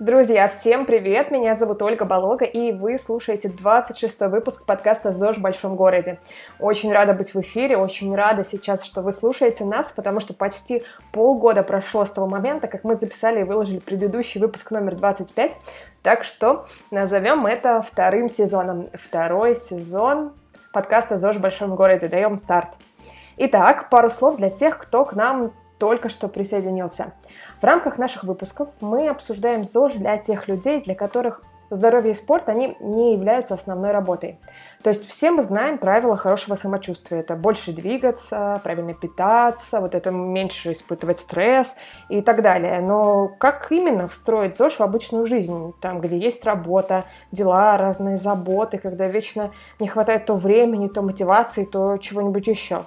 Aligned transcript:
Друзья, 0.00 0.48
всем 0.48 0.86
привет! 0.86 1.30
Меня 1.30 1.54
зовут 1.54 1.80
Ольга 1.80 2.04
Болога, 2.04 2.44
и 2.44 2.72
вы 2.72 2.98
слушаете 2.98 3.48
26-й 3.48 4.28
выпуск 4.28 4.66
подкаста 4.66 5.12
«ЗОЖ 5.12 5.36
в 5.36 5.40
большом 5.40 5.76
городе». 5.76 6.18
Очень 6.58 6.92
рада 6.92 7.12
быть 7.12 7.32
в 7.32 7.40
эфире, 7.40 7.76
очень 7.76 8.12
рада 8.12 8.42
сейчас, 8.42 8.82
что 8.82 9.02
вы 9.02 9.12
слушаете 9.12 9.64
нас, 9.64 9.92
потому 9.92 10.18
что 10.18 10.34
почти 10.34 10.82
полгода 11.12 11.62
прошло 11.62 12.04
с 12.04 12.10
того 12.10 12.26
момента, 12.26 12.66
как 12.66 12.82
мы 12.82 12.96
записали 12.96 13.42
и 13.42 13.44
выложили 13.44 13.78
предыдущий 13.78 14.40
выпуск 14.40 14.72
номер 14.72 14.96
25, 14.96 15.56
так 16.02 16.24
что 16.24 16.66
назовем 16.90 17.46
это 17.46 17.80
вторым 17.80 18.28
сезоном. 18.28 18.88
Второй 18.94 19.54
сезон 19.54 20.32
подкаста 20.72 21.18
«ЗОЖ 21.18 21.36
в 21.36 21.40
большом 21.40 21.76
городе». 21.76 22.08
Даем 22.08 22.36
старт. 22.36 22.70
Итак, 23.36 23.90
пару 23.90 24.10
слов 24.10 24.38
для 24.38 24.50
тех, 24.50 24.76
кто 24.76 25.04
к 25.04 25.12
нам 25.12 25.52
только 25.78 26.08
что 26.08 26.28
присоединился. 26.28 27.12
В 27.64 27.66
рамках 27.66 27.96
наших 27.96 28.24
выпусков 28.24 28.68
мы 28.82 29.08
обсуждаем 29.08 29.64
ЗОЖ 29.64 29.94
для 29.94 30.18
тех 30.18 30.48
людей, 30.48 30.82
для 30.82 30.94
которых 30.94 31.40
здоровье 31.70 32.10
и 32.10 32.14
спорт, 32.14 32.50
они 32.50 32.76
не 32.78 33.14
являются 33.14 33.54
основной 33.54 33.90
работой. 33.90 34.38
То 34.82 34.90
есть 34.90 35.08
все 35.08 35.30
мы 35.30 35.42
знаем 35.42 35.78
правила 35.78 36.14
хорошего 36.14 36.56
самочувствия. 36.56 37.20
Это 37.20 37.36
больше 37.36 37.72
двигаться, 37.72 38.60
правильно 38.62 38.92
питаться, 38.92 39.80
вот 39.80 39.94
это 39.94 40.10
меньше 40.10 40.72
испытывать 40.72 41.20
стресс 41.20 41.78
и 42.10 42.20
так 42.20 42.42
далее. 42.42 42.80
Но 42.80 43.28
как 43.28 43.72
именно 43.72 44.08
встроить 44.08 44.58
ЗОЖ 44.58 44.80
в 44.80 44.82
обычную 44.82 45.24
жизнь? 45.24 45.72
Там, 45.80 46.02
где 46.02 46.18
есть 46.18 46.44
работа, 46.44 47.06
дела, 47.32 47.78
разные 47.78 48.18
заботы, 48.18 48.76
когда 48.76 49.06
вечно 49.06 49.52
не 49.80 49.88
хватает 49.88 50.26
то 50.26 50.34
времени, 50.34 50.88
то 50.88 51.00
мотивации, 51.00 51.64
то 51.64 51.96
чего-нибудь 51.96 52.46
еще. 52.46 52.84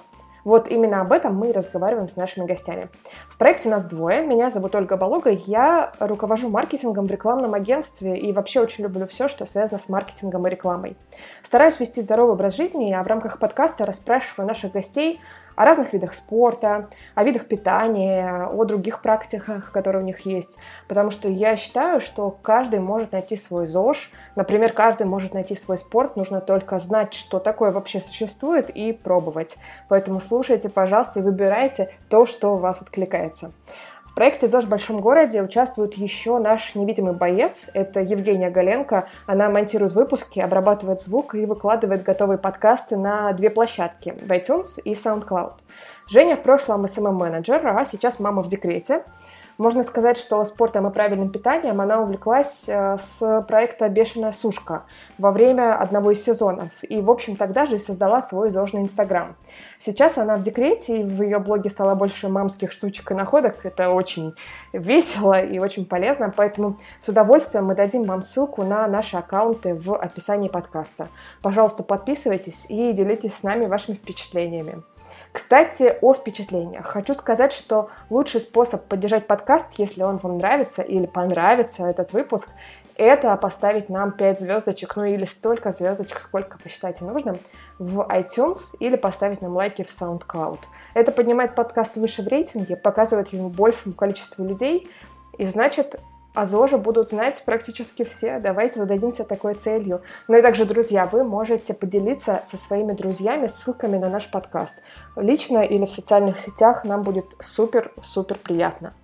Вот 0.48 0.66
именно 0.66 1.02
об 1.02 1.12
этом 1.12 1.36
мы 1.36 1.50
и 1.50 1.52
разговариваем 1.52 2.08
с 2.08 2.16
нашими 2.16 2.46
гостями. 2.46 2.88
В 3.28 3.36
проекте 3.36 3.68
нас 3.68 3.84
двое. 3.84 4.26
Меня 4.26 4.48
зовут 4.48 4.74
Ольга 4.74 4.96
Болога. 4.96 5.28
Я 5.28 5.92
руковожу 5.98 6.48
маркетингом 6.48 7.06
в 7.06 7.10
рекламном 7.10 7.52
агентстве 7.52 8.16
и 8.16 8.32
вообще 8.32 8.60
очень 8.60 8.84
люблю 8.84 9.06
все, 9.06 9.28
что 9.28 9.44
связано 9.44 9.78
с 9.78 9.90
маркетингом 9.90 10.46
и 10.46 10.50
рекламой. 10.50 10.96
Стараюсь 11.42 11.78
вести 11.78 12.00
здоровый 12.00 12.32
образ 12.32 12.56
жизни, 12.56 12.90
а 12.94 13.02
в 13.02 13.06
рамках 13.06 13.38
подкаста 13.38 13.84
расспрашиваю 13.84 14.48
наших 14.48 14.72
гостей 14.72 15.20
о 15.58 15.64
разных 15.64 15.92
видах 15.92 16.14
спорта, 16.14 16.88
о 17.16 17.24
видах 17.24 17.46
питания, 17.46 18.44
о 18.44 18.64
других 18.64 19.02
практиках, 19.02 19.72
которые 19.72 20.04
у 20.04 20.06
них 20.06 20.20
есть. 20.20 20.60
Потому 20.86 21.10
что 21.10 21.28
я 21.28 21.56
считаю, 21.56 22.00
что 22.00 22.30
каждый 22.30 22.78
может 22.78 23.10
найти 23.10 23.34
свой 23.34 23.66
ЗОЖ. 23.66 24.12
Например, 24.36 24.72
каждый 24.72 25.08
может 25.08 25.34
найти 25.34 25.56
свой 25.56 25.76
спорт. 25.76 26.14
Нужно 26.14 26.40
только 26.40 26.78
знать, 26.78 27.12
что 27.12 27.40
такое 27.40 27.72
вообще 27.72 28.00
существует 28.00 28.70
и 28.70 28.92
пробовать. 28.92 29.56
Поэтому 29.88 30.20
слушайте, 30.20 30.68
пожалуйста, 30.68 31.18
и 31.18 31.22
выбирайте 31.24 31.92
то, 32.08 32.24
что 32.24 32.54
у 32.54 32.58
вас 32.58 32.80
откликается 32.80 33.50
проекте 34.18 34.48
«ЗОЖ 34.48 34.64
в 34.64 34.68
большом 34.68 35.00
городе» 35.00 35.40
участвует 35.44 35.94
еще 35.94 36.40
наш 36.40 36.74
невидимый 36.74 37.12
боец. 37.12 37.70
Это 37.72 38.00
Евгения 38.00 38.50
Галенко. 38.50 39.06
Она 39.26 39.48
монтирует 39.48 39.92
выпуски, 39.92 40.40
обрабатывает 40.40 41.00
звук 41.00 41.36
и 41.36 41.46
выкладывает 41.46 42.02
готовые 42.02 42.36
подкасты 42.36 42.96
на 42.96 43.32
две 43.32 43.48
площадки– 43.48 44.08
iTunes 44.28 44.82
и 44.82 44.94
SoundCloud. 44.94 45.52
Женя 46.08 46.34
в 46.34 46.42
прошлом 46.42 46.84
SMM-менеджер, 46.86 47.64
а 47.64 47.84
сейчас 47.84 48.18
мама 48.18 48.42
в 48.42 48.48
декрете– 48.48 49.04
можно 49.58 49.82
сказать, 49.82 50.16
что 50.16 50.42
спортом 50.44 50.86
и 50.86 50.92
правильным 50.92 51.30
питанием 51.30 51.80
она 51.80 52.00
увлеклась 52.00 52.68
э, 52.68 52.96
с 52.96 53.44
проекта 53.48 53.88
«Бешеная 53.88 54.30
сушка» 54.30 54.84
во 55.18 55.32
время 55.32 55.76
одного 55.76 56.12
из 56.12 56.22
сезонов. 56.22 56.70
И, 56.82 57.00
в 57.00 57.10
общем, 57.10 57.34
тогда 57.36 57.66
же 57.66 57.76
и 57.76 57.78
создала 57.78 58.22
свой 58.22 58.50
зожный 58.50 58.82
Инстаграм. 58.82 59.36
Сейчас 59.80 60.16
она 60.16 60.36
в 60.36 60.42
декрете, 60.42 61.00
и 61.00 61.04
в 61.04 61.22
ее 61.22 61.40
блоге 61.40 61.70
стало 61.70 61.96
больше 61.96 62.28
мамских 62.28 62.70
штучек 62.70 63.10
и 63.10 63.14
находок. 63.14 63.56
Это 63.64 63.90
очень 63.90 64.34
весело 64.72 65.40
и 65.40 65.58
очень 65.58 65.86
полезно, 65.86 66.32
поэтому 66.34 66.78
с 67.00 67.08
удовольствием 67.08 67.66
мы 67.66 67.74
дадим 67.74 68.04
вам 68.04 68.22
ссылку 68.22 68.62
на 68.62 68.86
наши 68.86 69.16
аккаунты 69.16 69.74
в 69.74 69.92
описании 69.96 70.48
подкаста. 70.48 71.08
Пожалуйста, 71.42 71.82
подписывайтесь 71.82 72.66
и 72.68 72.92
делитесь 72.92 73.34
с 73.34 73.42
нами 73.42 73.66
вашими 73.66 73.96
впечатлениями. 73.96 74.82
Кстати, 75.32 75.96
о 76.00 76.14
впечатлениях. 76.14 76.86
Хочу 76.86 77.14
сказать, 77.14 77.52
что 77.52 77.90
лучший 78.10 78.40
способ 78.40 78.84
поддержать 78.86 79.26
подкаст, 79.26 79.66
если 79.76 80.02
он 80.02 80.18
вам 80.18 80.38
нравится 80.38 80.82
или 80.82 81.06
понравится 81.06 81.86
этот 81.86 82.12
выпуск, 82.12 82.48
это 82.96 83.36
поставить 83.36 83.88
нам 83.88 84.10
5 84.10 84.40
звездочек, 84.40 84.96
ну 84.96 85.04
или 85.04 85.24
столько 85.24 85.70
звездочек, 85.70 86.20
сколько 86.20 86.58
посчитаете 86.58 87.04
нужным, 87.04 87.38
в 87.78 88.00
iTunes 88.00 88.76
или 88.80 88.96
поставить 88.96 89.40
нам 89.40 89.54
лайки 89.54 89.84
в 89.84 89.90
SoundCloud. 89.90 90.58
Это 90.94 91.12
поднимает 91.12 91.54
подкаст 91.54 91.96
выше 91.96 92.22
в 92.22 92.28
рейтинге, 92.28 92.76
показывает 92.76 93.28
ему 93.28 93.50
большему 93.50 93.94
количеству 93.94 94.44
людей, 94.44 94.90
и 95.38 95.44
значит, 95.44 96.00
о 96.38 96.46
ЗОЖе 96.46 96.76
будут 96.76 97.08
знать 97.08 97.42
практически 97.44 98.04
все. 98.04 98.38
Давайте 98.38 98.78
зададимся 98.78 99.24
такой 99.24 99.54
целью. 99.54 100.02
Ну 100.28 100.38
и 100.38 100.42
также, 100.42 100.66
друзья, 100.66 101.04
вы 101.06 101.24
можете 101.24 101.74
поделиться 101.74 102.42
со 102.44 102.56
своими 102.56 102.92
друзьями 102.92 103.48
ссылками 103.48 103.96
на 103.96 104.08
наш 104.08 104.30
подкаст. 104.30 104.76
Лично 105.16 105.64
или 105.64 105.84
в 105.84 105.90
социальных 105.90 106.38
сетях 106.38 106.84
нам 106.84 107.02
будет 107.02 107.24
супер-супер 107.40 108.38
приятно. 108.38 108.94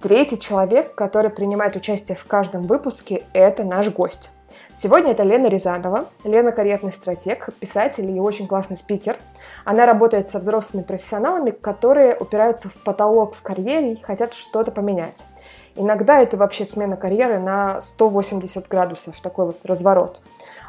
Третий 0.00 0.38
человек, 0.38 0.94
который 0.94 1.30
принимает 1.30 1.74
участие 1.74 2.16
в 2.16 2.24
каждом 2.24 2.68
выпуске, 2.68 3.24
это 3.32 3.64
наш 3.64 3.88
гость. 3.88 4.30
Сегодня 4.76 5.10
это 5.10 5.24
Лена 5.24 5.48
Рязанова. 5.48 6.06
Лена– 6.22 6.52
карьерный 6.52 6.92
стратег, 6.92 7.48
писатель 7.58 8.08
и 8.08 8.20
очень 8.20 8.46
классный 8.46 8.76
спикер. 8.76 9.18
Она 9.64 9.86
работает 9.86 10.28
со 10.28 10.38
взрослыми 10.38 10.84
профессионалами, 10.84 11.50
которые 11.50 12.16
упираются 12.16 12.68
в 12.68 12.74
потолок 12.74 13.34
в 13.34 13.42
карьере 13.42 13.94
и 13.94 14.02
хотят 14.02 14.34
что-то 14.34 14.70
поменять. 14.70 15.24
Иногда 15.76 16.20
это 16.20 16.36
вообще 16.36 16.64
смена 16.64 16.96
карьеры 16.96 17.38
на 17.38 17.80
180 17.80 18.68
градусов, 18.68 19.20
такой 19.20 19.46
вот 19.46 19.64
разворот. 19.64 20.20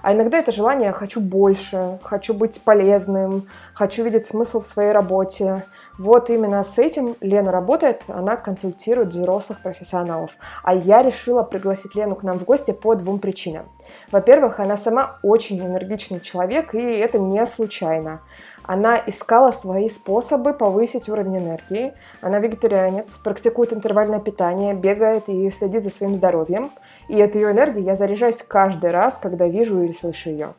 А 0.02 0.14
иногда 0.14 0.38
это 0.38 0.52
желание 0.52 0.92
«хочу 0.92 1.20
больше», 1.20 2.00
«хочу 2.04 2.34
быть 2.34 2.62
полезным», 2.62 3.48
«хочу 3.74 4.04
видеть 4.04 4.26
смысл 4.26 4.62
в 4.62 4.66
своей 4.66 4.92
работе». 4.92 5.64
Вот 5.98 6.30
именно 6.30 6.64
с 6.64 6.78
этим 6.78 7.16
Лена 7.22 7.52
работает, 7.52 8.04
она 8.08 8.36
консультирует 8.36 9.10
взрослых 9.10 9.62
профессионалов. 9.62 10.32
А 10.64 10.76
я 10.76 11.02
решила 11.02 11.44
пригласить 11.44 11.96
Лену 11.96 12.16
к 12.16 12.24
нам 12.24 12.38
в 12.40 12.44
гости 12.44 12.72
по 12.72 12.96
двум 12.96 13.20
причинам. 13.20 13.70
Во-первых, 14.12 14.60
она 14.60 14.78
сама 14.78 15.20
очень 15.24 15.60
энергичный 15.60 16.20
человек, 16.20 16.76
и 16.76 16.82
это 16.82 17.18
не 17.18 17.46
случайно. 17.46 18.22
Она 18.64 19.02
искала 19.06 19.52
свои 19.52 19.90
способы 19.90 20.54
повысить 20.54 21.08
уровень 21.08 21.38
энергии. 21.38 21.94
Она 22.22 22.40
вегетарианец, 22.40 23.14
практикует 23.14 23.74
интервальное 23.74 24.20
питание, 24.20 24.74
бегает 24.74 25.30
и 25.30 25.50
следит 25.52 25.84
за 25.84 25.92
своим 25.92 26.16
здоровьем. 26.16 26.72
И 27.08 27.22
от 27.22 27.36
ее 27.36 27.52
энергии 27.52 27.84
я 27.84 27.96
заряжаюсь 27.96 28.42
каждый 28.42 28.92
раз, 28.92 29.20
когда 29.20 29.48
вижу 29.48 29.82
или 29.82 29.94
слышу 29.94 30.32
ее. 30.32 30.56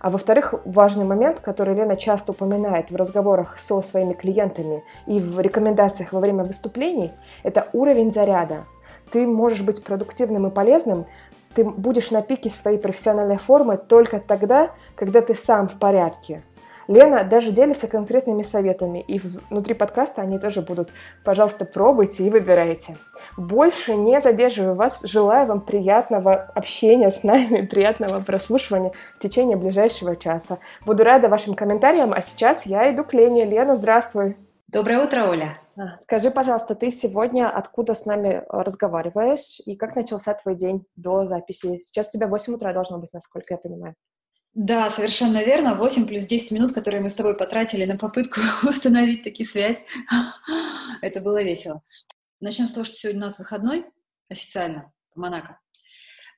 А 0.00 0.10
во-вторых, 0.10 0.54
важный 0.64 1.04
момент, 1.04 1.40
который 1.40 1.74
Лена 1.74 1.96
часто 1.96 2.32
упоминает 2.32 2.90
в 2.90 2.96
разговорах 2.96 3.58
со 3.58 3.82
своими 3.82 4.12
клиентами 4.12 4.84
и 5.06 5.18
в 5.20 5.40
рекомендациях 5.40 6.12
во 6.12 6.20
время 6.20 6.44
выступлений, 6.44 7.12
это 7.42 7.68
уровень 7.72 8.12
заряда. 8.12 8.64
Ты 9.10 9.26
можешь 9.26 9.62
быть 9.62 9.82
продуктивным 9.82 10.46
и 10.46 10.50
полезным, 10.50 11.06
ты 11.54 11.64
будешь 11.64 12.10
на 12.10 12.22
пике 12.22 12.50
своей 12.50 12.78
профессиональной 12.78 13.38
формы 13.38 13.78
только 13.78 14.20
тогда, 14.20 14.70
когда 14.94 15.20
ты 15.20 15.34
сам 15.34 15.66
в 15.66 15.78
порядке, 15.78 16.42
Лена 16.88 17.22
даже 17.22 17.52
делится 17.52 17.86
конкретными 17.86 18.40
советами, 18.40 19.00
и 19.00 19.18
внутри 19.18 19.74
подкаста 19.74 20.22
они 20.22 20.38
тоже 20.38 20.62
будут. 20.62 20.88
Пожалуйста, 21.22 21.66
пробуйте 21.66 22.24
и 22.24 22.30
выбирайте. 22.30 22.96
Больше 23.36 23.94
не 23.94 24.20
задерживаю 24.22 24.74
вас, 24.74 25.00
желаю 25.02 25.46
вам 25.46 25.60
приятного 25.60 26.34
общения 26.34 27.10
с 27.10 27.22
нами, 27.22 27.66
приятного 27.70 28.22
прослушивания 28.22 28.92
в 29.16 29.18
течение 29.18 29.58
ближайшего 29.58 30.16
часа. 30.16 30.60
Буду 30.86 31.04
рада 31.04 31.28
вашим 31.28 31.52
комментариям, 31.52 32.14
а 32.14 32.22
сейчас 32.22 32.64
я 32.64 32.90
иду 32.90 33.04
к 33.04 33.12
Лене. 33.12 33.44
Лена, 33.44 33.76
здравствуй. 33.76 34.38
Доброе 34.66 35.04
утро, 35.04 35.28
Оля. 35.28 35.58
А, 35.76 35.96
скажи, 35.96 36.30
пожалуйста, 36.30 36.74
ты 36.74 36.90
сегодня 36.90 37.48
откуда 37.50 37.94
с 37.94 38.06
нами 38.06 38.42
разговариваешь 38.48 39.60
и 39.66 39.76
как 39.76 39.94
начался 39.94 40.32
твой 40.32 40.56
день 40.56 40.86
до 40.96 41.26
записи? 41.26 41.80
Сейчас 41.82 42.08
у 42.08 42.12
тебя 42.12 42.28
8 42.28 42.54
утра 42.54 42.72
должно 42.72 42.98
быть, 42.98 43.12
насколько 43.12 43.52
я 43.54 43.58
понимаю. 43.58 43.94
Да, 44.60 44.90
совершенно 44.90 45.44
верно. 45.44 45.76
8 45.76 46.08
плюс 46.08 46.24
10 46.24 46.50
минут, 46.50 46.72
которые 46.72 47.00
мы 47.00 47.10
с 47.10 47.14
тобой 47.14 47.36
потратили 47.36 47.84
на 47.84 47.96
попытку 47.96 48.40
установить 48.68 49.22
таки 49.22 49.44
связь. 49.44 49.86
Это 51.00 51.20
было 51.20 51.40
весело. 51.44 51.84
Начнем 52.40 52.66
с 52.66 52.72
того, 52.72 52.84
что 52.84 52.96
сегодня 52.96 53.22
у 53.22 53.24
нас 53.26 53.38
выходной 53.38 53.86
официально 54.28 54.92
в 55.14 55.20
Монако. 55.20 55.60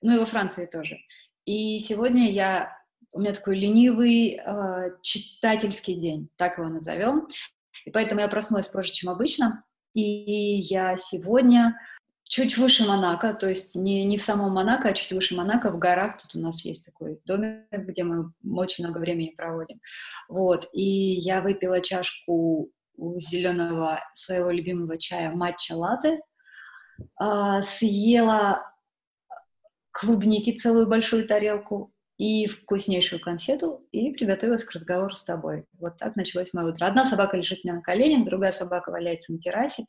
Ну 0.02 0.14
и 0.14 0.18
во 0.18 0.26
Франции 0.26 0.66
тоже. 0.66 0.98
И 1.46 1.78
сегодня 1.78 2.30
я 2.30 2.76
у 3.14 3.20
меня 3.20 3.32
такой 3.32 3.56
ленивый 3.56 4.38
э, 4.38 4.90
читательский 5.00 5.94
день, 5.94 6.28
так 6.36 6.58
его 6.58 6.68
назовем. 6.68 7.26
И 7.86 7.90
поэтому 7.90 8.20
я 8.20 8.28
проснулась 8.28 8.68
позже, 8.68 8.92
чем 8.92 9.08
обычно. 9.08 9.64
И 9.94 10.60
я 10.60 10.94
сегодня 10.98 11.74
чуть 12.30 12.56
выше 12.58 12.86
Монако, 12.86 13.34
то 13.34 13.48
есть 13.48 13.74
не, 13.74 14.04
не 14.04 14.16
в 14.16 14.22
самом 14.22 14.52
Монако, 14.52 14.88
а 14.88 14.92
чуть 14.92 15.10
выше 15.10 15.34
Монако, 15.34 15.72
в 15.72 15.78
горах. 15.78 16.16
Тут 16.16 16.36
у 16.36 16.38
нас 16.38 16.64
есть 16.64 16.86
такой 16.86 17.18
домик, 17.26 17.66
где 17.72 18.04
мы 18.04 18.32
очень 18.56 18.84
много 18.84 18.98
времени 18.98 19.34
проводим. 19.36 19.80
Вот, 20.28 20.68
и 20.72 20.80
я 20.82 21.40
выпила 21.40 21.80
чашку 21.80 22.70
зеленого 22.96 23.98
своего 24.14 24.52
любимого 24.52 24.96
чая 24.96 25.32
матча 25.32 25.74
латте, 25.74 26.20
э, 27.20 27.62
съела 27.64 28.62
клубники 29.90 30.56
целую 30.56 30.86
большую 30.86 31.26
тарелку 31.26 31.92
и 32.16 32.46
вкуснейшую 32.46 33.20
конфету, 33.20 33.84
и 33.90 34.12
приготовилась 34.12 34.62
к 34.62 34.70
разговору 34.70 35.14
с 35.14 35.24
тобой. 35.24 35.64
Вот 35.80 35.98
так 35.98 36.14
началось 36.14 36.54
мое 36.54 36.66
утро. 36.66 36.86
Одна 36.86 37.06
собака 37.06 37.36
лежит 37.36 37.60
у 37.64 37.66
меня 37.66 37.78
на 37.78 37.82
коленях, 37.82 38.24
другая 38.24 38.52
собака 38.52 38.90
валяется 38.90 39.32
на 39.32 39.40
террасе. 39.40 39.84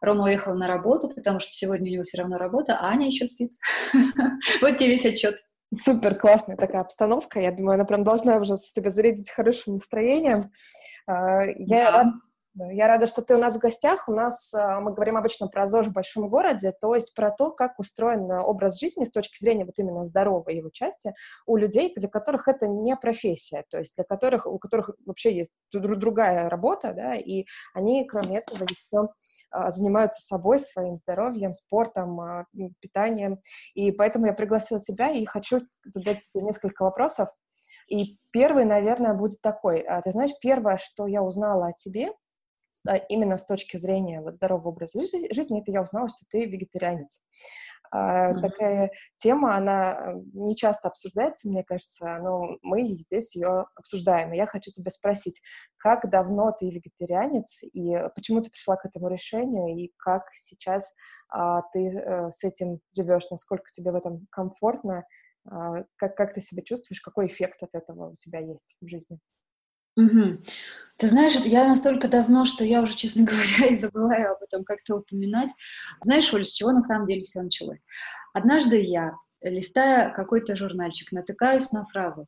Рома 0.00 0.24
уехал 0.24 0.54
на 0.54 0.68
работу, 0.68 1.08
потому 1.08 1.40
что 1.40 1.50
сегодня 1.50 1.90
у 1.90 1.94
него 1.94 2.02
все 2.02 2.18
равно 2.18 2.38
работа, 2.38 2.76
а 2.78 2.90
Аня 2.90 3.06
еще 3.06 3.26
спит. 3.26 3.52
Вот 4.60 4.78
тебе 4.78 4.90
весь 4.90 5.06
отчет. 5.06 5.36
Супер 5.74 6.14
классная 6.14 6.56
такая 6.56 6.82
обстановка. 6.82 7.40
Я 7.40 7.50
думаю, 7.50 7.74
она 7.74 7.84
прям 7.84 8.04
должна 8.04 8.36
уже 8.36 8.54
тебя 8.56 8.90
зарядить 8.90 9.30
хорошим 9.30 9.74
настроением. 9.74 10.50
А, 11.06 11.44
я 11.44 11.90
да. 11.92 12.12
Я 12.56 12.86
рада, 12.86 13.06
что 13.06 13.22
ты 13.22 13.34
у 13.34 13.38
нас 13.38 13.56
в 13.56 13.58
гостях. 13.58 14.08
У 14.08 14.12
нас 14.12 14.54
а, 14.54 14.80
мы 14.80 14.92
говорим 14.92 15.16
обычно 15.16 15.48
про 15.48 15.66
ЗОЖ 15.66 15.88
в 15.88 15.92
большом 15.92 16.28
городе, 16.28 16.72
то 16.72 16.94
есть 16.94 17.14
про 17.14 17.30
то, 17.30 17.50
как 17.50 17.78
устроен 17.78 18.30
образ 18.30 18.78
жизни 18.78 19.04
с 19.04 19.10
точки 19.10 19.42
зрения 19.42 19.64
вот 19.64 19.74
именно 19.78 20.04
здоровой 20.04 20.56
его 20.56 20.70
части 20.70 21.14
у 21.46 21.56
людей, 21.56 21.92
для 21.96 22.08
которых 22.08 22.46
это 22.48 22.68
не 22.68 22.96
профессия, 22.96 23.64
то 23.68 23.78
есть 23.78 23.96
для 23.96 24.04
которых, 24.04 24.46
у 24.46 24.58
которых 24.58 24.90
вообще 25.04 25.36
есть 25.36 25.50
другая 25.72 26.48
работа, 26.48 26.92
да, 26.94 27.14
и 27.14 27.44
они, 27.74 28.06
кроме 28.06 28.38
этого, 28.38 28.64
еще 28.64 29.08
а, 29.50 29.70
занимаются 29.70 30.20
собой, 30.20 30.58
своим 30.58 30.96
здоровьем, 30.96 31.54
спортом, 31.54 32.20
а, 32.20 32.46
питанием. 32.80 33.40
И 33.74 33.92
поэтому 33.92 34.26
я 34.26 34.32
пригласила 34.32 34.80
тебя 34.80 35.10
и 35.10 35.24
хочу 35.24 35.60
задать 35.84 36.20
тебе 36.20 36.44
несколько 36.44 36.82
вопросов. 36.82 37.28
И 37.88 38.18
первый, 38.30 38.64
наверное, 38.64 39.14
будет 39.14 39.40
такой. 39.40 39.80
А, 39.80 40.00
ты 40.02 40.12
знаешь, 40.12 40.32
первое, 40.40 40.78
что 40.78 41.06
я 41.06 41.22
узнала 41.22 41.68
о 41.68 41.72
тебе, 41.72 42.12
именно 43.08 43.36
с 43.36 43.46
точки 43.46 43.76
зрения 43.76 44.20
вот, 44.20 44.34
здорового 44.34 44.68
образа 44.68 45.00
жизни, 45.00 45.60
это 45.60 45.70
я 45.70 45.82
узнала, 45.82 46.08
что 46.08 46.24
ты 46.30 46.44
вегетарианец. 46.46 47.22
Mm-hmm. 47.94 48.40
Такая 48.40 48.90
тема, 49.18 49.56
она 49.56 50.14
не 50.32 50.56
часто 50.56 50.88
обсуждается, 50.88 51.48
мне 51.48 51.62
кажется, 51.62 52.18
но 52.18 52.56
мы 52.62 52.86
здесь 52.88 53.36
ее 53.36 53.66
обсуждаем. 53.76 54.32
И 54.32 54.36
я 54.36 54.46
хочу 54.46 54.72
тебя 54.72 54.90
спросить, 54.90 55.40
как 55.76 56.10
давно 56.10 56.50
ты 56.50 56.70
вегетарианец, 56.70 57.62
и 57.62 57.94
почему 58.16 58.42
ты 58.42 58.50
пришла 58.50 58.76
к 58.76 58.84
этому 58.84 59.08
решению, 59.08 59.76
и 59.78 59.92
как 59.96 60.24
сейчас 60.34 60.92
а, 61.28 61.62
ты 61.72 61.96
а, 61.98 62.30
с 62.32 62.42
этим 62.42 62.80
живешь, 62.96 63.30
насколько 63.30 63.70
тебе 63.70 63.92
в 63.92 63.96
этом 63.96 64.26
комфортно, 64.30 65.04
а, 65.48 65.84
как, 65.96 66.16
как 66.16 66.34
ты 66.34 66.40
себя 66.40 66.62
чувствуешь, 66.62 67.00
какой 67.00 67.26
эффект 67.26 67.62
от 67.62 67.74
этого 67.74 68.10
у 68.10 68.16
тебя 68.16 68.40
есть 68.40 68.76
в 68.80 68.88
жизни? 68.88 69.20
Угу. 69.96 70.38
Ты 70.96 71.08
знаешь, 71.08 71.34
я 71.44 71.66
настолько 71.66 72.08
давно, 72.08 72.44
что 72.44 72.64
я 72.64 72.82
уже, 72.82 72.94
честно 72.96 73.24
говоря, 73.26 73.66
и 73.72 73.76
забываю 73.76 74.32
об 74.32 74.42
этом 74.42 74.64
как-то 74.64 74.96
упоминать. 74.96 75.50
Знаешь, 76.02 76.32
Оль, 76.32 76.44
с 76.44 76.52
чего 76.52 76.72
на 76.72 76.82
самом 76.82 77.06
деле 77.06 77.22
все 77.22 77.42
началось? 77.42 77.84
Однажды 78.32 78.82
я, 78.82 79.16
листая 79.40 80.10
какой-то 80.10 80.56
журнальчик, 80.56 81.12
натыкаюсь 81.12 81.70
на 81.72 81.86
фразу 81.86 82.26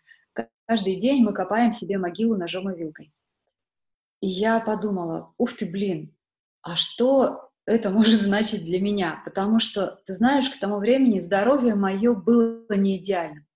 «Каждый 0.67 0.97
день 0.97 1.25
мы 1.25 1.33
копаем 1.33 1.73
себе 1.73 1.99
могилу 1.99 2.37
ножом 2.37 2.71
и 2.71 2.77
вилкой». 2.77 3.13
И 4.21 4.29
я 4.29 4.61
подумала, 4.61 5.33
ух 5.39 5.53
ты, 5.53 5.71
блин, 5.71 6.15
а 6.63 6.77
что 6.77 7.51
это 7.65 7.91
может 7.91 8.21
значить 8.23 8.65
для 8.65 8.81
меня? 8.81 9.23
Потому 9.25 9.61
что, 9.61 10.01
ты 10.05 10.15
знаешь, 10.15 10.51
к 10.51 10.59
тому 10.59 10.79
времени 10.79 11.21
здоровье 11.21 11.75
мое 11.75 12.15
было 12.15 12.75
не 12.75 12.99
идеальным. 12.99 13.47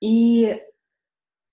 И 0.00 0.60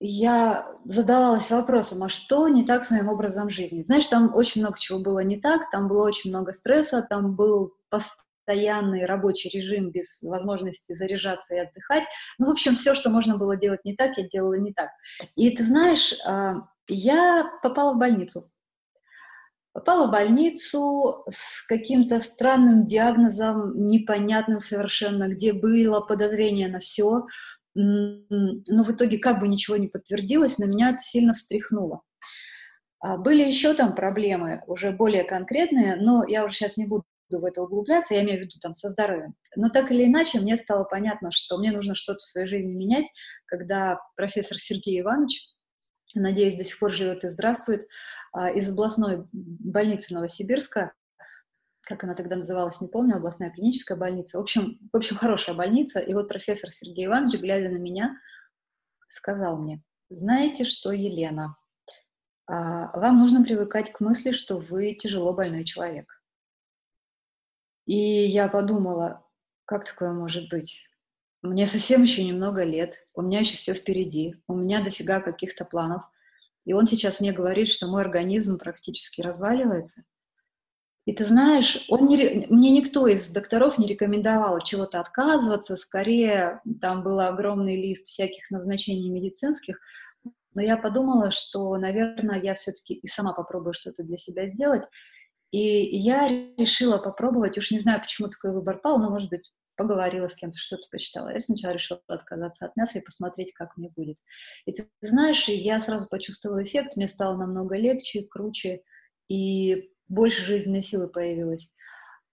я 0.00 0.68
задавалась 0.84 1.50
вопросом, 1.50 2.02
а 2.02 2.08
что 2.08 2.48
не 2.48 2.64
так 2.64 2.84
с 2.84 2.90
моим 2.90 3.08
образом 3.08 3.50
жизни? 3.50 3.84
Знаешь, 3.84 4.06
там 4.06 4.34
очень 4.34 4.60
много 4.60 4.78
чего 4.78 4.98
было 4.98 5.20
не 5.20 5.40
так, 5.40 5.70
там 5.70 5.88
было 5.88 6.06
очень 6.06 6.30
много 6.30 6.52
стресса, 6.52 7.06
там 7.08 7.36
был 7.36 7.74
постоянный 7.88 9.06
рабочий 9.06 9.48
режим 9.48 9.90
без 9.90 10.22
возможности 10.22 10.94
заряжаться 10.94 11.54
и 11.54 11.58
отдыхать. 11.58 12.04
Ну, 12.38 12.46
в 12.46 12.50
общем, 12.50 12.74
все, 12.74 12.94
что 12.94 13.10
можно 13.10 13.38
было 13.38 13.56
делать 13.56 13.84
не 13.84 13.94
так, 13.94 14.16
я 14.18 14.28
делала 14.28 14.54
не 14.54 14.72
так. 14.72 14.90
И 15.36 15.50
ты 15.50 15.64
знаешь, 15.64 16.14
а, 16.26 16.56
я 16.88 17.50
попала 17.62 17.94
в 17.94 17.98
больницу. 17.98 18.50
Попала 19.72 20.06
в 20.06 20.12
больницу 20.12 21.24
с 21.28 21.66
каким-то 21.66 22.20
странным 22.20 22.86
диагнозом, 22.86 23.72
непонятным 23.88 24.60
совершенно, 24.60 25.28
где 25.28 25.52
было 25.52 26.00
подозрение 26.00 26.68
на 26.68 26.78
все, 26.78 27.26
но 27.74 28.84
в 28.84 28.90
итоге 28.92 29.18
как 29.18 29.40
бы 29.40 29.48
ничего 29.48 29.76
не 29.76 29.88
подтвердилось, 29.88 30.58
на 30.58 30.64
меня 30.64 30.90
это 30.90 31.00
сильно 31.00 31.32
встряхнуло. 31.32 32.02
А, 33.00 33.16
были 33.18 33.42
еще 33.44 33.74
там 33.74 33.94
проблемы, 33.94 34.62
уже 34.66 34.90
более 34.92 35.24
конкретные, 35.24 35.96
но 35.96 36.26
я 36.26 36.44
уже 36.44 36.54
сейчас 36.54 36.76
не 36.76 36.86
буду 36.86 37.04
в 37.30 37.44
это 37.44 37.62
углубляться, 37.62 38.14
я 38.14 38.22
имею 38.22 38.38
в 38.38 38.42
виду 38.42 38.58
там 38.60 38.74
со 38.74 38.88
здоровьем. 38.88 39.34
Но 39.56 39.68
так 39.68 39.90
или 39.90 40.06
иначе, 40.06 40.40
мне 40.40 40.56
стало 40.56 40.84
понятно, 40.84 41.30
что 41.32 41.58
мне 41.58 41.72
нужно 41.72 41.94
что-то 41.94 42.18
в 42.18 42.22
своей 42.22 42.46
жизни 42.46 42.74
менять, 42.74 43.06
когда 43.46 43.98
профессор 44.16 44.56
Сергей 44.56 45.00
Иванович, 45.00 45.48
надеюсь, 46.14 46.56
до 46.56 46.64
сих 46.64 46.78
пор 46.78 46.92
живет 46.92 47.24
и 47.24 47.28
здравствует, 47.28 47.86
а, 48.32 48.50
из 48.50 48.70
областной 48.70 49.26
больницы 49.32 50.14
Новосибирска 50.14 50.92
как 51.84 52.04
она 52.04 52.14
тогда 52.14 52.36
называлась, 52.36 52.80
не 52.80 52.88
помню, 52.88 53.16
областная 53.16 53.50
клиническая 53.50 53.96
больница. 53.96 54.38
В 54.38 54.40
общем, 54.40 54.78
в 54.92 54.96
общем, 54.96 55.16
хорошая 55.16 55.54
больница. 55.54 56.00
И 56.00 56.14
вот 56.14 56.28
профессор 56.28 56.72
Сергей 56.72 57.06
Иванович, 57.06 57.40
глядя 57.40 57.68
на 57.68 57.78
меня, 57.78 58.16
сказал 59.08 59.58
мне, 59.58 59.82
знаете 60.08 60.64
что, 60.64 60.92
Елена, 60.92 61.56
а, 62.46 62.98
вам 62.98 63.18
нужно 63.18 63.44
привыкать 63.44 63.92
к 63.92 64.00
мысли, 64.00 64.32
что 64.32 64.58
вы 64.58 64.94
тяжело 64.94 65.32
больной 65.34 65.64
человек. 65.64 66.22
И 67.86 67.96
я 67.96 68.48
подумала, 68.48 69.26
как 69.66 69.84
такое 69.84 70.12
может 70.12 70.48
быть? 70.48 70.82
Мне 71.42 71.66
совсем 71.66 72.02
еще 72.02 72.24
немного 72.24 72.64
лет, 72.64 73.06
у 73.14 73.20
меня 73.20 73.40
еще 73.40 73.56
все 73.56 73.74
впереди, 73.74 74.36
у 74.46 74.54
меня 74.54 74.82
дофига 74.82 75.20
каких-то 75.20 75.66
планов. 75.66 76.02
И 76.64 76.72
он 76.72 76.86
сейчас 76.86 77.20
мне 77.20 77.32
говорит, 77.32 77.68
что 77.68 77.86
мой 77.86 78.00
организм 78.00 78.58
практически 78.58 79.20
разваливается– 79.20 80.04
и 81.04 81.12
ты 81.12 81.24
знаешь, 81.24 81.84
он 81.88 82.06
не, 82.06 82.46
мне 82.48 82.70
никто 82.70 83.06
из 83.06 83.28
докторов 83.28 83.78
не 83.78 83.86
рекомендовал 83.86 84.56
от 84.56 84.64
чего-то 84.64 85.00
отказываться, 85.00 85.76
скорее 85.76 86.60
там 86.80 87.02
был 87.02 87.20
огромный 87.20 87.76
лист 87.76 88.06
всяких 88.06 88.50
назначений 88.50 89.10
медицинских, 89.10 89.78
но 90.54 90.62
я 90.62 90.76
подумала, 90.76 91.30
что, 91.30 91.76
наверное, 91.76 92.40
я 92.40 92.54
все-таки 92.54 92.94
и 92.94 93.06
сама 93.06 93.32
попробую 93.32 93.74
что-то 93.74 94.02
для 94.02 94.16
себя 94.16 94.48
сделать. 94.48 94.84
И 95.50 95.98
я 95.98 96.28
решила 96.56 96.98
попробовать, 96.98 97.58
уж 97.58 97.70
не 97.70 97.78
знаю, 97.78 98.00
почему 98.00 98.28
такой 98.28 98.52
выбор 98.52 98.80
пал, 98.80 98.98
но, 98.98 99.10
может 99.10 99.30
быть, 99.30 99.52
поговорила 99.76 100.28
с 100.28 100.36
кем-то, 100.36 100.58
что-то 100.58 100.84
почитала. 100.90 101.32
Я 101.32 101.40
сначала 101.40 101.72
решила 101.72 102.00
отказаться 102.06 102.66
от 102.66 102.76
мяса 102.76 102.98
и 102.98 103.02
посмотреть, 103.02 103.52
как 103.52 103.76
мне 103.76 103.90
будет. 103.94 104.16
И 104.66 104.72
ты 104.72 104.88
знаешь, 105.00 105.48
я 105.48 105.80
сразу 105.80 106.08
почувствовала 106.08 106.62
эффект, 106.62 106.96
мне 106.96 107.08
стало 107.08 107.36
намного 107.36 107.76
легче, 107.76 108.22
круче, 108.22 108.82
и 109.28 109.90
больше 110.14 110.42
жизненной 110.44 110.82
силы 110.82 111.08
появилось. 111.08 111.70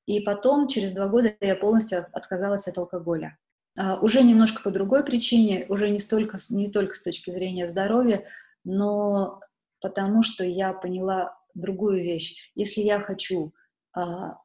И 0.06 0.20
потом, 0.22 0.68
через 0.68 0.92
два 0.94 1.08
года, 1.08 1.36
я 1.42 1.56
полностью 1.56 2.08
отказалась 2.14 2.68
от 2.68 2.78
алкоголя. 2.78 3.38
А, 3.78 4.00
уже 4.00 4.24
немножко 4.24 4.62
по 4.62 4.72
другой 4.72 5.06
причине, 5.06 5.66
уже 5.70 5.90
не, 5.90 6.00
столько, 6.00 6.38
не 6.50 6.70
только 6.70 6.94
с 6.94 7.04
точки 7.04 7.32
зрения 7.32 7.68
здоровья, 7.68 8.26
но 8.64 9.40
потому 9.80 10.24
что 10.24 10.44
я 10.44 10.74
поняла 10.74 11.38
другую 11.54 12.04
вещь. 12.04 12.52
Если 12.56 12.82
я 12.82 13.00
хочу 13.00 13.54
а, 13.94 14.38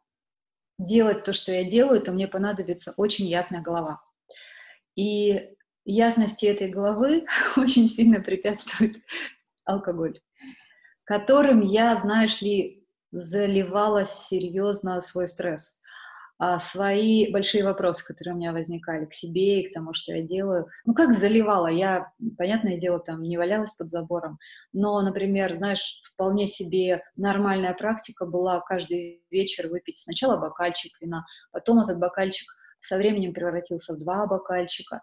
делать 0.78 1.25
то, 1.25 1.33
что 1.33 1.52
я 1.52 1.64
делаю, 1.64 2.00
то 2.00 2.12
мне 2.12 2.28
понадобится 2.28 2.95
очень 2.97 3.26
ясная 3.26 3.62
голова. 3.62 4.00
И 4.95 5.50
ясности 5.85 6.47
этой 6.47 6.69
головы 6.69 7.26
очень 7.57 7.88
сильно 7.88 8.21
препятствует 8.21 8.99
алкоголь, 9.64 10.21
которым 11.05 11.61
я, 11.61 11.97
знаешь 11.97 12.40
ли, 12.40 12.86
заливала 13.13 14.05
серьезно 14.05 15.01
свой 15.01 15.29
стресс, 15.29 15.81
а 16.39 16.59
свои 16.59 17.33
большие 17.33 17.65
вопросы, 17.65 18.05
которые 18.05 18.35
у 18.35 18.39
меня 18.39 18.53
возникали 18.53 19.07
к 19.07 19.15
себе 19.15 19.63
и 19.63 19.69
к 19.69 19.73
тому, 19.73 19.95
что 19.95 20.13
я 20.13 20.23
делаю. 20.23 20.67
Ну, 20.85 20.93
как 20.93 21.13
заливала? 21.13 21.69
Я, 21.69 22.13
понятное 22.37 22.77
дело, 22.77 22.99
там 22.99 23.23
не 23.23 23.39
валялась 23.39 23.75
под 23.75 23.91
забором, 23.91 24.39
но, 24.73 25.01
например, 25.01 25.55
знаешь, 25.55 26.01
вполне 26.13 26.47
себе 26.47 27.03
нормальная 27.17 27.75
практика 27.75 28.27
была 28.27 28.61
каждый 28.61 29.23
вечер 29.31 29.69
выпить 29.69 29.99
сначала 29.99 30.37
бокальчик 30.39 30.93
вина, 31.01 31.25
потом 31.53 31.79
этот 31.79 31.99
бокальчик 31.99 32.49
со 32.81 32.99
временем 32.99 33.33
превратился 33.33 33.95
в 33.95 33.99
два 33.99 34.27
бокальчика. 34.27 35.01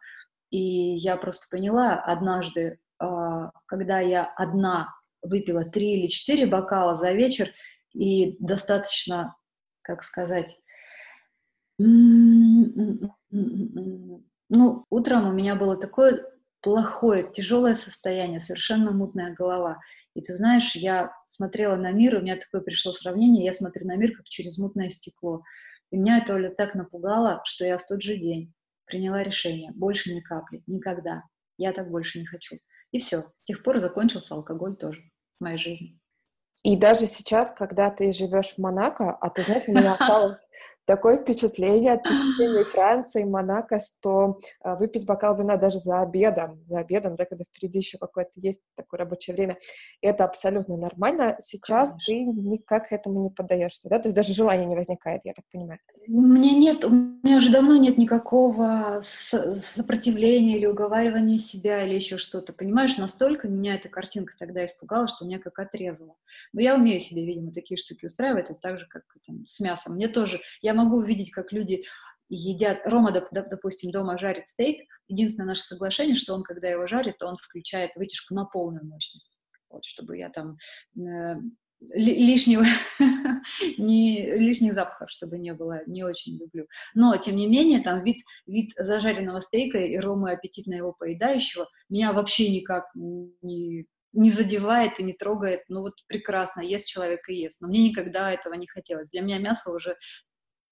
И 0.51 0.95
я 0.97 1.17
просто 1.17 1.47
поняла 1.49 1.95
однажды, 1.95 2.79
а, 2.99 3.49
когда 3.65 3.99
я 3.99 4.25
одна 4.35 4.93
выпила 5.23 5.63
три 5.63 5.99
или 5.99 6.07
четыре 6.07 6.45
бокала 6.45 6.95
за 6.95 7.11
вечер, 7.11 7.49
и 7.93 8.35
достаточно, 8.39 9.35
как 9.81 10.03
сказать, 10.03 10.57
ну, 11.77 13.09
утром 14.89 15.27
у 15.27 15.31
меня 15.31 15.55
было 15.55 15.75
такое 15.77 16.25
плохое, 16.61 17.29
тяжелое 17.31 17.75
состояние, 17.75 18.39
совершенно 18.39 18.91
мутная 18.91 19.33
голова. 19.33 19.81
И 20.15 20.21
ты 20.21 20.33
знаешь, 20.33 20.75
я 20.75 21.11
смотрела 21.25 21.75
на 21.75 21.91
мир, 21.91 22.15
у 22.15 22.21
меня 22.21 22.37
такое 22.37 22.61
пришло 22.61 22.93
сравнение, 22.93 23.43
я 23.43 23.53
смотрю 23.53 23.85
на 23.85 23.97
мир 23.97 24.15
как 24.15 24.25
через 24.25 24.57
мутное 24.57 24.89
стекло. 24.89 25.43
И 25.91 25.97
меня 25.97 26.19
это, 26.19 26.35
Оля, 26.35 26.49
так 26.49 26.73
напугало, 26.73 27.41
что 27.43 27.65
я 27.65 27.77
в 27.77 27.85
тот 27.85 28.01
же 28.01 28.17
день 28.17 28.53
приняла 28.85 29.23
решение, 29.23 29.71
больше 29.73 30.13
ни 30.13 30.21
капли, 30.21 30.63
никогда, 30.67 31.23
я 31.57 31.73
так 31.73 31.89
больше 31.89 32.19
не 32.19 32.25
хочу. 32.25 32.59
И 32.91 32.99
все, 32.99 33.21
с 33.21 33.33
тех 33.43 33.63
пор 33.63 33.79
закончился 33.79 34.33
алкоголь 34.35 34.77
тоже 34.77 35.01
в 35.39 35.43
моей 35.43 35.57
жизни. 35.57 35.99
И 36.63 36.77
даже 36.77 37.07
сейчас, 37.07 37.51
когда 37.51 37.89
ты 37.89 38.13
живешь 38.13 38.53
в 38.55 38.57
Монако, 38.57 39.11
а 39.11 39.29
ты 39.29 39.43
знаешь, 39.43 39.63
у 39.67 39.71
меня 39.71 39.93
осталось 39.99 40.49
такое 40.85 41.17
впечатление 41.17 41.93
от 41.93 42.03
посещения 42.03 42.63
Франции, 42.71 43.23
Монако, 43.23 43.79
что 43.79 44.39
а, 44.61 44.75
выпить 44.75 45.05
бокал 45.05 45.35
вина 45.35 45.57
даже 45.57 45.79
за 45.79 46.01
обедом, 46.01 46.63
за 46.67 46.79
обедом, 46.79 47.15
да, 47.15 47.25
когда 47.25 47.43
впереди 47.43 47.79
еще 47.79 47.97
какое-то 47.97 48.31
есть 48.35 48.61
такое 48.75 48.99
рабочее 48.99 49.35
время, 49.35 49.57
это 50.01 50.25
абсолютно 50.25 50.77
нормально. 50.77 51.37
Сейчас 51.39 51.89
Конечно. 51.89 52.05
ты 52.05 52.25
никак 52.25 52.91
этому 52.91 53.23
не 53.23 53.29
поддаешься, 53.29 53.89
да, 53.89 53.99
то 53.99 54.07
есть 54.07 54.15
даже 54.15 54.33
желания 54.33 54.65
не 54.65 54.75
возникает, 54.75 55.21
я 55.23 55.33
так 55.33 55.45
понимаю. 55.51 55.79
У 56.07 56.21
меня 56.21 56.51
нет, 56.51 56.83
у 56.83 56.89
меня 56.89 57.37
уже 57.37 57.51
давно 57.51 57.77
нет 57.77 57.97
никакого 57.97 59.01
сопротивления 59.03 60.57
или 60.57 60.65
уговаривания 60.65 61.37
себя 61.37 61.83
или 61.83 61.95
еще 61.95 62.17
что-то, 62.17 62.53
понимаешь, 62.53 62.97
настолько 62.97 63.47
меня 63.47 63.75
эта 63.75 63.89
картинка 63.89 64.33
тогда 64.37 64.65
испугала, 64.65 65.07
что 65.07 65.25
меня 65.25 65.39
как 65.39 65.57
отрезала. 65.59 66.15
Но 66.51 66.61
я 66.61 66.75
умею 66.75 66.99
себе, 66.99 67.25
видимо, 67.25 67.51
такие 67.51 67.77
штуки 67.77 68.05
устраивать, 68.05 68.49
вот 68.49 68.59
так 68.59 68.79
же, 68.79 68.87
как 68.87 69.03
там, 69.25 69.45
с 69.45 69.59
мясом. 69.59 69.95
Мне 69.95 70.07
тоже, 70.07 70.41
я 70.61 70.72
могу 70.73 70.97
увидеть, 70.97 71.31
как 71.31 71.51
люди 71.51 71.83
едят, 72.29 72.87
Рома, 72.87 73.11
допустим, 73.31 73.91
дома 73.91 74.17
жарит 74.17 74.47
стейк, 74.47 74.87
единственное 75.07 75.49
наше 75.49 75.63
соглашение, 75.63 76.15
что 76.15 76.33
он, 76.33 76.43
когда 76.43 76.67
его 76.67 76.87
жарит, 76.87 77.17
то 77.17 77.27
он 77.27 77.37
включает 77.37 77.95
вытяжку 77.95 78.33
на 78.33 78.45
полную 78.45 78.85
мощность, 78.85 79.35
вот, 79.69 79.85
чтобы 79.85 80.17
я 80.17 80.29
там 80.29 80.57
э, 80.97 81.35
лишнего, 81.93 82.63
не, 83.77 84.31
лишних 84.35 84.73
запахов, 84.73 85.09
чтобы 85.11 85.37
не 85.37 85.53
было, 85.53 85.81
не 85.85 86.03
очень 86.03 86.37
люблю. 86.37 86.67
Но, 86.93 87.15
тем 87.17 87.35
не 87.35 87.47
менее, 87.47 87.81
там 87.81 88.01
вид, 88.01 88.17
вид 88.47 88.71
зажаренного 88.77 89.39
стейка 89.41 89.79
и 89.79 89.97
Ромы 89.97 90.31
аппетитно 90.31 90.73
его 90.73 90.93
поедающего 90.93 91.67
меня 91.89 92.13
вообще 92.13 92.49
никак 92.49 92.85
не, 92.95 93.85
не 94.13 94.29
задевает 94.29 94.99
и 94.99 95.03
не 95.03 95.13
трогает. 95.13 95.61
Ну 95.67 95.81
вот 95.81 95.93
прекрасно, 96.07 96.61
ест 96.61 96.87
человек 96.87 97.27
и 97.29 97.35
ест. 97.35 97.61
Но 97.61 97.67
мне 97.67 97.89
никогда 97.89 98.31
этого 98.31 98.53
не 98.53 98.67
хотелось. 98.67 99.09
Для 99.09 99.21
меня 99.21 99.39
мясо 99.39 99.71
уже 99.71 99.97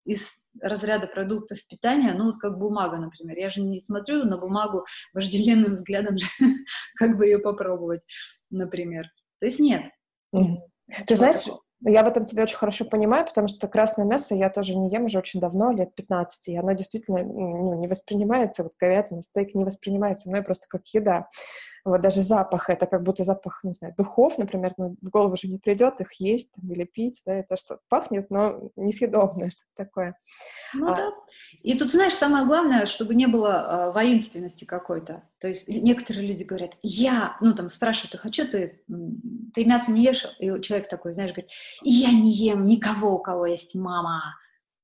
из 0.06 0.46
разряда 0.60 1.08
продуктов 1.08 1.60
питания, 1.68 2.14
ну 2.14 2.26
вот 2.26 2.38
как 2.38 2.58
бумага, 2.58 2.98
например. 2.98 3.38
Я 3.38 3.50
же 3.50 3.62
не 3.62 3.80
смотрю 3.80 4.24
на 4.26 4.38
бумагу 4.38 4.86
вожделенным 5.14 5.74
взглядом, 5.74 6.18
как 6.96 7.18
бы 7.18 7.26
ее 7.26 7.40
попробовать, 7.40 8.02
например. 8.50 9.06
То 9.40 9.46
есть 9.46 9.60
нет. 9.60 9.84
Ты 10.32 11.16
знаешь. 11.16 11.46
Я 11.84 12.04
в 12.04 12.08
этом 12.08 12.26
тебя 12.26 12.44
очень 12.44 12.58
хорошо 12.58 12.86
понимаю, 12.86 13.26
потому 13.26 13.48
что 13.48 13.68
красное 13.68 14.06
мясо 14.06 14.36
я 14.36 14.52
тоже 14.52 14.76
не 14.76 14.88
ем 14.92 15.06
уже 15.06 15.18
очень 15.18 15.40
давно, 15.40 15.72
лет 15.72 15.96
15, 15.96 16.50
и 16.50 16.56
оно 16.56 16.74
действительно 16.74 17.24
ну, 17.24 17.74
не 17.80 17.88
воспринимается, 17.88 18.62
вот 18.62 18.74
говядина, 18.80 19.24
стейк 19.24 19.56
не 19.56 19.66
воспринимается 19.66 20.30
мной 20.30 20.44
просто 20.44 20.68
как 20.70 20.86
еда. 20.94 21.28
Вот 21.84 22.02
даже 22.02 22.22
запах, 22.22 22.70
это 22.70 22.86
как 22.86 23.04
будто 23.04 23.24
запах, 23.24 23.62
не 23.64 23.74
знаю, 23.74 23.94
духов, 23.98 24.38
например, 24.38 24.74
ну, 24.78 24.96
в 25.02 25.10
голову 25.10 25.36
же 25.36 25.48
не 25.48 25.58
придет 25.58 26.00
их 26.02 26.14
есть 26.14 26.52
там, 26.54 26.72
или 26.72 26.84
пить, 26.84 27.22
да, 27.26 27.34
это 27.34 27.58
что 27.58 27.80
пахнет, 27.90 28.30
но 28.30 28.70
несъедобное, 28.76 29.50
что-то 29.52 29.86
такое. 29.86 30.16
Ну 30.74 30.88
а... 30.88 30.96
да. 30.96 31.12
И 31.64 31.78
тут, 31.78 31.92
знаешь, 31.92 32.14
самое 32.14 32.46
главное, 32.46 32.86
чтобы 32.86 33.16
не 33.16 33.28
было 33.28 33.90
э, 33.90 33.94
воинственности 33.94 34.66
какой-то. 34.66 35.24
То 35.40 35.48
есть 35.48 35.68
некоторые 35.68 36.28
люди 36.28 36.44
говорят, 36.44 36.72
я, 36.82 37.38
ну 37.42 37.56
там 37.56 37.70
спрашивают 37.70 38.16
их, 38.16 38.26
а 38.26 38.32
что 38.32 38.46
ты, 38.46 38.84
ты 39.54 39.66
мясо 39.66 39.92
не 39.92 40.04
ешь? 40.04 40.26
И 40.40 40.48
человек 40.62 40.88
такой, 40.88 41.14
знаешь, 41.14 41.32
говорит, 41.32 41.52
я 41.84 42.12
не 42.12 42.32
ем 42.32 42.66
никого, 42.66 43.16
у 43.16 43.20
кого 43.20 43.46
есть 43.48 43.76
мама. 43.76 44.36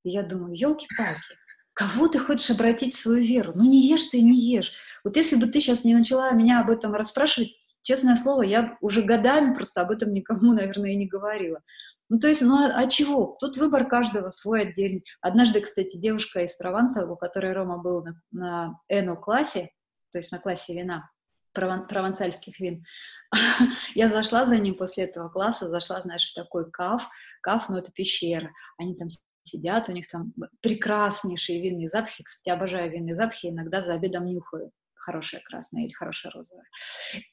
И 0.04 0.10
я 0.10 0.24
думаю, 0.24 0.56
елки-палки, 0.56 1.36
кого 1.78 2.08
ты 2.08 2.18
хочешь 2.18 2.50
обратить 2.50 2.96
в 2.96 3.00
свою 3.00 3.24
веру? 3.24 3.52
Ну 3.54 3.64
не 3.64 3.88
ешь 3.88 4.08
ты 4.08 4.20
не 4.24 4.36
ешь. 4.36 4.72
Вот 5.04 5.16
если 5.16 5.36
бы 5.36 5.46
ты 5.46 5.62
сейчас 5.62 5.86
не 5.86 5.94
начала 5.94 6.32
меня 6.32 6.60
об 6.60 6.72
этом 6.72 6.96
расспрашивать, 6.96 7.52
честное 7.84 8.18
слово, 8.18 8.42
я 8.42 8.78
уже 8.82 9.04
годами 9.04 9.54
просто 9.54 9.82
об 9.82 9.92
этом 9.92 10.12
никому, 10.12 10.54
наверное, 10.54 10.94
и 10.94 10.98
не 10.98 11.08
говорила. 11.08 11.62
Ну, 12.10 12.20
то 12.20 12.30
есть, 12.30 12.42
ну, 12.42 12.56
а, 12.56 12.74
а 12.74 12.88
чего? 12.88 13.38
Тут 13.40 13.58
выбор 13.58 13.88
каждого 13.88 14.32
свой 14.32 14.64
отдельный. 14.64 15.04
Однажды, 15.22 15.62
кстати, 15.62 15.98
девушка 15.98 16.40
из 16.40 16.56
Прованса, 16.56 17.06
у 17.06 17.16
которой 17.16 17.54
Рома 17.54 17.80
был 17.80 18.04
на, 18.04 18.22
на 18.32 18.80
Эно-классе, 18.88 19.70
то 20.12 20.18
есть 20.18 20.32
на 20.32 20.40
классе 20.40 20.74
вина, 20.74 21.12
прован, 21.54 21.86
провансальских 21.86 22.60
вин, 22.60 22.86
я 23.94 24.10
зашла 24.10 24.46
за 24.46 24.58
ним 24.58 24.76
после 24.76 25.04
этого 25.04 25.30
класса, 25.30 25.70
зашла, 25.70 26.02
знаешь, 26.02 26.32
в 26.32 26.34
такой 26.34 26.72
каф, 26.72 27.08
каф, 27.42 27.70
ну, 27.70 27.78
это 27.78 27.92
пещера, 27.92 28.52
они 28.80 28.96
там 28.96 29.10
сидят, 29.48 29.90
у 29.90 29.92
них 29.92 30.08
там 30.10 30.34
прекраснейшие 30.62 31.62
винные 31.62 31.88
запахи, 31.88 32.24
кстати, 32.24 32.54
обожаю 32.54 32.92
винные 32.92 33.16
запахи, 33.16 33.48
иногда 33.48 33.82
за 33.82 33.94
обедом 33.94 34.26
нюхаю, 34.26 34.72
хорошая 34.96 35.42
красная 35.44 35.84
или 35.84 35.94
хорошая 35.94 36.32
розовая. 36.34 36.66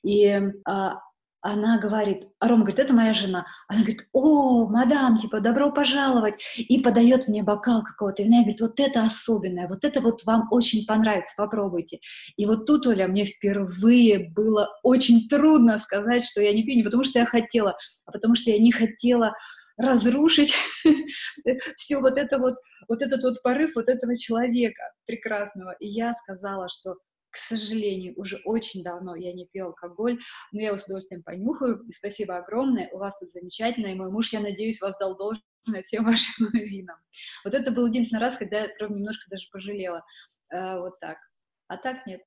И 0.02 0.40
а, 0.66 0.99
она 1.44 1.78
говорит, 1.78 2.25
а 2.40 2.49
Рома 2.49 2.62
говорит, 2.62 2.80
это 2.80 2.94
моя 2.94 3.12
жена. 3.12 3.47
Она 3.68 3.80
говорит, 3.80 4.09
о, 4.14 4.66
мадам, 4.66 5.18
типа, 5.18 5.40
добро 5.40 5.71
пожаловать. 5.71 6.42
И 6.56 6.80
подает 6.80 7.28
мне 7.28 7.42
бокал 7.42 7.83
какого-то 7.83 8.23
вина 8.23 8.37
и 8.37 8.40
говорит, 8.44 8.62
вот 8.62 8.80
это 8.80 9.04
особенное, 9.04 9.68
вот 9.68 9.85
это 9.85 10.00
вот 10.00 10.25
вам 10.25 10.49
очень 10.50 10.87
понравится, 10.87 11.35
попробуйте. 11.37 11.99
И 12.38 12.47
вот 12.47 12.64
тут, 12.64 12.87
Оля, 12.87 13.09
мне 13.09 13.26
впервые 13.26 14.30
было 14.30 14.71
очень 14.83 15.28
трудно 15.28 15.78
сказать, 15.78 16.25
что 16.25 16.40
я 16.40 16.54
не 16.54 16.62
пью, 16.62 16.76
не 16.76 16.83
потому 16.83 17.04
что 17.04 17.18
я 17.18 17.26
хотела, 17.26 17.76
а 18.06 18.12
потому 18.12 18.37
что 18.37 18.50
я 18.50 18.59
не 18.59 18.73
хотела 18.73 19.35
разрушить 19.76 20.54
все 21.76 21.99
вот 22.00 22.19
это 22.19 22.38
вот, 22.38 22.54
вот 22.88 23.02
этот 23.02 23.23
вот 23.23 23.43
порыв 23.43 23.73
вот 23.75 23.88
этого 23.88 24.16
человека 24.16 24.83
прекрасного. 25.07 25.73
И 25.81 25.88
я 25.88 26.12
сказала, 26.14 26.69
что 26.69 26.97
к 27.35 27.37
сожалению, 27.37 28.14
уже 28.16 28.40
очень 28.45 28.85
давно 28.85 29.16
я 29.16 29.33
не 29.33 29.47
пью 29.47 29.66
алкоголь, 29.66 30.21
но 30.52 30.61
я 30.61 30.69
его 30.69 30.76
с 30.76 30.85
удовольствием 30.85 31.25
понюхаю. 31.25 31.83
И 31.83 31.90
спасибо 31.90 32.37
огромное, 32.37 32.88
у 32.93 32.99
вас 32.99 33.19
тут 33.19 33.28
замечательно, 33.28 33.88
и 33.88 33.97
мой 33.97 34.12
муж, 34.12 34.33
я 34.33 34.38
надеюсь, 34.38 34.81
вас 34.81 34.97
дал 34.99 35.16
должное 35.16 35.83
всем 35.83 36.04
вашим 36.04 36.49
винам. 36.52 36.97
Вот 37.45 37.54
это 37.54 37.73
был 37.73 37.88
единственный 37.88 38.21
раз, 38.21 38.37
когда 38.37 38.61
я, 38.61 38.69
правда, 38.78 38.95
немножко 38.95 39.28
даже 39.28 39.49
пожалела. 39.50 40.04
Э, 40.52 40.78
вот 40.78 41.00
так. 41.00 41.19
А 41.66 41.76
так 41.76 42.07
нет. 42.07 42.21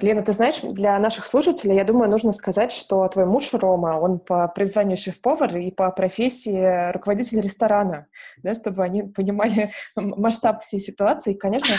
Лена, 0.00 0.22
ты 0.22 0.32
знаешь, 0.32 0.60
для 0.60 0.98
наших 0.98 1.24
слушателей, 1.24 1.76
я 1.76 1.84
думаю, 1.84 2.10
нужно 2.10 2.32
сказать, 2.32 2.72
что 2.72 3.06
твой 3.08 3.26
муж 3.26 3.52
Рома, 3.52 3.98
он 4.00 4.18
по 4.18 4.48
призванию 4.48 4.96
шеф-повар 4.96 5.56
и 5.56 5.70
по 5.70 5.90
профессии 5.92 6.90
руководитель 6.92 7.40
ресторана, 7.40 8.06
да, 8.42 8.54
чтобы 8.54 8.82
они 8.82 9.04
понимали 9.04 9.70
масштаб 9.96 10.62
всей 10.62 10.80
ситуации. 10.80 11.34
И, 11.34 11.38
конечно, 11.38 11.74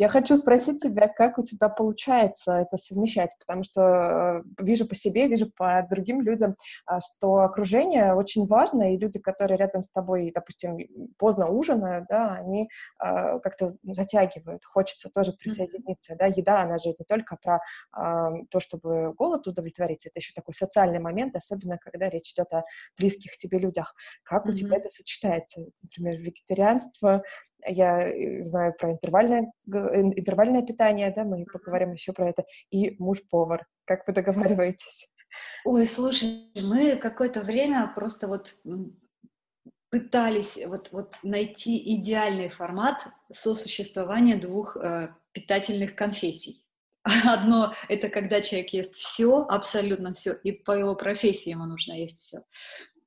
я 0.00 0.08
хочу 0.08 0.34
спросить 0.34 0.80
тебя, 0.80 1.08
как 1.08 1.36
у 1.36 1.42
тебя 1.42 1.68
получается 1.68 2.54
это 2.54 2.78
совмещать, 2.78 3.36
потому 3.38 3.62
что 3.62 3.82
э, 3.82 4.42
вижу 4.58 4.88
по 4.88 4.94
себе, 4.94 5.26
вижу 5.26 5.50
по 5.54 5.86
другим 5.90 6.22
людям, 6.22 6.56
а, 6.86 7.00
что 7.00 7.40
окружение 7.40 8.14
очень 8.14 8.46
важно, 8.46 8.94
и 8.94 8.96
люди, 8.96 9.18
которые 9.18 9.58
рядом 9.58 9.82
с 9.82 9.90
тобой, 9.90 10.32
допустим, 10.34 10.78
поздно 11.18 11.50
ужинают, 11.50 12.06
да, 12.08 12.32
они 12.32 12.70
а, 12.98 13.40
как-то 13.40 13.68
затягивают, 13.82 14.64
хочется 14.64 15.10
тоже 15.10 15.34
присоединиться, 15.34 16.16
да, 16.18 16.24
еда, 16.24 16.62
она 16.62 16.78
же 16.78 16.94
не 16.98 17.04
только 17.06 17.36
про 17.36 17.60
а, 17.92 18.30
то, 18.48 18.58
чтобы 18.58 19.12
голод 19.12 19.46
удовлетворить, 19.48 20.06
это 20.06 20.18
еще 20.18 20.32
такой 20.32 20.54
социальный 20.54 20.98
момент, 20.98 21.36
особенно 21.36 21.76
когда 21.76 22.08
речь 22.08 22.32
идет 22.32 22.50
о 22.54 22.64
близких 22.96 23.36
тебе 23.36 23.58
людях. 23.58 23.94
Как 24.22 24.46
mm-hmm. 24.46 24.50
у 24.50 24.54
тебя 24.54 24.76
это 24.78 24.88
сочетается? 24.88 25.60
Например, 25.82 26.18
вегетарианство, 26.18 27.22
я 27.66 28.08
э, 28.08 28.44
знаю 28.44 28.74
про 28.78 28.92
интервальное, 28.92 29.52
интервальное 29.66 30.62
питание, 30.62 31.12
да, 31.14 31.24
мы 31.24 31.44
поговорим 31.44 31.92
еще 31.92 32.12
про 32.12 32.28
это, 32.28 32.44
и 32.70 32.96
муж-повар. 32.98 33.66
Как 33.84 34.06
вы 34.06 34.12
договариваетесь? 34.12 35.08
Ой, 35.64 35.86
слушай, 35.86 36.50
мы 36.54 36.96
какое-то 36.96 37.42
время 37.42 37.92
просто 37.94 38.28
вот 38.28 38.54
пытались 39.90 40.58
вот, 40.66 40.90
вот 40.92 41.16
найти 41.22 41.96
идеальный 41.96 42.48
формат 42.48 43.06
сосуществования 43.30 44.36
двух 44.36 44.76
э, 44.76 45.14
питательных 45.32 45.96
конфессий. 45.96 46.64
Одно— 47.24 47.74
это 47.88 48.08
когда 48.08 48.40
человек 48.40 48.70
ест 48.70 48.94
все, 48.94 49.44
абсолютно 49.48 50.12
все, 50.12 50.32
и 50.32 50.52
по 50.52 50.72
его 50.72 50.94
профессии 50.94 51.50
ему 51.50 51.64
нужно 51.64 51.94
есть 51.94 52.18
все. 52.18 52.42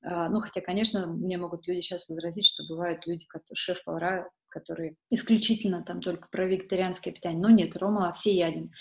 А, 0.04 0.30
ну, 0.30 0.42
хотя, 0.42 0.62
конечно, 0.62 1.08
мне 1.08 1.38
могут 1.38 1.68
люди 1.68 1.82
сейчас 1.82 2.10
возразить, 2.10 2.46
что 2.46 2.64
бывают 2.68 3.06
люди, 3.08 3.26
которые 3.26 3.56
шеф-повара, 3.56 4.30
которые 4.50 4.96
исключительно 5.10 5.84
там 5.84 6.02
только 6.02 6.28
про 6.30 6.46
вегетарианское 6.46 7.14
питание. 7.14 7.42
Но 7.42 7.50
нет, 7.50 7.76
Рома 7.78 8.12
всеяден. 8.14 8.72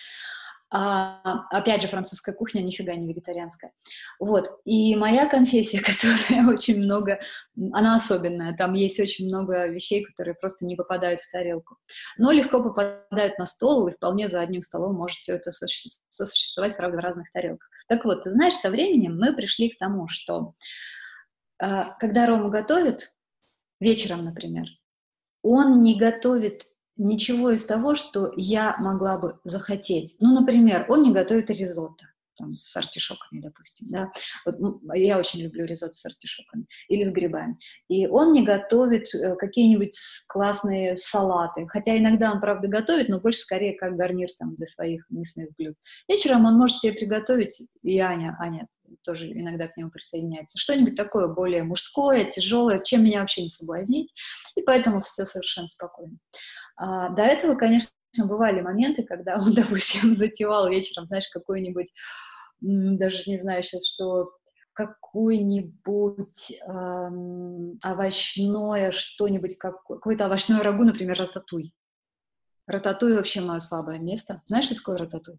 А, 0.74 1.44
опять 1.50 1.82
же, 1.82 1.88
французская 1.88 2.32
кухня 2.32 2.62
нифига 2.62 2.94
не 2.94 3.06
вегетарианская. 3.06 3.72
Вот. 4.18 4.58
И 4.64 4.96
моя 4.96 5.28
конфессия, 5.28 5.80
которая 5.84 6.48
очень 6.48 6.78
много, 6.82 7.20
она 7.72 7.96
особенная. 7.96 8.56
Там 8.56 8.72
есть 8.72 8.98
очень 8.98 9.26
много 9.26 9.68
вещей, 9.68 10.02
которые 10.02 10.34
просто 10.34 10.64
не 10.64 10.74
попадают 10.74 11.20
в 11.20 11.30
тарелку. 11.30 11.76
Но 12.16 12.32
легко 12.32 12.62
попадают 12.62 13.38
на 13.38 13.44
стол, 13.44 13.86
и 13.88 13.92
вполне 13.92 14.28
за 14.28 14.40
одним 14.40 14.62
столом 14.62 14.94
может 14.94 15.18
все 15.18 15.34
это 15.34 15.52
сосуществовать, 15.52 16.76
правда, 16.78 16.96
в 16.96 17.00
разных 17.00 17.30
тарелках. 17.32 17.68
Так 17.86 18.06
вот, 18.06 18.22
ты 18.22 18.30
знаешь, 18.30 18.54
со 18.54 18.70
временем 18.70 19.18
мы 19.18 19.36
пришли 19.36 19.68
к 19.68 19.78
тому, 19.78 20.08
что 20.08 20.54
когда 21.98 22.26
Рома 22.26 22.50
готовит, 22.50 23.14
вечером, 23.80 24.24
например, 24.24 24.66
он 25.42 25.82
не 25.82 25.98
готовит 25.98 26.62
ничего 26.96 27.50
из 27.50 27.64
того, 27.64 27.94
что 27.96 28.32
я 28.36 28.76
могла 28.78 29.18
бы 29.18 29.40
захотеть. 29.44 30.16
Ну, 30.20 30.34
например, 30.34 30.86
он 30.88 31.02
не 31.02 31.12
готовит 31.12 31.50
ризотто 31.50 32.06
там, 32.38 32.54
с 32.56 32.76
артишоками, 32.76 33.40
допустим, 33.40 33.88
да. 33.90 34.10
Вот 34.44 34.56
я 34.94 35.18
очень 35.18 35.40
люблю 35.40 35.64
ризотто 35.64 35.94
с 35.94 36.04
артишоками 36.06 36.66
или 36.88 37.02
с 37.02 37.12
грибами. 37.12 37.58
И 37.88 38.06
он 38.06 38.32
не 38.32 38.44
готовит 38.44 39.14
э, 39.14 39.36
какие-нибудь 39.36 39.96
классные 40.28 40.96
салаты, 40.96 41.66
хотя 41.68 41.96
иногда 41.96 42.32
он, 42.32 42.40
правда, 42.40 42.68
готовит, 42.68 43.08
но 43.08 43.20
больше 43.20 43.40
скорее 43.40 43.76
как 43.76 43.96
гарнир 43.96 44.28
там 44.38 44.54
для 44.56 44.66
своих 44.66 45.04
мясных 45.10 45.48
блюд. 45.56 45.76
Вечером 46.08 46.44
он 46.46 46.56
может 46.56 46.78
себе 46.78 46.92
приготовить, 46.92 47.62
и 47.82 47.98
Аня, 47.98 48.36
Аня 48.38 48.66
тоже 49.02 49.30
иногда 49.32 49.68
к 49.68 49.76
нему 49.76 49.90
присоединяется, 49.90 50.58
что-нибудь 50.58 50.96
такое 50.96 51.28
более 51.28 51.62
мужское, 51.62 52.24
тяжелое, 52.24 52.80
чем 52.80 53.04
меня 53.04 53.20
вообще 53.20 53.42
не 53.42 53.48
соблазнить, 53.48 54.12
и 54.56 54.62
поэтому 54.62 55.00
все 55.00 55.24
совершенно 55.24 55.68
спокойно. 55.68 56.18
А, 56.76 57.10
до 57.10 57.22
этого, 57.22 57.54
конечно, 57.54 57.92
бывали 58.18 58.60
моменты, 58.60 59.04
когда 59.04 59.36
он, 59.36 59.54
допустим, 59.54 60.14
затевал 60.14 60.68
вечером, 60.68 61.04
знаешь, 61.04 61.28
какой-нибудь, 61.32 61.92
даже 62.60 63.22
не 63.26 63.38
знаю 63.38 63.62
сейчас, 63.64 63.86
что 63.86 64.32
какой-нибудь 64.74 66.52
эм, 66.66 67.78
овощное 67.84 68.90
что-нибудь, 68.90 69.58
как, 69.58 69.82
какое-то 69.84 70.26
овощное 70.26 70.62
рагу, 70.62 70.84
например, 70.84 71.18
рататуй. 71.18 71.74
Рататуй 72.66 73.16
вообще 73.16 73.40
мое 73.40 73.60
слабое 73.60 73.98
место. 73.98 74.42
Знаешь, 74.46 74.66
что 74.66 74.76
такое 74.76 74.96
рататуй? 74.96 75.38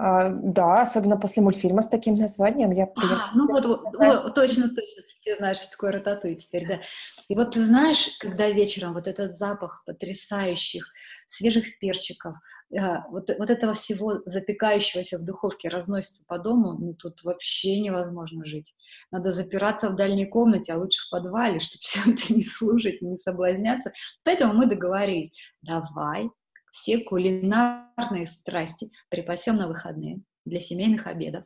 А, 0.00 0.28
да, 0.30 0.82
особенно 0.82 1.16
после 1.16 1.42
мультфильма 1.42 1.82
с 1.82 1.88
таким 1.88 2.14
названием. 2.14 2.70
Я, 2.70 2.84
а, 2.84 3.04
я, 3.04 3.30
ну 3.34 3.48
вот, 3.48 3.64
вот, 3.64 3.80
вот, 3.96 4.34
точно, 4.34 4.68
точно. 4.68 5.02
Все 5.20 5.34
знают, 5.34 5.58
что 5.58 5.72
такое 5.72 5.90
рататуй 5.90 6.36
теперь, 6.36 6.68
да. 6.68 6.80
И 7.26 7.34
вот 7.34 7.50
ты 7.50 7.64
знаешь, 7.64 8.08
когда 8.20 8.48
вечером 8.48 8.94
вот 8.94 9.08
этот 9.08 9.36
запах 9.36 9.82
потрясающих 9.86 10.86
свежих 11.26 11.80
перчиков, 11.80 12.36
э, 12.72 12.78
вот, 13.10 13.28
вот 13.40 13.50
этого 13.50 13.74
всего 13.74 14.20
запекающегося 14.24 15.18
в 15.18 15.24
духовке 15.24 15.68
разносится 15.68 16.24
по 16.28 16.38
дому, 16.38 16.78
ну 16.78 16.94
тут 16.94 17.24
вообще 17.24 17.80
невозможно 17.80 18.44
жить. 18.44 18.76
Надо 19.10 19.32
запираться 19.32 19.90
в 19.90 19.96
дальней 19.96 20.26
комнате, 20.26 20.74
а 20.74 20.78
лучше 20.78 21.04
в 21.06 21.10
подвале, 21.10 21.58
чтобы 21.58 21.80
все 21.80 22.00
это 22.08 22.32
не 22.32 22.42
слушать, 22.44 23.02
не 23.02 23.16
соблазняться. 23.16 23.90
Поэтому 24.22 24.54
мы 24.54 24.66
договорились, 24.66 25.52
давай 25.60 26.30
все 26.70 26.98
кулинарные 26.98 28.26
страсти 28.26 28.90
припасем 29.08 29.56
на 29.56 29.68
выходные 29.68 30.20
для 30.44 30.60
семейных 30.60 31.06
обедов. 31.06 31.44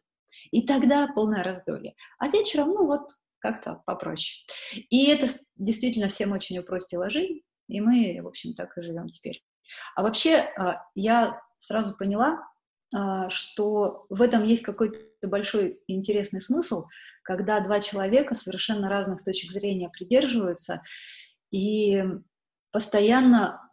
И 0.51 0.67
тогда 0.67 1.09
полное 1.09 1.43
раздолье. 1.43 1.95
А 2.19 2.29
вечером, 2.29 2.69
ну 2.69 2.87
вот, 2.87 3.11
как-то 3.39 3.83
попроще. 3.87 4.45
И 4.89 5.07
это 5.07 5.27
действительно 5.57 6.09
всем 6.09 6.33
очень 6.33 6.59
упростило 6.59 7.11
жизнь, 7.11 7.41
и 7.69 7.81
мы, 7.81 8.21
в 8.23 8.29
общем, 8.29 8.55
так 8.55 8.77
и 8.79 8.83
живем 8.83 9.09
теперь. 9.09 9.43
А 9.95 10.03
вообще, 10.03 10.37
а, 10.57 10.85
я 10.95 11.41
сразу 11.57 11.97
поняла, 11.97 12.39
а, 12.95 13.31
что 13.31 14.07
в 14.09 14.23
этом 14.23 14.45
есть 14.45 14.63
какой-то 14.63 14.99
большой 15.23 15.81
интересный 15.87 16.41
смысл, 16.41 16.87
когда 17.23 17.61
два 17.61 17.81
человека 17.81 18.35
совершенно 18.35 18.89
разных 18.89 19.25
точек 19.25 19.51
зрения 19.53 19.89
придерживаются 19.89 20.83
и 21.51 22.05
постоянно 22.71 23.71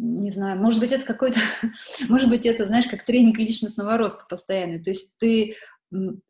не 0.00 0.30
знаю, 0.30 0.58
может 0.58 0.80
быть, 0.80 0.92
это 0.92 1.04
какой-то, 1.04 1.40
может 2.08 2.28
быть, 2.28 2.46
это, 2.46 2.66
знаешь, 2.66 2.86
как 2.86 3.04
тренинг 3.04 3.38
личностного 3.38 3.98
роста 3.98 4.24
постоянный. 4.28 4.82
То 4.82 4.90
есть 4.90 5.18
ты 5.18 5.54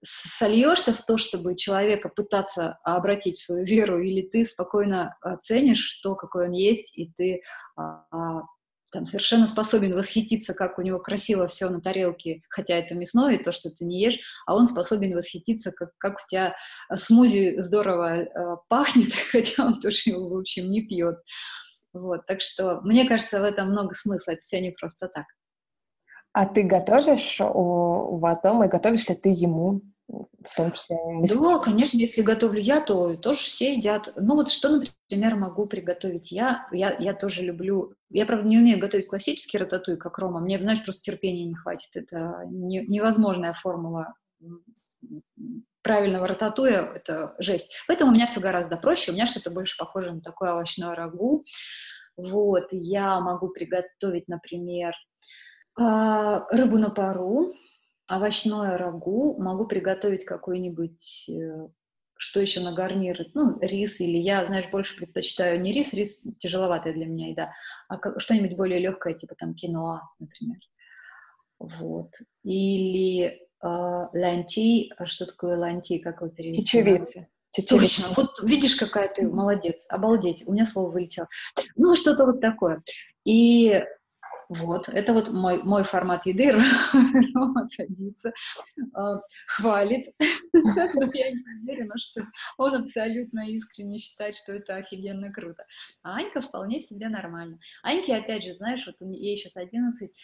сольешься 0.02 0.92
в 0.92 1.04
то, 1.04 1.18
чтобы 1.18 1.54
человека 1.54 2.08
пытаться 2.08 2.78
обратить 2.82 3.36
в 3.36 3.44
свою 3.44 3.64
веру, 3.64 4.00
или 4.00 4.22
ты 4.22 4.44
спокойно 4.44 5.16
оценишь 5.20 6.00
то, 6.02 6.14
какой 6.14 6.46
он 6.46 6.52
есть, 6.52 6.96
и 6.96 7.12
ты 7.14 7.42
а, 7.76 8.04
а, 8.10 8.42
там 8.90 9.04
совершенно 9.04 9.46
способен 9.46 9.94
восхититься, 9.94 10.54
как 10.54 10.78
у 10.78 10.82
него 10.82 10.98
красиво 10.98 11.46
все 11.46 11.68
на 11.68 11.82
тарелке, 11.82 12.42
хотя 12.48 12.74
это 12.76 12.94
мясное, 12.94 13.38
то, 13.38 13.52
что 13.52 13.70
ты 13.70 13.84
не 13.84 14.02
ешь, 14.02 14.18
а 14.46 14.56
он 14.56 14.66
способен 14.66 15.14
восхититься, 15.14 15.72
как, 15.72 15.90
как 15.98 16.14
у 16.14 16.28
тебя 16.28 16.56
смузи 16.94 17.60
здорово 17.60 18.16
э, 18.16 18.28
пахнет, 18.68 19.12
хотя 19.30 19.66
он 19.66 19.78
тоже 19.78 20.00
его, 20.06 20.28
в 20.30 20.38
общем, 20.38 20.70
не 20.70 20.82
пьет. 20.82 21.16
Вот, 21.92 22.26
так 22.26 22.40
что 22.40 22.80
мне 22.82 23.08
кажется, 23.08 23.40
в 23.40 23.44
этом 23.44 23.70
много 23.70 23.94
смысла, 23.94 24.32
это 24.32 24.40
все 24.42 24.60
не 24.60 24.70
просто 24.70 25.08
так. 25.08 25.26
А 26.32 26.46
ты 26.46 26.62
готовишь 26.62 27.40
у, 27.40 27.44
у 27.44 28.18
вас 28.18 28.40
дома, 28.40 28.66
и 28.66 28.68
готовишь 28.68 29.08
ли 29.08 29.16
ты 29.16 29.30
ему, 29.30 29.82
в 30.08 30.56
том 30.56 30.72
числе? 30.72 30.96
Да, 31.22 31.58
конечно, 31.58 31.96
если 31.96 32.22
готовлю 32.22 32.60
я, 32.60 32.80
то 32.80 33.16
тоже 33.16 33.40
все 33.40 33.74
едят. 33.74 34.12
Ну 34.16 34.34
вот 34.34 34.48
что, 34.48 34.68
например, 34.68 35.36
могу 35.36 35.66
приготовить 35.66 36.32
я? 36.32 36.68
Я, 36.72 36.94
я 36.98 37.14
тоже 37.14 37.42
люблю... 37.42 37.94
Я, 38.08 38.26
правда, 38.26 38.48
не 38.48 38.58
умею 38.58 38.80
готовить 38.80 39.08
классический 39.08 39.58
рататуй, 39.58 39.96
как 39.96 40.18
Рома. 40.18 40.40
Мне, 40.40 40.58
знаешь, 40.58 40.82
просто 40.82 41.02
терпения 41.02 41.44
не 41.44 41.54
хватит. 41.54 41.90
Это 41.94 42.44
не, 42.46 42.84
невозможная 42.86 43.52
формула 43.52 44.14
правильного 45.82 46.26
рататуя, 46.26 46.92
это 46.94 47.34
жесть. 47.38 47.72
Поэтому 47.88 48.10
у 48.10 48.14
меня 48.14 48.26
все 48.26 48.40
гораздо 48.40 48.76
проще, 48.76 49.10
у 49.10 49.14
меня 49.14 49.26
что-то 49.26 49.50
больше 49.50 49.76
похоже 49.78 50.12
на 50.12 50.20
такое 50.20 50.52
овощное 50.52 50.94
рагу. 50.94 51.44
Вот, 52.16 52.68
я 52.70 53.20
могу 53.20 53.48
приготовить, 53.48 54.28
например, 54.28 54.92
а, 55.78 56.46
рыбу 56.50 56.78
на 56.78 56.90
пару, 56.90 57.54
овощное 58.10 58.76
рагу, 58.76 59.40
могу 59.40 59.66
приготовить 59.66 60.24
какой-нибудь, 60.24 61.30
э, 61.30 61.68
что 62.18 62.40
еще 62.40 62.60
на 62.60 62.72
гарнир, 62.72 63.18
ну, 63.34 63.58
рис, 63.60 64.00
или 64.00 64.18
я, 64.18 64.44
знаешь, 64.44 64.68
больше 64.70 64.96
предпочитаю 64.96 65.60
не 65.60 65.72
рис, 65.72 65.94
рис 65.94 66.22
тяжеловатая 66.38 66.92
для 66.92 67.06
меня 67.06 67.30
еда, 67.30 67.52
а 67.88 68.18
что-нибудь 68.18 68.56
более 68.56 68.80
легкое, 68.80 69.14
типа 69.14 69.34
там 69.36 69.54
киноа, 69.54 70.02
например. 70.18 70.58
Вот. 71.58 72.10
Или 72.42 73.40
lentil, 73.62 74.92
а 74.96 75.06
что 75.06 75.26
такое 75.26 75.56
lentil, 75.56 75.98
как 75.98 76.20
его 76.20 76.30
перевести? 76.30 76.64
Чечевицы. 76.64 77.28
Точно, 77.68 78.06
вот 78.16 78.30
видишь, 78.44 78.76
какая 78.76 79.08
ты 79.08 79.26
молодец, 79.26 79.86
обалдеть, 79.88 80.44
у 80.46 80.52
меня 80.52 80.64
слово 80.64 80.90
вылетело. 80.90 81.28
Ну, 81.74 81.96
что-то 81.96 82.26
вот 82.26 82.40
такое. 82.40 82.82
И 83.24 83.82
вот, 84.50 84.88
это 84.88 85.12
вот 85.12 85.30
мой, 85.30 85.62
мой 85.62 85.84
формат 85.84 86.26
еды. 86.26 86.50
Рома 87.34 87.68
садится, 87.68 88.32
э, 88.76 89.00
хвалит. 89.46 90.06
Я 90.52 91.30
не 91.30 91.44
уверена, 91.62 91.94
что 91.96 92.26
он 92.58 92.74
абсолютно 92.74 93.48
искренне 93.48 93.98
считает, 93.98 94.34
что 94.34 94.52
это 94.52 94.74
офигенно 94.74 95.32
круто. 95.32 95.64
А 96.02 96.16
Анька 96.16 96.40
вполне 96.40 96.80
себе 96.80 97.08
нормально. 97.08 97.60
Аньке, 97.84 98.16
опять 98.16 98.42
же, 98.42 98.52
знаешь, 98.52 98.84
вот 98.86 98.96
ей 99.00 99.36
сейчас 99.36 99.56
11, 99.56 100.10
а, 100.10 100.14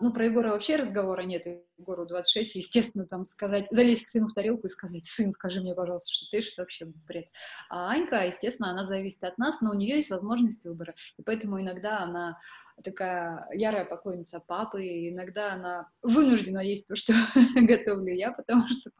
ну, 0.00 0.12
про 0.12 0.26
Егора 0.26 0.50
вообще 0.50 0.76
разговора 0.76 1.22
нет, 1.22 1.44
Егору 1.78 2.06
26, 2.06 2.56
естественно, 2.56 3.06
там 3.06 3.26
сказать, 3.26 3.66
залезть 3.70 4.04
к 4.04 4.08
сыну 4.08 4.28
в 4.28 4.34
тарелку 4.34 4.66
и 4.66 4.70
сказать, 4.70 5.04
сын, 5.04 5.32
скажи 5.32 5.60
мне, 5.60 5.74
пожалуйста, 5.74 6.12
что 6.12 6.26
ты, 6.30 6.40
что 6.40 6.62
вообще 6.62 6.86
бред. 6.86 7.28
А 7.68 7.90
Анька, 7.90 8.24
естественно, 8.24 8.70
она 8.70 8.86
зависит 8.86 9.22
от 9.24 9.38
нас, 9.38 9.60
но 9.60 9.70
у 9.70 9.74
нее 9.74 9.96
есть 9.96 10.10
возможность 10.10 10.64
выбора, 10.64 10.94
и 11.18 11.22
поэтому 11.22 11.60
иногда 11.60 11.98
она 11.98 12.38
такая 12.82 13.46
ярая 13.52 13.84
поклонница 13.84 14.40
папы, 14.40 14.84
и 14.84 15.10
иногда 15.10 15.54
она 15.54 15.88
вынуждена 16.02 16.60
есть 16.60 16.86
то, 16.86 16.96
что 16.96 17.12
готовлю 17.54 18.14
я, 18.14 18.32
потому 18.32 18.62
что 18.68 18.90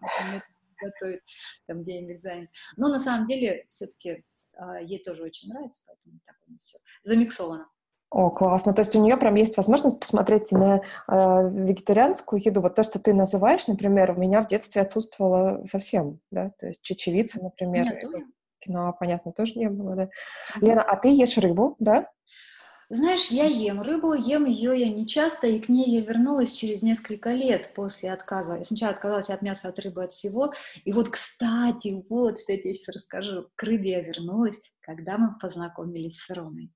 готовит 0.81 1.23
там 1.67 1.83
где-нибудь 1.83 2.23
занят. 2.23 2.51
Но 2.77 2.89
на 2.89 3.01
самом 3.01 3.27
деле 3.27 3.67
все-таки 3.69 4.25
а, 4.57 4.81
ей 4.81 5.03
тоже 5.03 5.23
очень 5.23 5.49
нравится, 5.49 5.85
поэтому 5.87 6.21
так 6.25 6.37
у 6.47 6.53
нас 6.53 6.63
все 6.63 6.79
замиксовано. 7.03 7.69
О, 8.11 8.31
классно. 8.31 8.73
То 8.73 8.81
есть 8.81 8.95
у 8.95 9.01
нее 9.01 9.17
прям 9.17 9.35
есть 9.35 9.57
возможность 9.57 9.99
посмотреть 9.99 10.53
на 10.53 10.77
э, 10.77 10.81
вегетарианскую 11.09 12.41
еду. 12.43 12.61
Вот 12.61 12.75
то, 12.75 12.85
что 12.85 12.99
ты 12.99 13.13
называешь, 13.13 13.67
например, 13.67 14.13
у 14.13 14.21
меня 14.21 14.41
в 14.43 14.47
детстве 14.47 14.83
отсутствовало 14.83 15.65
совсем, 15.65 16.21
да, 16.31 16.53
то 16.59 16.67
есть 16.67 16.83
чечевица, 16.83 17.43
например. 17.43 17.85
Нет, 17.85 18.05
кино, 18.61 18.95
понятно, 18.99 19.33
тоже 19.33 19.55
не 19.57 19.69
было, 19.69 19.97
да. 19.97 20.09
Лена, 20.61 20.83
а 20.83 20.97
ты 20.97 21.09
ешь 21.09 21.37
рыбу, 21.39 21.77
да? 21.79 22.09
Знаешь, 22.89 23.27
я 23.31 23.47
ем 23.47 23.83
рыбу, 23.83 24.15
ем 24.15 24.45
ее 24.45 24.79
я 24.79 24.89
не 24.89 25.09
часто, 25.09 25.49
и 25.49 25.59
к 25.59 25.69
ней 25.69 25.99
я 25.99 26.03
вернулась 26.03 26.53
через 26.53 26.83
несколько 26.83 27.31
лет 27.33 27.73
после 27.75 28.13
отказа. 28.13 28.55
Я 28.59 28.65
сначала 28.65 28.93
отказалась 28.93 29.29
от 29.29 29.43
мяса, 29.43 29.69
от 29.69 29.79
рыбы, 29.81 30.05
от 30.05 30.13
всего. 30.13 30.53
И 30.85 30.93
вот, 30.93 31.09
кстати, 31.09 32.05
вот 32.09 32.39
что 32.39 32.53
я 32.53 32.59
тебе 32.59 32.75
сейчас 32.77 32.95
расскажу. 32.95 33.49
К 33.57 33.63
рыбе 33.65 33.91
я 33.91 34.03
вернулась, 34.03 34.61
когда 34.87 35.19
мы 35.19 35.37
познакомились 35.39 36.21
с 36.21 36.31
Ромой. 36.31 36.73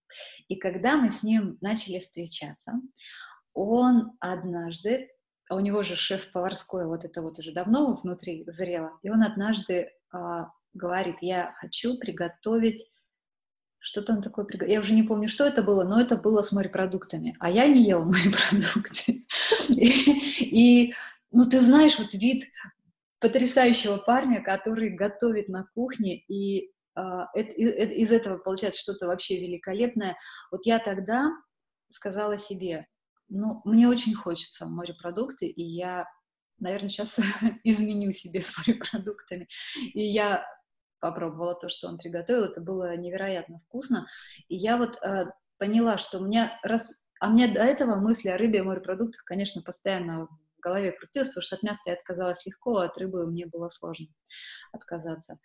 И 0.49 0.57
когда 0.57 0.97
мы 0.97 1.13
с 1.13 1.23
ним 1.23 1.57
начали 1.61 2.01
встречаться, 2.01 2.73
он 3.55 4.17
однажды, 4.19 5.11
а 5.49 5.55
у 5.55 5.61
него 5.61 5.85
же 5.85 5.95
шеф-поварское, 5.95 6.87
вот 6.87 7.05
это 7.05 7.23
вот 7.23 7.39
уже 7.39 7.53
давно 7.53 8.01
внутри 8.03 8.45
зрело, 8.49 8.99
и 9.03 9.11
он 9.11 9.23
однажды 9.23 9.93
а, 10.13 10.51
говорит, 10.75 11.17
я 11.21 11.53
хочу 11.53 11.99
приготовить 11.99 12.85
что-то 13.83 14.13
он 14.13 14.21
такое. 14.21 14.47
Я 14.69 14.81
уже 14.81 14.93
не 14.93 15.03
помню, 15.03 15.27
что 15.27 15.47
это 15.47 15.63
было, 15.63 15.85
но 15.85 15.99
это 15.99 16.19
было 16.19 16.43
с 16.43 16.53
морепродуктами. 16.53 17.35
А 17.41 17.51
я 17.51 17.67
не 17.67 17.83
ела 17.83 18.05
морепродукты. 18.05 19.25
И, 19.71 20.93
ну, 21.31 21.49
ты 21.49 21.61
знаешь, 21.61 21.99
вот 21.99 22.13
вид 22.13 22.45
потрясающего 23.21 23.97
парня, 23.97 24.43
который 24.43 24.91
готовит 24.91 25.49
на 25.49 25.65
кухне, 25.75 26.17
и 26.17 26.71
из 27.35 28.13
этого 28.13 28.39
получается 28.39 28.81
что-то 28.81 29.07
вообще 29.07 29.41
великолепное. 29.41 30.17
Вот 30.51 30.67
я 30.67 30.79
тогда 30.79 31.31
сказала 31.89 32.39
себе, 32.39 32.87
ну, 33.29 33.63
мне 33.65 33.89
очень 33.89 34.15
хочется 34.15 34.67
морепродукты, 34.67 35.47
и 35.47 35.63
я, 35.63 36.07
наверное, 36.59 36.89
сейчас 36.89 37.21
изменю 37.65 38.13
себе 38.13 38.41
с 38.41 38.57
морепродуктами. 38.59 39.49
И 39.95 40.05
я 40.13 40.45
попробовала 41.01 41.55
то, 41.55 41.69
что 41.69 41.89
он 41.89 41.99
приготовил, 41.99 42.45
это 42.45 42.61
было 42.61 42.97
невероятно 42.97 43.59
вкусно. 43.59 44.07
И 44.49 44.57
я 44.57 44.77
вот 44.77 44.97
э, 45.03 45.27
поняла, 45.59 45.99
что 45.99 46.19
у 46.19 46.25
меня 46.25 46.59
раз... 46.63 47.05
А 47.21 47.29
мне 47.29 47.53
до 47.53 47.61
этого 47.61 47.97
мысли 47.97 48.29
о 48.29 48.39
рыбе 48.39 48.61
и 48.61 48.63
морепродуктах, 48.63 49.25
конечно, 49.25 49.63
постоянно 49.63 50.27
в 50.27 50.61
голове 50.61 50.93
крутилось, 50.93 51.29
потому 51.29 51.43
что 51.43 51.57
от 51.57 51.63
мяса 51.63 51.83
я 51.87 51.95
отказалась 51.95 52.45
легко, 52.47 52.79
а 52.79 52.87
от 52.87 52.99
рыбы 52.99 53.27
мне 53.27 53.47
было 53.47 53.69
сложно 53.69 54.07
отказаться. 54.73 55.39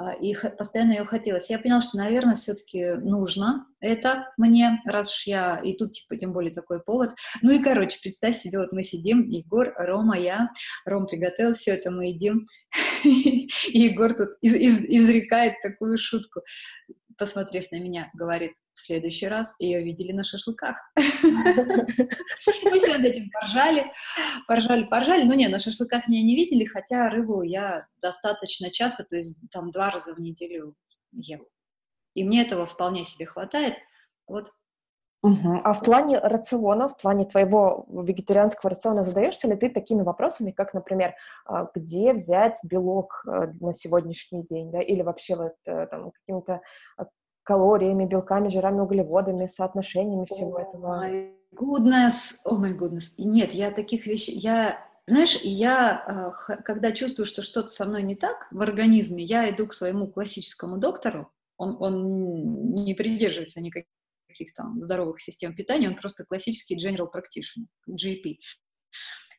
А, 0.00 0.14
и 0.14 0.34
постоянно 0.56 0.92
ее 0.92 1.04
хотелось. 1.04 1.50
Я 1.50 1.58
поняла, 1.58 1.82
что, 1.82 1.98
наверное, 1.98 2.34
все-таки 2.34 2.94
нужно 3.02 3.66
это 3.80 4.32
мне, 4.38 4.80
раз 4.86 5.12
уж 5.12 5.26
я, 5.26 5.60
и 5.62 5.76
тут, 5.76 5.92
типа, 5.92 6.16
тем 6.16 6.32
более 6.32 6.54
такой 6.54 6.82
повод. 6.82 7.10
Ну 7.42 7.50
и, 7.50 7.62
короче, 7.62 7.98
представь 8.02 8.34
себе, 8.34 8.60
вот 8.60 8.72
мы 8.72 8.82
сидим, 8.82 9.28
Егор, 9.28 9.74
Рома, 9.76 10.18
я, 10.18 10.48
Ром 10.86 11.06
приготовил 11.06 11.52
все 11.52 11.72
это, 11.72 11.90
мы 11.90 12.06
едим, 12.06 12.46
и 13.04 13.48
Егор 13.74 14.14
тут 14.14 14.30
из 14.40 14.54
из 14.54 14.78
изрекает 14.78 15.56
такую 15.62 15.98
шутку, 15.98 16.40
посмотрев 17.20 17.70
на 17.70 17.78
меня, 17.78 18.10
говорит, 18.14 18.52
в 18.72 18.78
следующий 18.78 19.28
раз 19.28 19.54
ее 19.60 19.84
видели 19.84 20.12
на 20.12 20.24
шашлыках. 20.24 20.76
Мы 20.96 22.78
все 22.78 22.96
над 22.96 23.04
этим 23.04 23.30
поржали, 23.30 23.92
поржали, 24.48 24.84
поржали. 24.84 25.24
Ну, 25.24 25.34
не, 25.34 25.48
на 25.48 25.60
шашлыках 25.60 26.08
меня 26.08 26.22
не 26.22 26.34
видели, 26.34 26.64
хотя 26.64 27.10
рыбу 27.10 27.42
я 27.42 27.86
достаточно 28.00 28.70
часто, 28.70 29.04
то 29.04 29.16
есть 29.16 29.38
там 29.50 29.70
два 29.70 29.90
раза 29.90 30.14
в 30.14 30.18
неделю 30.18 30.74
ем. 31.12 31.44
И 32.14 32.24
мне 32.24 32.42
этого 32.42 32.66
вполне 32.66 33.04
себе 33.04 33.26
хватает. 33.26 33.74
Вот. 34.26 34.50
Угу. 35.22 35.60
А 35.64 35.72
в 35.74 35.82
плане 35.82 36.18
рациона, 36.18 36.88
в 36.88 36.96
плане 36.96 37.26
твоего 37.26 37.86
вегетарианского 37.90 38.70
рациона 38.70 39.04
задаешься 39.04 39.48
ли 39.48 39.56
ты 39.56 39.68
такими 39.68 40.02
вопросами, 40.02 40.50
как, 40.50 40.72
например, 40.72 41.14
а, 41.44 41.68
где 41.74 42.14
взять 42.14 42.58
белок 42.64 43.22
э, 43.26 43.52
на 43.60 43.74
сегодняшний 43.74 44.44
день, 44.44 44.70
да, 44.70 44.80
или 44.80 45.02
вообще 45.02 45.36
вот 45.36 45.52
э, 45.66 45.86
там 45.88 46.10
какими-то 46.12 46.62
а, 46.96 47.06
калориями, 47.42 48.06
белками, 48.06 48.48
жирами, 48.48 48.80
углеводами, 48.80 49.46
соотношениями 49.46 50.24
всего 50.24 50.58
oh 50.58 50.62
этого? 50.62 51.04
Goodness, 51.52 52.38
oh 52.48 52.58
my 52.58 52.74
goodness. 52.74 53.12
Нет, 53.18 53.52
я 53.52 53.72
таких 53.72 54.06
вещей, 54.06 54.36
я 54.36 54.78
знаешь, 55.06 55.38
я, 55.42 56.02
а, 56.06 56.30
когда 56.62 56.92
чувствую, 56.92 57.26
что 57.26 57.42
что-то 57.42 57.68
со 57.68 57.84
мной 57.84 58.04
не 58.04 58.14
так 58.14 58.46
в 58.50 58.60
организме, 58.62 59.22
я 59.22 59.50
иду 59.50 59.66
к 59.66 59.74
своему 59.74 60.06
классическому 60.06 60.78
доктору, 60.78 61.30
он, 61.58 61.76
он 61.78 62.72
не 62.72 62.94
придерживается 62.94 63.60
никаких 63.60 63.90
каких 64.40 64.54
там 64.54 64.82
здоровых 64.82 65.20
систем 65.20 65.54
питания, 65.54 65.88
он 65.88 65.96
просто 65.96 66.24
классический 66.24 66.76
general 66.76 67.08
practitioner, 67.12 67.66
GP. 67.88 68.36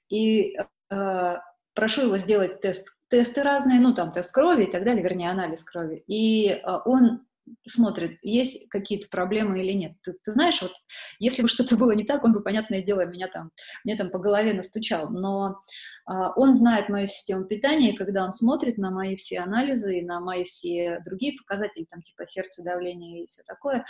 И 0.09 0.55
э, 0.89 1.35
прошу 1.73 2.01
его 2.03 2.17
сделать 2.17 2.61
тест, 2.61 2.87
тесты 3.09 3.43
разные, 3.43 3.79
ну 3.79 3.93
там 3.93 4.11
тест 4.11 4.31
крови 4.31 4.63
и 4.63 4.71
так 4.71 4.85
далее, 4.85 5.03
вернее 5.03 5.31
анализ 5.31 5.63
крови. 5.63 6.03
И 6.07 6.49
э, 6.49 6.61
он 6.85 7.25
смотрит, 7.65 8.17
есть 8.21 8.69
какие-то 8.69 9.08
проблемы 9.10 9.62
или 9.62 9.71
нет. 9.73 9.93
Ты, 10.04 10.13
ты 10.23 10.32
знаешь, 10.32 10.62
вот 10.62 10.73
если 11.19 11.41
бы 11.41 11.47
что-то 11.47 11.77
было 11.77 11.91
не 11.91 12.04
так, 12.04 12.23
он 12.23 12.34
бы, 12.34 12.41
понятное 12.41 12.82
дело, 12.84 13.06
меня 13.06 13.27
там, 13.27 13.51
мне 13.84 13.95
там 13.95 14.10
по 14.10 14.19
голове 14.19 14.54
настучал. 14.54 15.10
Но 15.10 15.62
а, 16.06 16.34
он 16.36 16.54
знает 16.54 16.89
мою 16.89 17.08
систему 17.08 17.45
питания, 17.45 17.91
и 17.91 17.97
когда 17.97 18.25
он 18.25 18.34
смотрит 18.34 18.77
на 18.77 18.91
мои 18.91 19.15
все 19.15 19.39
анализы 19.39 19.99
и 19.99 20.06
на 20.06 20.19
мои 20.19 20.43
все 20.43 21.01
другие 21.06 21.38
показатели, 21.38 21.86
там 21.89 22.01
типа 22.01 22.25
сердце, 22.25 22.63
давление 22.63 23.23
и 23.23 23.27
все 23.27 23.43
такое, 23.43 23.86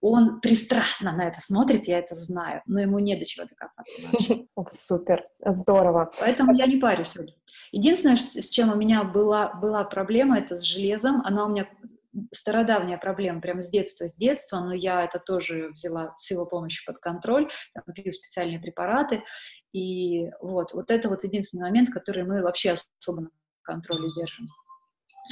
он 0.00 0.40
пристрастно 0.40 1.12
на 1.12 1.28
это 1.28 1.40
смотрит, 1.40 1.88
я 1.88 1.98
это 1.98 2.14
знаю, 2.14 2.62
но 2.66 2.80
ему 2.80 2.98
не 2.98 3.16
до 3.16 3.24
чего 3.24 3.46
докопаться. 3.46 4.46
Супер, 4.70 5.24
здорово. 5.44 6.10
Поэтому 6.20 6.52
я 6.52 6.66
не 6.66 6.76
парюсь. 6.76 7.16
Единственное, 7.70 8.16
с 8.16 8.48
чем 8.50 8.72
у 8.72 8.76
меня 8.76 9.04
была, 9.04 9.54
была 9.54 9.84
проблема, 9.84 10.38
это 10.38 10.56
с 10.56 10.62
железом. 10.62 11.22
Она 11.24 11.46
у 11.46 11.48
меня 11.48 11.66
стародавняя 12.32 12.98
проблема, 12.98 13.40
прям 13.40 13.60
с 13.60 13.68
детства, 13.68 14.08
с 14.08 14.16
детства, 14.16 14.60
но 14.60 14.74
я 14.74 15.04
это 15.04 15.18
тоже 15.18 15.70
взяла 15.70 16.14
с 16.16 16.30
его 16.30 16.46
помощью 16.46 16.84
под 16.86 16.98
контроль, 16.98 17.50
там, 17.74 17.84
пью 17.94 18.12
специальные 18.12 18.60
препараты, 18.60 19.22
и 19.72 20.30
вот, 20.40 20.72
вот 20.74 20.90
это 20.90 21.08
вот 21.08 21.24
единственный 21.24 21.62
момент, 21.62 21.90
который 21.90 22.24
мы 22.24 22.42
вообще 22.42 22.72
особо 22.72 23.22
на 23.22 23.30
контроле 23.62 24.08
держим. 24.14 24.46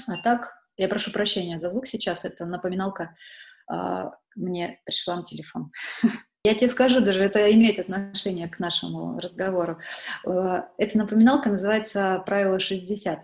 А 0.09 0.23
так, 0.23 0.53
я 0.77 0.89
прошу 0.89 1.11
прощения 1.13 1.59
за 1.59 1.69
звук 1.69 1.87
сейчас, 1.87 2.25
это 2.25 2.47
напоминалка, 2.47 3.15
а, 3.69 4.13
мне 4.35 4.81
пришла 4.85 5.17
на 5.17 5.25
телефон. 5.25 5.71
Я 6.43 6.55
тебе 6.55 6.69
скажу, 6.69 7.01
даже 7.01 7.23
это 7.23 7.53
имеет 7.53 7.79
отношение 7.79 8.49
к 8.49 8.59
нашему 8.59 9.19
разговору. 9.19 9.79
Э, 10.27 10.63
эта 10.79 10.97
напоминалка 10.97 11.51
называется 11.51 12.23
«Правило 12.25 12.57
60». 12.59 13.19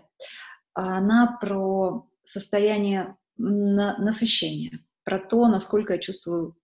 Она 0.75 1.35
про 1.41 2.07
состояние 2.21 3.17
на 3.37 3.97
насыщение, 3.97 4.83
про 5.03 5.19
то, 5.19 5.47
насколько 5.47 5.93
я 5.93 5.99
чувствую 5.99 6.57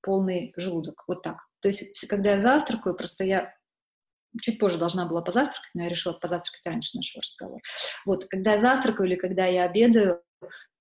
полный 0.00 0.52
желудок. 0.56 1.04
Вот 1.06 1.22
так. 1.22 1.38
То 1.60 1.68
есть, 1.68 2.06
когда 2.08 2.32
я 2.32 2.40
завтракаю, 2.40 2.94
просто 2.94 3.24
я 3.24 3.54
чуть 4.40 4.58
позже 4.58 4.78
должна 4.78 5.06
была 5.06 5.22
позавтракать, 5.22 5.70
но 5.74 5.84
я 5.84 5.88
решила 5.88 6.12
позавтракать 6.12 6.66
раньше 6.66 6.96
нашего 6.96 7.22
разговора. 7.22 7.62
Вот, 8.04 8.26
когда 8.26 8.54
я 8.54 8.60
завтракаю 8.60 9.08
или 9.08 9.16
когда 9.16 9.46
я 9.46 9.64
обедаю, 9.64 10.22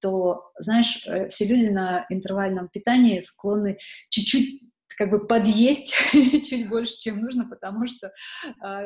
то, 0.01 0.51
знаешь, 0.57 1.05
э, 1.07 1.29
все 1.29 1.45
люди 1.45 1.69
на 1.69 2.05
интервальном 2.09 2.67
питании 2.67 3.21
склонны 3.21 3.77
чуть-чуть 4.09 4.61
как 4.97 5.09
бы 5.09 5.27
подъесть 5.27 5.93
чуть 6.49 6.69
больше, 6.69 6.93
чем 6.99 7.21
нужно, 7.21 7.47
потому 7.49 7.87
что 7.87 8.11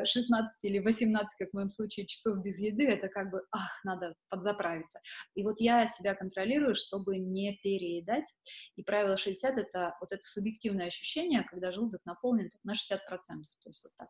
16 0.04 0.64
а, 0.64 0.68
или 0.68 0.78
18, 0.80 1.38
как 1.38 1.50
в 1.50 1.54
моем 1.54 1.68
случае, 1.68 2.06
часов 2.06 2.42
без 2.42 2.58
еды, 2.58 2.84
это 2.84 3.08
как 3.08 3.30
бы, 3.30 3.42
ах, 3.52 3.80
надо 3.84 4.14
подзаправиться. 4.28 5.00
И 5.34 5.42
вот 5.42 5.60
я 5.60 5.86
себя 5.86 6.14
контролирую, 6.14 6.74
чтобы 6.74 7.18
не 7.18 7.58
переедать. 7.62 8.32
И 8.76 8.82
правило 8.82 9.16
60— 9.16 9.56
это 9.58 9.94
вот 10.00 10.12
это 10.12 10.22
субъективное 10.22 10.86
ощущение, 10.86 11.44
когда 11.44 11.72
желудок 11.72 12.00
наполнен 12.04 12.50
на 12.64 12.72
60%. 12.72 12.98
То 12.98 13.68
есть 13.68 13.84
вот 13.84 13.92
так. 13.96 14.08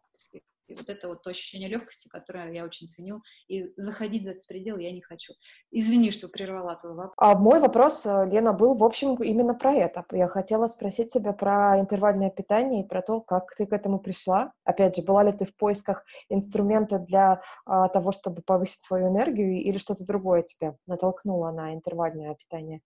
И 0.68 0.74
вот 0.74 0.88
это 0.88 1.08
вот 1.08 1.22
то 1.22 1.30
ощущение 1.30 1.68
легкости, 1.68 2.08
которое 2.08 2.52
я 2.52 2.64
очень 2.64 2.86
ценю. 2.86 3.22
И 3.48 3.72
заходить 3.76 4.24
за 4.24 4.32
этот 4.32 4.46
предел 4.46 4.76
я 4.78 4.92
не 4.92 5.00
хочу. 5.00 5.32
Извини, 5.70 6.12
что 6.12 6.28
прервала 6.28 6.76
твой 6.76 6.94
вопрос. 6.94 7.14
А 7.16 7.34
мой 7.34 7.60
вопрос, 7.60 8.04
э, 8.06 8.26
Лена, 8.30 8.52
был, 8.52 8.74
в 8.74 8.84
общем, 8.84 9.14
именно 9.16 9.54
про 9.54 9.72
это. 9.72 10.04
Я 10.12 10.28
хотела 10.28 10.66
спросить 10.66 11.12
тебя 11.12 11.32
про 11.32 11.80
интервальное 11.80 12.30
питание 12.30 12.84
и 12.84 12.86
про 12.86 13.02
то, 13.02 13.20
как 13.20 13.54
ты 13.56 13.66
к 13.66 13.72
этому 13.72 13.98
пришла. 13.98 14.52
Опять 14.64 14.96
же, 14.96 15.02
была 15.02 15.22
ли 15.22 15.32
ты 15.32 15.46
в 15.46 15.56
поисках 15.56 16.04
инструмента 16.28 16.98
для 16.98 17.40
а, 17.64 17.88
того, 17.88 18.12
чтобы 18.12 18.42
повысить 18.42 18.82
свою 18.82 19.08
энергию, 19.08 19.62
или 19.62 19.78
что-то 19.78 20.04
другое 20.04 20.42
тебя 20.42 20.76
натолкнуло 20.86 21.50
на 21.50 21.74
интервальное 21.74 22.34
питание? 22.34 22.80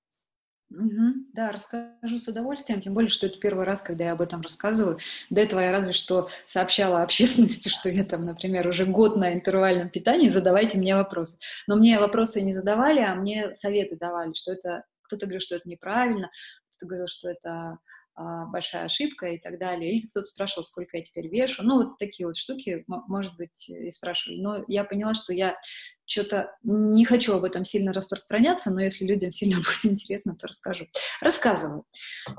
Угу. 0.74 1.26
Да, 1.35 1.52
расскажу 1.52 2.18
с 2.18 2.28
удовольствием, 2.28 2.80
тем 2.80 2.94
более, 2.94 3.11
что 3.11 3.26
это 3.26 3.38
первый 3.38 3.64
раз, 3.64 3.82
когда 3.82 4.04
я 4.04 4.12
об 4.12 4.22
этом 4.22 4.40
рассказываю. 4.40 4.98
До 5.30 5.40
этого 5.40 5.61
я 5.61 5.72
разве 5.72 5.92
что 5.92 6.30
сообщала 6.44 7.02
общественности, 7.02 7.68
что 7.70 7.90
я 7.90 8.04
там, 8.04 8.24
например, 8.24 8.66
уже 8.66 8.87
год 8.87 9.16
на 9.16 9.35
интервальном 9.35 9.90
питании, 9.90 10.28
задавайте 10.28 10.78
мне 10.78 10.94
вопросы. 10.94 11.40
Но 11.66 11.76
мне 11.76 11.98
вопросы 11.98 12.40
не 12.42 12.54
задавали, 12.54 13.00
а 13.00 13.14
мне 13.14 13.54
советы 13.54 13.96
давали, 13.96 14.32
что 14.35 14.52
это, 14.52 14.85
кто-то 15.02 15.26
говорил, 15.26 15.40
что 15.40 15.56
это 15.56 15.68
неправильно, 15.68 16.30
кто-то 16.70 16.87
говорил, 16.87 17.08
что 17.08 17.28
это 17.28 17.78
большая 18.16 18.85
ошибка 18.85 19.27
и 19.29 19.38
так 19.38 19.59
далее. 19.59 19.92
Или 19.92 20.07
кто-то 20.07 20.25
спрашивал, 20.25 20.62
сколько 20.62 20.96
я 20.96 21.03
теперь 21.03 21.29
вешу. 21.29 21.62
Ну, 21.62 21.77
вот 21.77 21.98
такие 21.98 22.27
вот 22.27 22.37
штуки, 22.37 22.85
может 22.87 23.37
быть, 23.37 23.68
и 23.68 23.90
спрашивали. 23.90 24.40
Но 24.40 24.64
я 24.68 24.85
поняла, 24.85 25.14
что 25.14 25.33
я 25.33 25.57
что-то 26.05 26.55
не 26.62 27.05
хочу 27.05 27.35
об 27.35 27.44
этом 27.44 27.64
сильно 27.64 27.92
распространяться, 27.92 28.70
но 28.70 28.81
если 28.81 29.07
людям 29.07 29.31
сильно 29.31 29.57
будет 29.59 29.85
интересно, 29.85 30.37
то 30.37 30.46
расскажу. 30.46 30.87
Рассказываю. 31.20 31.85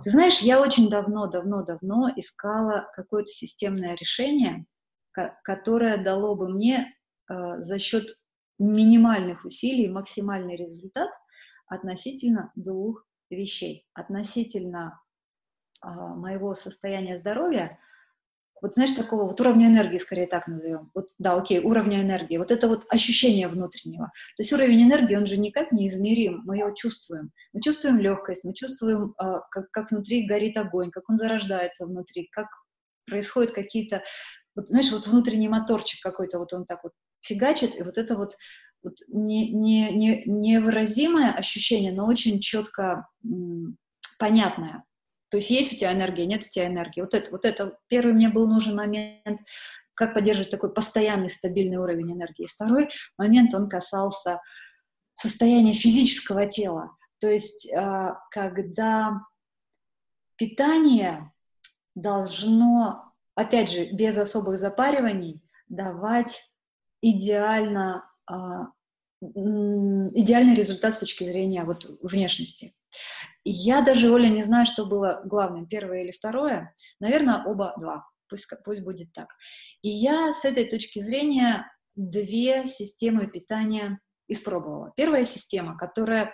Ты 0.03 0.09
знаешь, 0.09 0.39
я 0.39 0.62
очень 0.62 0.89
давно-давно-давно 0.89 2.12
искала 2.15 2.89
какое-то 2.93 3.31
системное 3.31 3.95
решение, 3.95 4.65
которое 5.43 6.03
дало 6.03 6.36
бы 6.36 6.49
мне 6.49 6.95
э, 7.29 7.62
за 7.62 7.79
счет 7.79 8.09
минимальных 8.59 9.45
усилий 9.45 9.89
максимальный 9.89 10.55
результат 10.55 11.09
относительно 11.67 12.51
двух 12.55 13.05
вещей. 13.29 13.88
Относительно 13.93 14.88
а, 14.88 15.02
моего 15.83 16.53
состояния 16.53 17.17
здоровья, 17.17 17.79
вот 18.63 18.75
знаешь, 18.75 18.93
такого 18.93 19.25
вот 19.25 19.41
уровня 19.41 19.67
энергии, 19.67 19.97
скорее 19.97 20.25
так 20.25 20.47
назовем. 20.47 20.89
Вот, 20.93 21.09
да, 21.19 21.35
окей, 21.35 21.59
уровня 21.59 22.01
энергии. 22.01 22.37
Вот 22.37 22.49
это 22.49 22.69
вот 22.69 22.85
ощущение 22.87 23.49
внутреннего. 23.49 24.05
То 24.37 24.43
есть 24.43 24.53
уровень 24.53 24.83
энергии, 24.83 25.17
он 25.17 25.27
же 25.27 25.35
никак 25.35 25.73
не 25.73 25.87
измерим, 25.87 26.43
мы 26.45 26.59
его 26.59 26.71
чувствуем. 26.71 27.31
Мы 27.51 27.61
чувствуем 27.61 27.99
легкость, 27.99 28.45
мы 28.45 28.53
чувствуем, 28.53 29.15
э, 29.21 29.41
как, 29.51 29.69
как 29.71 29.91
внутри 29.91 30.25
горит 30.25 30.55
огонь, 30.55 30.91
как 30.91 31.09
он 31.09 31.17
зарождается 31.17 31.85
внутри, 31.85 32.29
как 32.31 32.47
происходят 33.05 33.51
какие-то, 33.51 34.01
вот 34.55 34.69
знаешь, 34.69 34.93
вот 34.93 35.07
внутренний 35.07 35.49
моторчик 35.49 35.99
какой-то, 36.01 36.39
вот 36.39 36.53
он 36.53 36.65
так 36.65 36.85
вот 36.85 36.93
фигачит, 37.19 37.75
и 37.75 37.83
вот 37.83 37.97
это 37.97 38.15
вот 38.15 38.37
вот 38.81 38.95
не, 39.07 39.51
не, 39.51 39.91
не, 39.91 40.23
невыразимое 40.25 41.31
ощущение, 41.31 41.93
но 41.93 42.05
очень 42.05 42.39
четко 42.39 43.07
понятное. 44.19 44.83
То 45.33 45.37
есть 45.37 45.49
есть 45.49 45.73
у 45.73 45.75
тебя 45.77 45.91
энергия, 45.91 46.27
нет 46.27 46.43
у 46.45 46.47
тебя 46.47 46.67
энергии. 46.67 47.01
Вот 47.01 47.15
это, 47.15 47.31
вот 47.31 47.43
это 47.43 47.75
первый 47.87 48.13
мне 48.13 48.29
был 48.29 48.47
нужен 48.47 48.75
момент, 48.75 49.39
как 49.95 50.13
поддерживать 50.13 50.51
такой 50.51 50.71
постоянный 50.71 51.27
стабильный 51.27 51.77
уровень 51.77 52.11
энергии. 52.11 52.45
Второй 52.45 52.89
момент, 53.17 53.51
он 53.55 53.67
касался 53.67 54.41
состояния 55.15 55.73
физического 55.73 56.45
тела. 56.45 56.95
То 57.19 57.31
есть 57.31 57.67
а, 57.73 58.19
когда 58.29 59.21
питание 60.35 61.31
должно, 61.95 63.11
опять 63.33 63.71
же, 63.71 63.91
без 63.91 64.15
особых 64.19 64.59
запариваний, 64.59 65.41
давать 65.67 66.47
идеально, 67.01 68.07
а, 68.29 68.67
идеальный 69.31 70.55
результат 70.55 70.93
с 70.93 70.99
точки 70.99 71.23
зрения 71.23 71.63
вот 71.63 71.86
внешности. 72.01 72.73
Я 73.43 73.81
даже, 73.81 74.12
Оля, 74.12 74.29
не 74.29 74.43
знаю, 74.43 74.65
что 74.65 74.86
было 74.86 75.21
главным, 75.25 75.67
первое 75.67 76.03
или 76.03 76.12
второе. 76.12 76.73
Наверное, 76.99 77.43
оба 77.45 77.73
два. 77.77 78.05
Пусть, 78.29 78.51
пусть 78.63 78.83
будет 78.83 79.13
так. 79.13 79.27
И 79.81 79.89
я 79.89 80.33
с 80.33 80.45
этой 80.45 80.65
точки 80.69 80.99
зрения 80.99 81.71
две 81.95 82.67
системы 82.67 83.27
питания 83.27 83.99
испробовала. 84.27 84.93
Первая 84.95 85.25
система, 85.25 85.77
которая 85.77 86.33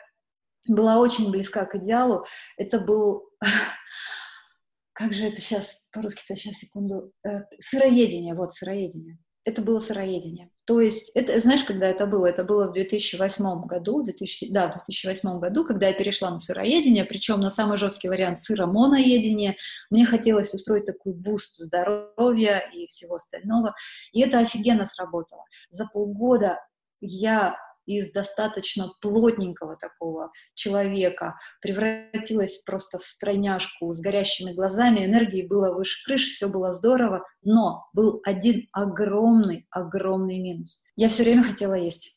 была 0.68 1.00
очень 1.00 1.32
близка 1.32 1.66
к 1.66 1.76
идеалу, 1.76 2.26
это 2.58 2.80
был 2.80 3.30
как 4.94 5.14
же 5.14 5.26
это 5.26 5.42
сейчас, 5.42 5.88
по-русски-то 5.92 6.36
сейчас, 6.36 6.58
секунду, 6.58 7.12
э, 7.26 7.40
сыроедение, 7.60 8.36
вот, 8.36 8.54
сыроедение. 8.54 9.18
Это 9.46 9.62
было 9.62 9.80
сыроедение. 9.80 10.52
То 10.70 10.82
есть, 10.82 11.10
это, 11.16 11.40
знаешь, 11.40 11.64
когда 11.64 11.88
это 11.88 12.06
было? 12.06 12.28
Это 12.28 12.44
было 12.44 12.68
в 12.68 12.74
2008 12.74 13.66
году, 13.66 14.04
2000, 14.04 14.52
да, 14.52 14.68
в 14.68 14.74
2008 14.74 15.40
году, 15.40 15.66
когда 15.66 15.88
я 15.88 15.94
перешла 15.94 16.30
на 16.30 16.38
сыроедение, 16.38 17.06
причем 17.06 17.42
на 17.42 17.50
самый 17.50 17.80
жесткий 17.80 18.08
вариант 18.08 18.38
сыромоноедения. 18.38 19.56
Мне 19.90 20.06
хотелось 20.06 20.54
устроить 20.54 20.86
такой 20.86 21.16
буст 21.16 21.56
здоровья 21.56 22.60
и 22.72 22.86
всего 22.86 23.16
остального. 23.16 23.74
И 24.12 24.22
это 24.22 24.38
офигенно 24.38 24.86
сработало. 24.86 25.44
За 25.72 25.88
полгода 25.92 26.60
я 27.02 27.58
из 27.98 28.12
достаточно 28.12 28.94
плотненького 29.02 29.78
такого 29.78 30.32
человека 30.54 31.38
превратилась 31.62 32.62
просто 32.64 33.00
в 33.00 33.04
стройняшку 33.04 33.92
с 33.92 34.00
горящими 34.00 34.54
глазами, 34.54 35.06
энергии 35.06 35.48
было 35.48 35.74
выше 35.74 36.04
крыши, 36.06 36.32
все 36.32 36.50
было 36.50 36.74
здорово, 36.74 37.26
но 37.42 37.88
был 37.94 38.22
один 38.24 38.68
огромный, 38.74 39.66
огромный 39.72 40.40
минус. 40.40 40.84
Я 40.96 41.10
все 41.10 41.24
время 41.24 41.44
хотела 41.44 41.74
есть. 41.74 42.16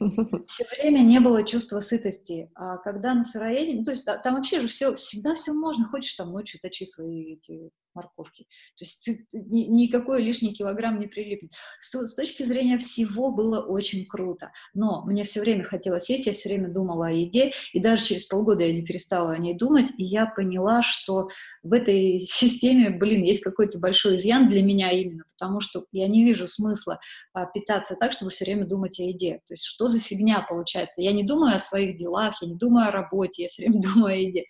Все 0.46 0.64
время 0.76 1.00
не 1.00 1.18
было 1.18 1.42
чувства 1.42 1.80
сытости. 1.80 2.48
А 2.54 2.76
когда 2.78 3.14
на 3.14 3.24
сыроедении, 3.24 3.80
ну, 3.80 3.84
то 3.84 3.90
есть 3.90 4.04
там 4.04 4.36
вообще 4.36 4.60
же 4.60 4.68
все, 4.68 4.94
всегда 4.94 5.34
все 5.34 5.52
можно. 5.52 5.88
Хочешь 5.88 6.14
там 6.14 6.32
ночью 6.32 6.60
точи 6.60 6.84
свои 6.84 7.34
эти 7.34 7.70
морковки. 7.94 8.44
То 8.76 8.84
есть 8.84 9.04
ты, 9.04 9.26
ты, 9.30 9.40
ни, 9.40 9.64
никакой 9.64 10.22
лишний 10.22 10.52
килограмм 10.52 10.98
не 10.98 11.06
прилипнет. 11.06 11.52
С, 11.80 11.92
с 11.94 12.14
точки 12.14 12.42
зрения 12.42 12.78
всего 12.78 13.30
было 13.30 13.60
очень 13.60 14.06
круто. 14.06 14.52
Но 14.74 15.04
мне 15.04 15.24
все 15.24 15.40
время 15.40 15.64
хотелось 15.64 16.08
есть, 16.08 16.26
я 16.26 16.32
все 16.32 16.48
время 16.48 16.68
думала 16.68 17.08
о 17.08 17.10
еде, 17.10 17.52
и 17.72 17.80
даже 17.80 18.04
через 18.04 18.24
полгода 18.24 18.64
я 18.64 18.72
не 18.72 18.82
перестала 18.82 19.32
о 19.32 19.38
ней 19.38 19.56
думать, 19.56 19.88
и 19.98 20.04
я 20.04 20.26
поняла, 20.26 20.82
что 20.82 21.28
в 21.62 21.72
этой 21.72 22.18
системе, 22.26 22.90
блин, 22.90 23.22
есть 23.22 23.42
какой-то 23.42 23.78
большой 23.78 24.16
изъян 24.16 24.48
для 24.48 24.62
меня 24.62 24.90
именно, 24.90 25.24
потому 25.38 25.60
что 25.60 25.84
я 25.92 26.08
не 26.08 26.24
вижу 26.24 26.46
смысла 26.46 27.00
а, 27.32 27.46
питаться 27.46 27.96
так, 27.98 28.12
чтобы 28.12 28.30
все 28.30 28.44
время 28.44 28.66
думать 28.66 29.00
о 29.00 29.02
еде. 29.02 29.40
То 29.46 29.54
есть 29.54 29.64
что 29.64 29.88
за 29.88 29.98
фигня 29.98 30.46
получается? 30.48 31.02
Я 31.02 31.12
не 31.12 31.24
думаю 31.24 31.56
о 31.56 31.58
своих 31.58 31.96
делах, 31.96 32.40
я 32.42 32.48
не 32.48 32.56
думаю 32.56 32.88
о 32.88 32.92
работе, 32.92 33.42
я 33.42 33.48
все 33.48 33.62
время 33.62 33.82
думаю 33.94 34.14
о 34.14 34.16
еде. 34.16 34.44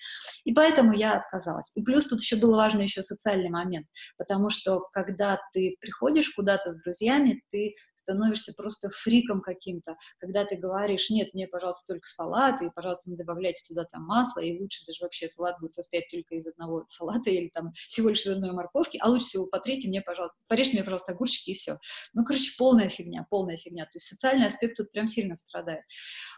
И 0.44 0.52
поэтому 0.52 0.92
я 0.92 1.14
отказалась. 1.14 1.70
И 1.74 1.82
плюс 1.82 2.06
тут 2.06 2.20
еще 2.20 2.36
было 2.36 2.56
важно 2.56 2.82
еще 2.82 3.02
социальное 3.02 3.27
социальный 3.28 3.50
момент, 3.50 3.86
потому 4.16 4.50
что 4.50 4.80
когда 4.92 5.38
ты 5.52 5.76
приходишь 5.80 6.30
куда-то 6.30 6.70
с 6.70 6.82
друзьями, 6.82 7.42
ты 7.50 7.74
становишься 7.94 8.52
просто 8.56 8.90
фриком 8.90 9.40
каким-то, 9.40 9.96
когда 10.18 10.44
ты 10.44 10.56
говоришь, 10.56 11.10
нет, 11.10 11.34
мне, 11.34 11.46
пожалуйста, 11.46 11.94
только 11.94 12.06
салат, 12.06 12.62
и, 12.62 12.70
пожалуйста, 12.74 13.10
не 13.10 13.16
добавляйте 13.16 13.62
туда 13.66 13.84
там 13.84 14.04
масло, 14.04 14.40
и 14.40 14.58
лучше 14.58 14.84
даже 14.86 15.02
вообще 15.02 15.28
салат 15.28 15.56
будет 15.60 15.74
состоять 15.74 16.10
только 16.10 16.36
из 16.36 16.46
одного 16.46 16.84
салата 16.88 17.30
или 17.30 17.50
там 17.52 17.72
всего 17.74 18.08
лишь 18.08 18.20
из 18.20 18.28
одной 18.28 18.52
морковки, 18.52 18.98
а 19.00 19.08
лучше 19.08 19.26
всего 19.26 19.46
потрите 19.46 19.88
мне, 19.88 20.00
пожалуйста, 20.00 20.36
порежьте 20.46 20.74
мне, 20.74 20.84
пожалуйста, 20.84 21.12
огурчики 21.12 21.50
и 21.50 21.54
все. 21.54 21.78
Ну, 22.14 22.24
короче, 22.24 22.52
полная 22.56 22.88
фигня, 22.88 23.26
полная 23.28 23.56
фигня. 23.56 23.84
То 23.84 23.92
есть 23.94 24.06
социальный 24.06 24.46
аспект 24.46 24.76
тут 24.76 24.90
прям 24.90 25.06
сильно 25.06 25.36
страдает. 25.36 25.82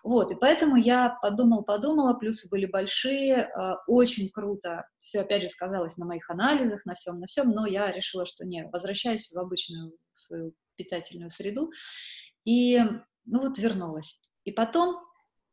Вот, 0.03 0.33
и 0.33 0.35
поэтому 0.35 0.77
я 0.77 1.17
подумала-подумала, 1.23 2.15
плюсы 2.15 2.49
были 2.51 2.67
большие, 2.67 3.49
э, 3.49 3.75
очень 3.87 4.31
круто, 4.31 4.87
все, 4.99 5.21
опять 5.21 5.43
же, 5.43 5.49
сказалось 5.49 5.97
на 5.97 6.07
моих 6.07 6.29
анализах, 6.31 6.80
на 6.87 6.95
всем, 6.95 7.21
на 7.21 7.27
всем, 7.27 7.51
но 7.51 7.67
я 7.67 7.91
решила, 7.91 8.27
что 8.27 8.45
не, 8.45 8.67
возвращаюсь 8.67 9.31
в 9.31 9.39
обычную 9.39 9.93
свою 10.13 10.55
питательную 10.77 11.31
среду, 11.31 11.73
и, 12.45 12.79
ну 13.25 13.41
вот, 13.41 13.59
вернулась. 13.59 14.21
И 14.45 14.53
потом, 14.53 14.97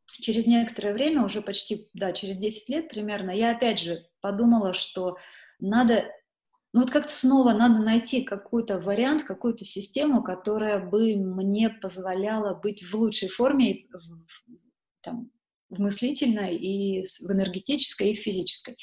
через 0.06 0.48
некоторое 0.48 0.94
время, 0.94 1.24
уже 1.24 1.42
почти, 1.42 1.90
да, 1.94 2.13
через 2.13 2.38
10 2.38 2.70
лет 2.70 2.90
примерно, 2.90 3.32
я 3.32 3.52
опять 3.52 3.80
же 3.80 4.08
подумала, 4.22 4.74
что 4.74 5.18
надо 5.60 6.06
ну 6.74 6.82
вот 6.82 6.92
как-то 6.92 7.12
снова 7.12 7.54
надо 7.54 7.82
найти 7.82 8.24
какой-то 8.24 8.80
вариант, 8.80 9.24
какую-то 9.24 9.66
систему, 9.66 10.22
которая 10.22 10.80
бы 10.80 11.16
мне 11.16 11.70
позволяла 11.70 12.54
быть 12.54 12.84
в 12.84 12.94
лучшей 12.94 13.30
форме, 13.30 13.88
там, 15.02 15.32
в 15.70 15.80
мыслительной, 15.80 16.56
и 16.56 17.04
в 17.04 17.32
энергетической, 17.32 18.12
и 18.12 18.16
в 18.16 18.20
физической. 18.20 18.76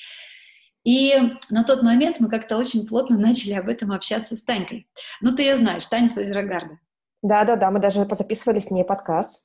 И 0.85 1.15
на 1.51 1.65
тот 1.65 1.83
момент 1.83 2.21
мы 2.21 2.29
как-то 2.29 2.57
очень 2.57 2.87
плотно 2.87 3.19
начали 3.19 3.55
об 3.55 3.69
этом 3.69 3.91
общаться 3.91 4.37
с 4.37 4.45
Танькой. 4.45 4.87
Ну, 5.21 5.35
ты 5.35 5.43
ее 5.43 5.57
знаешь, 5.57 5.87
Таня 5.87 6.09
Созерогарда. 6.09 6.79
Да-да-да, 7.23 7.71
мы 7.71 7.81
даже 7.81 8.07
записывали 8.11 8.61
с 8.61 8.71
ней 8.71 8.85
подкаст. 8.85 9.43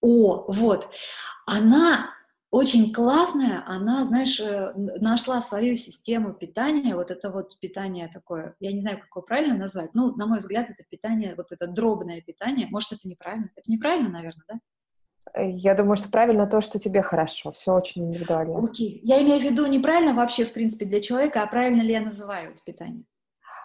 О, 0.00 0.52
вот. 0.52 0.88
Она 1.46 2.10
очень 2.50 2.92
классная, 2.92 3.62
она, 3.66 4.04
знаешь, 4.04 4.40
э, 4.40 4.72
нашла 4.74 5.40
свою 5.40 5.76
систему 5.76 6.34
питания, 6.34 6.96
вот 6.96 7.12
это 7.12 7.30
вот 7.30 7.58
питание 7.60 8.08
такое, 8.12 8.56
я 8.58 8.72
не 8.72 8.80
знаю, 8.80 8.98
как 8.98 9.08
его 9.14 9.22
правильно 9.22 9.56
назвать, 9.56 9.94
ну, 9.94 10.16
на 10.16 10.26
мой 10.26 10.38
взгляд, 10.38 10.68
это 10.68 10.82
питание, 10.90 11.36
вот 11.36 11.52
это 11.52 11.68
дробное 11.68 12.20
питание, 12.20 12.66
может, 12.68 12.92
это 12.92 13.08
неправильно, 13.08 13.50
это 13.54 13.70
неправильно, 13.70 14.08
наверное, 14.08 14.44
да? 14.48 14.60
Я 15.36 15.74
думаю, 15.74 15.96
что 15.96 16.08
правильно 16.08 16.46
то, 16.46 16.60
что 16.60 16.78
тебе 16.78 17.02
хорошо. 17.02 17.52
Все 17.52 17.72
очень 17.72 18.04
индивидуально. 18.04 18.58
Окей. 18.58 19.00
Я 19.02 19.22
имею 19.22 19.40
в 19.40 19.44
виду 19.44 19.66
неправильно 19.66 20.14
вообще, 20.14 20.44
в 20.44 20.52
принципе, 20.52 20.86
для 20.86 21.00
человека, 21.00 21.42
а 21.42 21.46
правильно 21.46 21.82
ли 21.82 21.92
я 21.92 22.00
называю 22.00 22.50
это 22.52 22.62
питание? 22.64 23.04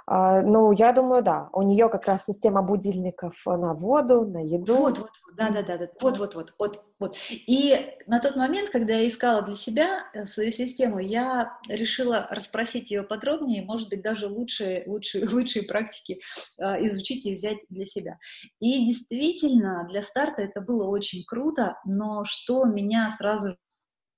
А, 0.08 0.41
ну, 0.41 0.72
я 0.72 0.91
думаю, 0.91 1.24
да. 1.24 1.50
У 1.52 1.63
нее 1.63 1.89
как 1.89 2.06
раз 2.08 2.26
система 2.26 2.62
будильников 2.62 3.41
на 3.46 3.74
воду, 3.74 4.26
на 4.26 4.44
еду. 4.44 4.76
Вот, 4.76 5.00
вот, 5.00 5.10
вот, 5.26 5.36
да, 5.36 5.50
да, 5.50 5.63
да, 5.63 5.78
да. 5.78 5.88
Вот, 6.00 6.20
вот, 6.20 6.36
вот, 6.36 6.54
вот, 6.60 6.84
вот. 7.00 7.18
И 7.32 7.89
на 8.06 8.20
тот 8.20 8.36
момент, 8.36 8.70
когда 8.70 8.94
я 8.94 9.08
искала 9.08 9.41
для 9.41 9.56
себя 9.56 10.06
э, 10.13 10.28
свою 10.28 10.52
систему, 10.52 11.00
я 11.00 11.58
решила 11.68 12.28
расспросить 12.30 12.91
ее 12.91 13.02
подробнее, 13.02 13.63
может 13.63 13.89
быть, 13.89 14.04
даже 14.04 14.28
лучшие, 14.28 14.84
лучшие, 14.86 15.28
лучшие 15.30 15.65
практики 15.65 16.20
э, 16.60 16.86
изучить 16.86 17.26
и 17.26 17.34
взять 17.34 17.58
для 17.70 17.88
себя. 17.88 18.20
И 18.60 18.86
действительно, 18.86 19.88
для 19.89 20.04
старта 20.04 20.44
это 20.44 20.62
было 20.62 20.88
очень 20.88 21.24
круто, 21.26 21.78
но 21.84 22.26
что 22.26 22.65
меня 22.65 23.10
сразу 23.10 23.58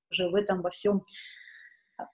же 0.09 0.29
в 0.29 0.35
этом 0.35 0.61
во 0.61 0.69
всем 0.69 1.03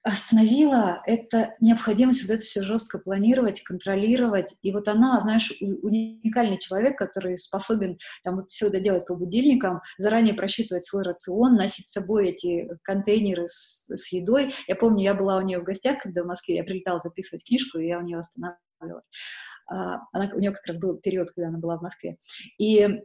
остановила 0.01 1.01
это 1.05 1.55
необходимость 1.59 2.21
вот 2.23 2.31
это 2.31 2.43
все 2.43 2.63
жестко 2.63 2.99
планировать, 2.99 3.63
контролировать. 3.63 4.55
И 4.61 4.71
вот 4.71 4.87
она, 4.87 5.19
знаешь, 5.21 5.51
уникальный 5.59 6.57
человек, 6.57 6.97
который 6.97 7.37
способен 7.37 7.97
там 8.23 8.35
вот 8.35 8.49
все 8.49 8.67
это 8.67 8.79
делать 8.79 9.05
по 9.05 9.15
будильникам, 9.15 9.81
заранее 9.97 10.35
просчитывать 10.35 10.85
свой 10.85 11.03
рацион, 11.03 11.55
носить 11.55 11.89
с 11.89 11.93
собой 11.93 12.29
эти 12.29 12.69
контейнеры 12.83 13.47
с, 13.47 13.89
с 13.89 14.11
едой. 14.13 14.53
Я 14.67 14.75
помню, 14.75 15.03
я 15.03 15.15
была 15.15 15.37
у 15.37 15.41
нее 15.41 15.59
в 15.59 15.63
гостях, 15.63 16.01
когда 16.01 16.23
в 16.23 16.27
Москве, 16.27 16.55
я 16.55 16.63
прилетала 16.63 16.99
записывать 17.03 17.45
книжку, 17.45 17.79
и 17.79 17.87
я 17.87 17.99
у 17.99 18.03
нее 18.03 18.19
останавливалась. 18.19 19.03
А, 19.67 19.99
она, 20.11 20.31
у 20.33 20.39
нее 20.39 20.51
как 20.51 20.65
раз 20.65 20.79
был 20.79 20.97
период, 20.97 21.31
когда 21.31 21.49
она 21.49 21.59
была 21.59 21.77
в 21.77 21.81
Москве. 21.81 22.17
И 22.57 23.01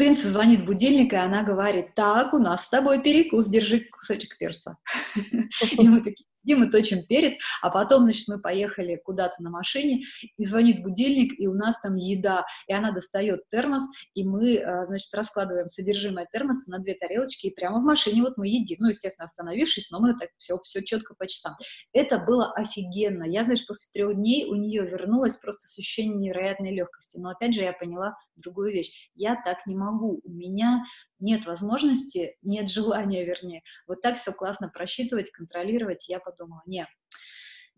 Тынца 0.00 0.30
звонит 0.30 0.64
будильник, 0.64 1.12
и 1.12 1.16
она 1.16 1.42
говорит, 1.42 1.94
так, 1.94 2.32
у 2.32 2.38
нас 2.38 2.64
с 2.64 2.70
тобой 2.70 3.02
перекус, 3.02 3.48
держи 3.48 3.80
кусочек 3.80 4.38
перца. 4.38 4.78
И 5.14 5.86
мы 5.86 6.00
такие, 6.00 6.24
и 6.44 6.70
точим 6.70 7.06
перец, 7.06 7.36
а 7.62 7.70
потом, 7.70 8.04
значит, 8.04 8.28
мы 8.28 8.40
поехали 8.40 9.00
куда-то 9.02 9.42
на 9.42 9.50
машине, 9.50 10.02
и 10.36 10.44
звонит 10.44 10.82
будильник, 10.82 11.38
и 11.38 11.46
у 11.46 11.54
нас 11.54 11.80
там 11.80 11.96
еда, 11.96 12.44
и 12.66 12.72
она 12.72 12.92
достает 12.92 13.40
термос, 13.50 13.84
и 14.14 14.24
мы, 14.24 14.56
э, 14.56 14.86
значит, 14.86 15.12
раскладываем 15.14 15.68
содержимое 15.68 16.26
термоса 16.32 16.70
на 16.70 16.78
две 16.78 16.94
тарелочки, 16.94 17.48
и 17.48 17.54
прямо 17.54 17.80
в 17.80 17.84
машине 17.84 18.22
вот 18.22 18.36
мы 18.36 18.48
едим, 18.48 18.78
ну, 18.80 18.88
естественно, 18.88 19.26
остановившись, 19.26 19.90
но 19.90 20.00
мы 20.00 20.18
так 20.18 20.30
все, 20.36 20.58
все 20.62 20.82
четко 20.82 21.14
по 21.14 21.26
часам. 21.26 21.56
Это 21.92 22.18
было 22.18 22.52
офигенно. 22.52 23.24
Я, 23.24 23.44
знаешь, 23.44 23.66
после 23.66 23.88
трех 23.92 24.14
дней 24.14 24.46
у 24.46 24.54
нее 24.54 24.86
вернулась 24.86 25.36
просто 25.36 25.66
с 25.66 25.78
ощущением 25.78 26.20
невероятной 26.20 26.74
легкости, 26.74 27.18
но 27.18 27.30
опять 27.30 27.54
же 27.54 27.62
я 27.62 27.72
поняла 27.72 28.16
другую 28.36 28.72
вещь. 28.72 29.10
Я 29.14 29.36
так 29.44 29.66
не 29.66 29.74
могу, 29.74 30.20
у 30.24 30.30
меня 30.30 30.84
нет 31.20 31.46
возможности, 31.46 32.36
нет 32.42 32.68
желания, 32.68 33.24
вернее, 33.24 33.62
вот 33.86 34.02
так 34.02 34.16
все 34.16 34.32
классно 34.32 34.68
просчитывать, 34.68 35.30
контролировать. 35.30 36.08
Я 36.08 36.18
подумала, 36.20 36.62
нет, 36.66 36.88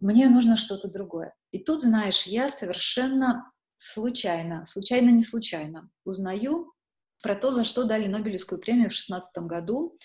мне 0.01 0.29
нужно 0.29 0.57
что-то 0.57 0.91
другое. 0.91 1.35
И 1.51 1.59
тут, 1.59 1.83
знаешь, 1.83 2.23
я 2.25 2.49
совершенно 2.49 3.53
случайно, 3.77 4.65
случайно 4.65 5.11
не 5.11 5.23
случайно, 5.23 5.91
узнаю 6.05 6.73
про 7.23 7.37
то, 7.37 7.53
за 7.53 7.65
что 7.65 7.85
дали 7.85 8.09
Нобелевскую 8.09 8.61
премию 8.61 8.87
в 8.87 8.95
2016 8.95 9.45
году. 9.45 9.97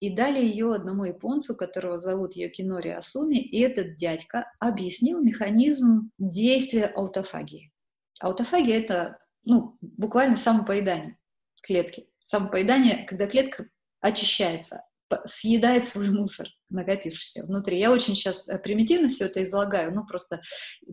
И 0.00 0.14
дали 0.14 0.38
ее 0.38 0.74
одному 0.74 1.04
японцу, 1.04 1.56
которого 1.56 1.96
зовут 1.96 2.36
Йокинори 2.36 2.90
Асуми, 2.90 3.38
и 3.38 3.60
этот 3.60 3.96
дядька 3.96 4.50
объяснил 4.60 5.22
механизм 5.22 6.10
действия 6.18 6.86
аутофагии. 6.86 7.72
Аутофагия— 8.20 8.78
это 8.80 9.18
ну, 9.44 9.78
буквально 9.80 10.36
самопоедание 10.36 11.16
клетки. 11.62 12.08
Самопоедание, 12.24 13.06
когда 13.06 13.26
клетка 13.26 13.66
очищается, 14.00 14.82
съедает 15.26 15.84
свой 15.84 16.10
мусор, 16.10 16.46
накопившийся 16.70 17.46
внутри. 17.46 17.78
Я 17.78 17.92
очень 17.92 18.16
сейчас 18.16 18.48
э, 18.48 18.58
примитивно 18.58 19.08
все 19.08 19.26
это 19.26 19.42
излагаю, 19.42 19.94
ну 19.94 20.04
просто 20.06 20.40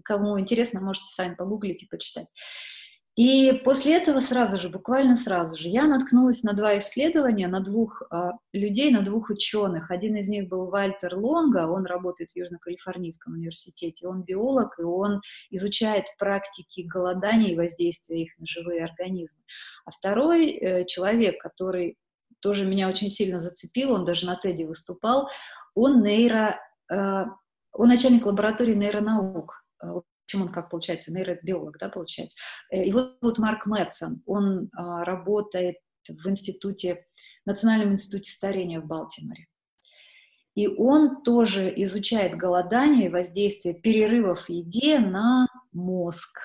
кому 0.04 0.39
интересно, 0.39 0.82
можете 0.82 1.08
сами 1.08 1.36
погуглить 1.36 1.84
и 1.84 1.88
почитать. 1.88 2.28
И 3.17 3.52
после 3.65 3.97
этого 3.97 4.21
сразу 4.21 4.58
же, 4.58 4.69
буквально 4.69 5.17
сразу 5.17 5.58
же, 5.58 5.67
я 5.67 5.86
наткнулась 5.86 6.43
на 6.43 6.54
два 6.54 6.78
исследования, 6.78 7.50
на 7.50 7.60
двух 7.60 8.02
э, 8.04 8.30
людей, 8.54 8.89
на 8.89 9.02
двух 9.02 9.30
ученых. 9.30 9.91
Один 9.91 10.15
из 10.15 10.30
них 10.30 10.47
был 10.47 10.67
Вальтер 10.67 11.17
Лонга, 11.17 11.67
он 11.67 11.86
работает 11.86 12.32
в 12.32 12.38
Южно-Калифорнийском 12.38 13.34
университете, 13.34 14.08
он 14.08 14.24
биолог, 14.24 14.80
и 14.80 14.84
он 14.84 15.21
изучает 15.50 16.06
практики 16.17 16.88
голодания 16.88 17.50
и 17.50 17.58
воздействия 17.58 18.21
их 18.21 18.39
на 18.39 18.45
живые 18.47 18.86
организмы. 18.86 19.43
А 19.86 19.91
второй 19.91 20.52
э, 20.52 20.86
человек, 20.86 21.41
который 21.41 21.97
тоже 22.39 22.65
меня 22.65 22.88
очень 22.88 23.10
сильно 23.10 23.39
зацепил, 23.39 23.91
он 23.91 24.06
даже 24.06 24.26
на 24.26 24.38
Теди 24.38 24.63
выступал, 24.63 25.30
он 25.76 26.02
нейро, 26.02 26.62
э, 26.89 27.26
он 27.74 27.88
начальник 27.89 28.26
лаборатории 28.26 28.74
нейронаук. 28.74 29.65
Общем, 30.26 30.44
он 30.44 30.50
как 30.50 30.70
получается, 30.70 31.14
нейробиолог, 31.14 31.78
да, 31.80 31.90
получается. 31.90 32.38
Э, 32.72 32.86
его 32.86 33.02
зовут 33.02 33.38
Марк 33.38 33.66
Мэтсон, 33.66 34.22
он 34.26 34.66
э, 34.66 35.04
работает 35.04 35.78
в 36.08 36.28
институте, 36.30 37.06
Национальном 37.46 37.94
институте 37.94 38.32
старения 38.32 38.80
в 38.80 38.88
Балтиморе. 38.88 39.48
И 40.56 40.68
он 40.68 41.24
тоже 41.24 41.74
изучает 41.84 42.38
голодание 42.38 43.08
и 43.08 43.10
воздействие 43.10 43.74
перерывов 43.74 44.46
в 44.46 44.50
еде 44.50 45.00
на 45.00 45.48
мозг. 45.72 46.40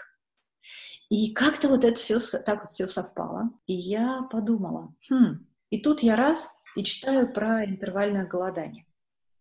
И 1.09 1.33
как-то 1.33 1.69
вот 1.69 1.85
это 1.85 1.99
все 1.99 2.19
так 2.21 2.63
вот 2.63 2.71
все 2.71 2.87
совпало. 2.87 3.51
И 3.67 3.75
я 3.75 4.23
подумала, 4.31 4.95
хм, 5.09 5.47
и 5.71 5.81
тут 5.81 6.03
я 6.03 6.17
раз 6.17 6.61
и 6.77 6.85
читаю 6.85 7.33
про 7.33 7.65
интервальное 7.65 8.27
голодание. 8.27 8.86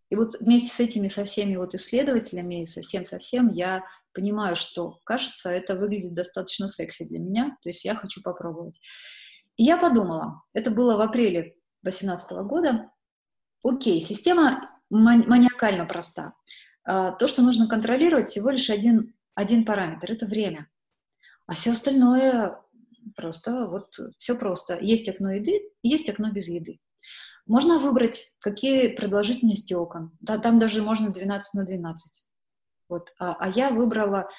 И 0.09 0.15
вот 0.15 0.39
вместе 0.39 0.69
с 0.69 0.79
этими 0.79 1.07
со 1.07 1.25
всеми 1.25 1.55
вот 1.55 1.73
исследователями, 1.73 2.65
совсем-совсем, 2.65 3.47
я 3.47 3.83
понимаю, 4.13 4.55
что, 4.55 4.99
кажется, 5.03 5.49
это 5.49 5.75
выглядит 5.75 6.13
достаточно 6.13 6.69
секси 6.69 7.05
для 7.05 7.19
меня, 7.19 7.57
то 7.61 7.69
есть 7.69 7.85
я 7.85 7.95
хочу 7.95 8.21
попробовать. 8.21 8.79
И 9.57 9.63
я 9.63 9.77
подумала, 9.77 10.43
это 10.53 10.71
было 10.71 10.95
в 10.97 11.01
апреле 11.01 11.55
2018 11.83 12.31
года, 12.47 12.91
окей, 13.63 14.01
система 14.01 14.69
маниакально 14.89 15.85
проста. 15.85 16.33
А, 16.83 17.11
то, 17.11 17.27
что 17.27 17.41
нужно 17.41 17.67
контролировать, 17.67 18.29
всего 18.29 18.51
лишь 18.51 18.69
один, 18.69 19.15
один 19.33 19.65
параметр— 19.65 20.11
это 20.13 20.27
время. 20.27 20.69
А 21.47 21.55
все 21.55 21.71
остальное 21.71 22.59
Просто 23.15 23.67
вот 23.67 23.93
все 24.17 24.35
просто. 24.35 24.79
Есть 24.81 25.07
окно 25.09 25.33
еды, 25.33 25.69
есть 25.83 26.09
окно 26.09 26.31
без 26.31 26.47
еды. 26.47 26.79
Можно 27.45 27.79
выбрать, 27.79 28.33
какие 28.39 28.87
продолжительности 28.87 29.73
окон. 29.73 30.17
Да, 30.19 30.39
там 30.39 30.59
даже 30.59 30.81
можно 30.81 31.09
12 31.09 31.53
на 31.53 31.65
12. 31.65 32.25
Вот. 32.89 33.13
А, 33.19 33.35
а 33.39 33.49
я 33.49 33.69
выбрала, 33.69 34.29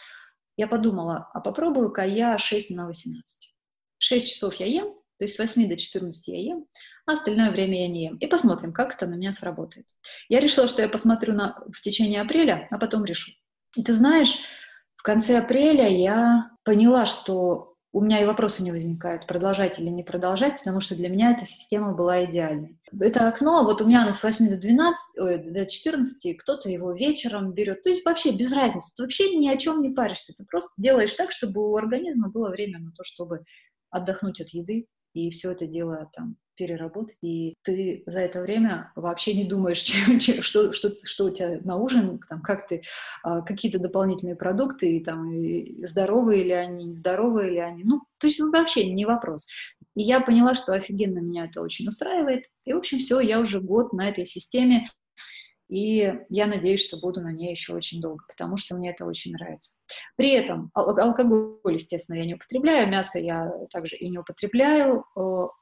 я 0.56 0.66
подумала, 0.66 1.30
а 1.32 1.40
попробую-ка 1.40 2.02
я 2.02 2.38
6 2.38 2.76
на 2.76 2.86
18. 2.86 3.54
6 3.98 4.28
часов 4.28 4.54
я 4.54 4.66
ем, 4.66 4.92
то 5.18 5.24
есть 5.24 5.34
с 5.34 5.38
8 5.38 5.68
до 5.68 5.76
14 5.76 6.28
я 6.28 6.40
ем, 6.40 6.66
а 7.06 7.12
остальное 7.12 7.50
время 7.50 7.82
я 7.82 7.88
не 7.88 8.04
ем. 8.06 8.16
И 8.16 8.26
посмотрим, 8.26 8.72
как 8.72 8.94
это 8.94 9.06
на 9.06 9.14
меня 9.14 9.32
сработает. 9.32 9.86
Я 10.28 10.40
решила, 10.40 10.66
что 10.68 10.82
я 10.82 10.88
посмотрю 10.88 11.34
на, 11.34 11.62
в 11.72 11.80
течение 11.80 12.20
апреля, 12.20 12.66
а 12.70 12.78
потом 12.78 13.04
решу. 13.04 13.32
И 13.76 13.82
ты 13.82 13.92
знаешь, 13.92 14.36
в 14.96 15.02
конце 15.02 15.38
апреля 15.38 15.88
я 15.88 16.50
поняла, 16.64 17.06
что 17.06 17.75
у 17.96 18.02
меня 18.02 18.20
и 18.20 18.26
вопросы 18.26 18.62
не 18.62 18.72
возникают, 18.72 19.26
продолжать 19.26 19.78
или 19.78 19.88
не 19.88 20.02
продолжать, 20.02 20.58
потому 20.58 20.82
что 20.82 20.94
для 20.94 21.08
меня 21.08 21.32
эта 21.32 21.46
система 21.46 21.94
была 21.94 22.26
идеальной. 22.26 22.78
Это 23.00 23.26
окно, 23.26 23.64
вот 23.64 23.80
у 23.80 23.86
меня 23.86 24.02
оно 24.02 24.12
с 24.12 24.22
8 24.22 24.50
до 24.50 24.58
12, 24.58 25.18
ой, 25.18 25.38
до 25.38 25.64
14, 25.64 26.36
кто-то 26.36 26.68
его 26.68 26.92
вечером 26.92 27.54
берет. 27.54 27.80
То 27.80 27.88
есть 27.88 28.04
вообще 28.04 28.32
без 28.32 28.52
разницы, 28.52 28.92
ты 28.94 29.02
вообще 29.02 29.34
ни 29.34 29.48
о 29.48 29.56
чем 29.56 29.80
не 29.80 29.88
паришься, 29.88 30.34
ты 30.36 30.44
просто 30.44 30.74
делаешь 30.76 31.14
так, 31.14 31.32
чтобы 31.32 31.72
у 31.72 31.74
организма 31.74 32.28
было 32.28 32.50
время 32.50 32.80
на 32.80 32.92
то, 32.92 33.02
чтобы 33.02 33.46
отдохнуть 33.88 34.42
от 34.42 34.50
еды, 34.50 34.88
и 35.14 35.30
все 35.30 35.52
это 35.52 35.66
дело 35.66 36.10
там 36.14 36.36
переработать, 36.56 37.18
и 37.22 37.54
ты 37.62 38.02
за 38.06 38.20
это 38.20 38.40
время 38.40 38.92
вообще 38.96 39.34
не 39.34 39.48
думаешь, 39.48 39.80
чем, 39.82 40.18
чем, 40.18 40.42
что, 40.42 40.72
что, 40.72 40.92
что 41.04 41.26
у 41.26 41.30
тебя 41.30 41.60
на 41.62 41.76
ужин, 41.76 42.20
там, 42.28 42.42
как 42.42 42.66
ты, 42.66 42.82
а, 43.22 43.42
какие-то 43.42 43.78
дополнительные 43.78 44.36
продукты, 44.36 44.96
и, 44.96 45.04
там, 45.04 45.32
и 45.32 45.84
здоровые 45.84 46.44
ли 46.44 46.52
они, 46.52 46.86
нездоровые 46.86 47.50
ли 47.50 47.58
они, 47.58 47.84
ну, 47.84 48.00
то 48.18 48.26
есть 48.26 48.40
вообще 48.40 48.90
не 48.90 49.04
вопрос. 49.04 49.48
И 49.94 50.02
я 50.02 50.20
поняла, 50.20 50.54
что 50.54 50.72
офигенно 50.72 51.18
меня 51.18 51.46
это 51.46 51.60
очень 51.60 51.88
устраивает, 51.88 52.44
и, 52.64 52.72
в 52.72 52.78
общем, 52.78 52.98
все, 52.98 53.20
я 53.20 53.40
уже 53.40 53.60
год 53.60 53.92
на 53.92 54.08
этой 54.08 54.26
системе, 54.26 54.90
и 55.68 56.14
я 56.28 56.46
надеюсь, 56.46 56.84
что 56.84 56.98
буду 56.98 57.20
на 57.20 57.32
ней 57.32 57.50
еще 57.50 57.74
очень 57.74 58.00
долго, 58.00 58.24
потому 58.28 58.56
что 58.56 58.74
мне 58.76 58.90
это 58.90 59.04
очень 59.04 59.32
нравится. 59.32 59.80
При 60.16 60.30
этом 60.30 60.70
ал- 60.74 60.96
алкоголь, 60.98 61.74
естественно, 61.74 62.16
я 62.16 62.24
не 62.24 62.34
употребляю, 62.34 62.88
мясо 62.88 63.18
я 63.18 63.50
также 63.70 63.96
и 63.96 64.08
не 64.08 64.18
употребляю. 64.18 65.04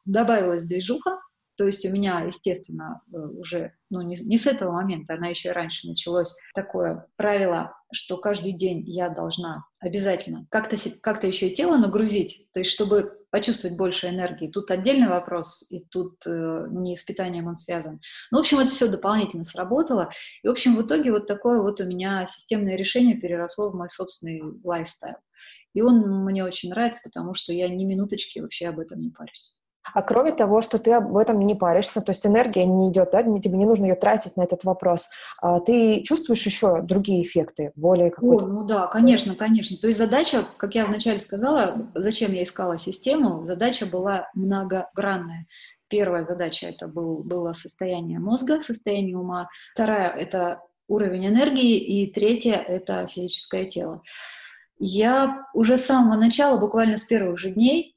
Добавилась 0.04 0.64
движуха, 0.64 1.18
то 1.56 1.66
есть 1.66 1.84
у 1.84 1.90
меня, 1.90 2.20
естественно, 2.20 3.02
э, 3.12 3.16
уже, 3.16 3.72
ну, 3.90 4.02
не, 4.02 4.16
не 4.16 4.38
с 4.38 4.46
этого 4.46 4.72
момента, 4.72 5.14
она 5.14 5.28
еще 5.28 5.50
и 5.50 5.52
раньше 5.52 5.88
началось 5.88 6.34
такое 6.54 7.06
правило, 7.16 7.76
что 7.92 8.16
каждый 8.16 8.52
день 8.52 8.82
я 8.86 9.08
должна 9.08 9.64
обязательно 9.80 10.46
как-то 10.50 10.76
как 11.00 11.22
еще 11.24 11.48
и 11.48 11.54
тело 11.54 11.76
нагрузить, 11.76 12.48
то 12.52 12.60
есть 12.60 12.72
чтобы 12.72 13.24
почувствовать 13.30 13.76
больше 13.76 14.08
энергии. 14.08 14.48
Тут 14.48 14.70
отдельный 14.70 15.08
вопрос, 15.08 15.68
и 15.68 15.80
тут 15.80 16.24
э, 16.24 16.66
не 16.70 16.96
с 16.96 17.02
питанием 17.02 17.48
он 17.48 17.56
связан. 17.56 18.00
Ну, 18.30 18.38
в 18.38 18.40
общем, 18.42 18.60
это 18.60 18.70
все 18.70 18.86
дополнительно 18.86 19.42
сработало. 19.42 20.10
И, 20.44 20.46
в 20.46 20.52
общем, 20.52 20.76
в 20.76 20.86
итоге 20.86 21.10
вот 21.10 21.26
такое 21.26 21.60
вот 21.60 21.80
у 21.80 21.84
меня 21.84 22.26
системное 22.26 22.76
решение 22.76 23.16
переросло 23.16 23.70
в 23.70 23.74
мой 23.74 23.88
собственный 23.88 24.40
лайфстайл. 24.62 25.16
И 25.72 25.82
он 25.82 26.24
мне 26.24 26.44
очень 26.44 26.70
нравится, 26.70 27.00
потому 27.02 27.34
что 27.34 27.52
я 27.52 27.68
ни 27.68 27.84
минуточки 27.84 28.38
вообще 28.38 28.68
об 28.68 28.78
этом 28.78 29.00
не 29.00 29.10
парюсь. 29.10 29.58
А 29.92 30.02
кроме 30.02 30.32
того, 30.32 30.62
что 30.62 30.78
ты 30.78 30.92
об 30.92 31.16
этом 31.16 31.40
не 31.40 31.54
паришься, 31.54 32.00
то 32.00 32.12
есть 32.12 32.26
энергия 32.26 32.64
не 32.64 32.90
идет, 32.90 33.10
да, 33.12 33.22
тебе 33.22 33.58
не 33.58 33.66
нужно 33.66 33.84
ее 33.84 33.94
тратить 33.94 34.36
на 34.36 34.42
этот 34.42 34.64
вопрос, 34.64 35.10
а 35.40 35.60
ты 35.60 36.02
чувствуешь 36.02 36.44
еще 36.46 36.80
другие 36.82 37.22
эффекты, 37.22 37.72
более 37.76 38.10
какой-то... 38.10 38.44
О, 38.44 38.48
ну 38.48 38.64
да, 38.64 38.86
конечно, 38.86 39.34
конечно. 39.34 39.76
То 39.76 39.86
есть 39.86 39.98
задача, 39.98 40.46
как 40.56 40.74
я 40.74 40.86
вначале 40.86 41.18
сказала, 41.18 41.90
зачем 41.94 42.32
я 42.32 42.42
искала 42.42 42.78
систему, 42.78 43.44
задача 43.44 43.86
была 43.86 44.28
многогранная. 44.34 45.46
Первая 45.88 46.24
задача 46.24 46.66
это 46.66 46.88
был, 46.88 47.22
было 47.22 47.52
состояние 47.52 48.18
мозга, 48.18 48.60
состояние 48.62 49.16
ума. 49.18 49.48
Вторая 49.74 50.08
это 50.08 50.60
уровень 50.88 51.26
энергии. 51.26 51.78
И 51.78 52.12
третья 52.12 52.54
это 52.54 53.06
физическое 53.06 53.66
тело. 53.66 54.02
Я 54.78 55.46
уже 55.54 55.78
с 55.78 55.84
самого 55.84 56.18
начала, 56.18 56.58
буквально 56.58 56.96
с 56.96 57.04
первых 57.04 57.38
же 57.38 57.50
дней, 57.50 57.93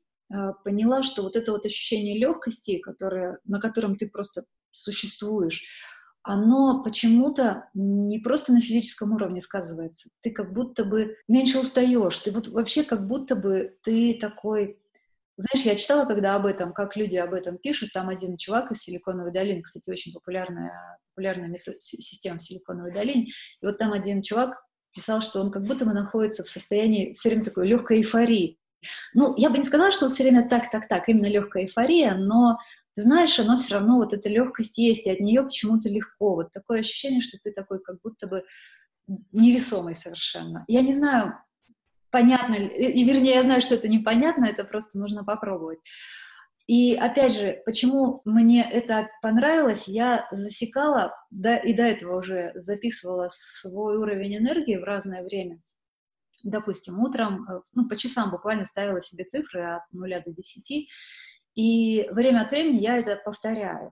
поняла, 0.64 1.04
что 1.04 1.24
вот 1.24 1.36
это 1.36 1.52
вот 1.52 1.66
ощущение 1.66 2.18
легкости, 2.18 2.80
которое, 2.80 3.40
на 3.46 3.60
котором 3.60 3.96
ты 3.96 4.10
просто 4.10 4.46
существуешь, 4.72 5.64
оно 6.24 6.84
почему-то 6.84 7.70
не 7.74 8.20
просто 8.20 8.52
на 8.52 8.60
физическом 8.60 9.14
уровне 9.14 9.40
сказывается. 9.40 10.10
Ты 10.22 10.32
как 10.32 10.54
будто 10.54 10.84
бы 10.84 11.16
меньше 11.28 11.60
устаешь, 11.60 12.20
ты 12.20 12.32
вот 12.32 12.50
вообще 12.50 12.84
как 12.84 13.08
будто 13.08 13.36
бы 13.36 13.78
ты 13.84 14.18
такой 14.20 14.78
знаешь, 15.38 15.68
я 15.68 15.76
читала, 15.76 16.06
когда 16.06 16.36
об 16.36 16.48
этом, 16.48 16.74
как 16.74 16.98
люди 16.98 17.16
об 17.16 17.32
этом 17.32 17.60
пишут, 17.60 17.94
там 17.94 18.10
один 18.10 18.38
чувак 18.38 18.72
из 18.72 18.80
Силиконовой 18.80 19.32
долины, 19.32 19.62
кстати, 19.62 19.88
очень 19.92 20.12
популярная, 20.12 21.00
популярная 21.14 21.48
метод, 21.48 21.80
система 21.80 22.40
в 22.40 22.42
Силиконовой 22.42 22.92
долине, 22.92 23.28
и 23.62 23.66
вот 23.66 23.78
там 23.78 23.94
один 23.94 24.24
чувак 24.24 24.60
писал, 24.96 25.22
что 25.22 25.40
он 25.40 25.52
как 25.52 25.64
будто 25.64 25.86
бы 25.86 25.94
находится 25.94 26.44
в 26.44 26.50
состоянии 26.50 27.14
все 27.14 27.30
время 27.30 27.46
такой 27.46 27.68
легкой 27.68 27.98
эйфории. 27.98 28.58
Ну, 29.14 29.34
я 29.38 29.50
бы 29.50 29.58
не 29.58 29.64
сказала, 29.64 29.92
что 29.92 30.08
все 30.08 30.24
время 30.24 30.48
так, 30.48 30.70
так, 30.72 30.88
так, 30.88 31.10
именно 31.10 31.28
легкая 31.28 31.64
эйфория, 31.64 32.16
но 32.16 32.58
ты 32.94 33.04
знаешь, 33.04 33.38
оно 33.40 33.58
все 33.58 33.76
равно, 33.76 33.98
вот 33.98 34.14
эта 34.14 34.30
легкость 34.30 34.78
есть, 34.78 35.08
и 35.08 35.12
от 35.12 35.20
нее 35.20 35.44
почему-то 35.44 35.90
легко. 35.90 36.36
Вот 36.36 36.52
такое 36.52 36.80
ощущение, 36.80 37.22
что 37.22 37.38
ты 37.38 37.52
такой 37.52 37.80
как 37.80 37.98
будто 38.04 38.28
бы 38.28 38.44
невесомый 39.32 39.94
совершенно. 39.94 40.66
Я 40.68 40.82
не 40.82 40.94
знаю, 40.94 41.36
понятно 42.12 42.56
ли, 42.56 42.68
и, 42.68 43.04
вернее, 43.06 43.36
я 43.36 43.44
знаю, 43.44 43.62
что 43.62 43.76
это 43.76 43.88
непонятно, 43.88 44.46
это 44.46 44.64
просто 44.64 44.98
нужно 44.98 45.24
попробовать. 45.24 45.80
И 46.68 46.96
опять 46.96 47.34
же, 47.34 47.62
почему 47.66 48.22
мне 48.26 48.68
это 48.70 49.08
понравилось, 49.22 49.88
я 49.88 50.28
засекала, 50.32 51.14
да, 51.32 51.56
и 51.56 51.74
до 51.74 51.84
этого 51.84 52.18
уже 52.20 52.52
записывала 52.56 53.30
свой 53.32 53.98
уровень 53.98 54.38
энергии 54.38 54.76
в 54.76 54.84
разное 54.84 55.24
время. 55.24 55.62
Допустим, 56.44 57.00
утром, 57.00 57.50
э, 57.50 57.62
ну, 57.74 57.88
по 57.88 57.96
часам 57.96 58.32
буквально 58.32 58.66
ставила 58.66 59.02
себе 59.02 59.24
цифры 59.26 59.64
от 59.64 59.84
0 59.92 60.24
до 60.26 60.32
10, 60.32 60.90
и 61.56 62.08
время 62.12 62.42
от 62.42 62.52
времени 62.52 62.80
я 62.80 62.98
это 62.98 63.20
повторяю. 63.24 63.92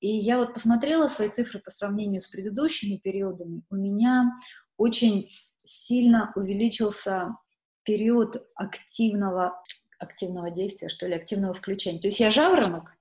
И 0.00 0.08
я 0.08 0.38
вот 0.38 0.54
посмотрела 0.54 1.08
свои 1.08 1.30
цифры 1.30 1.60
по 1.60 1.70
сравнению 1.70 2.20
с 2.20 2.28
предыдущими 2.28 2.96
периодами. 2.96 3.62
У 3.70 3.76
меня 3.76 4.32
очень 4.76 5.30
сильно 5.56 6.32
увеличился 6.36 7.36
период 7.84 8.36
активного, 8.54 9.62
активного 9.98 10.50
действия, 10.50 10.88
что 10.88 11.06
ли, 11.06 11.14
активного 11.14 11.54
включения. 11.54 12.00
То 12.00 12.08
есть 12.08 12.20
я 12.20 12.30
жаворонок, 12.30 12.94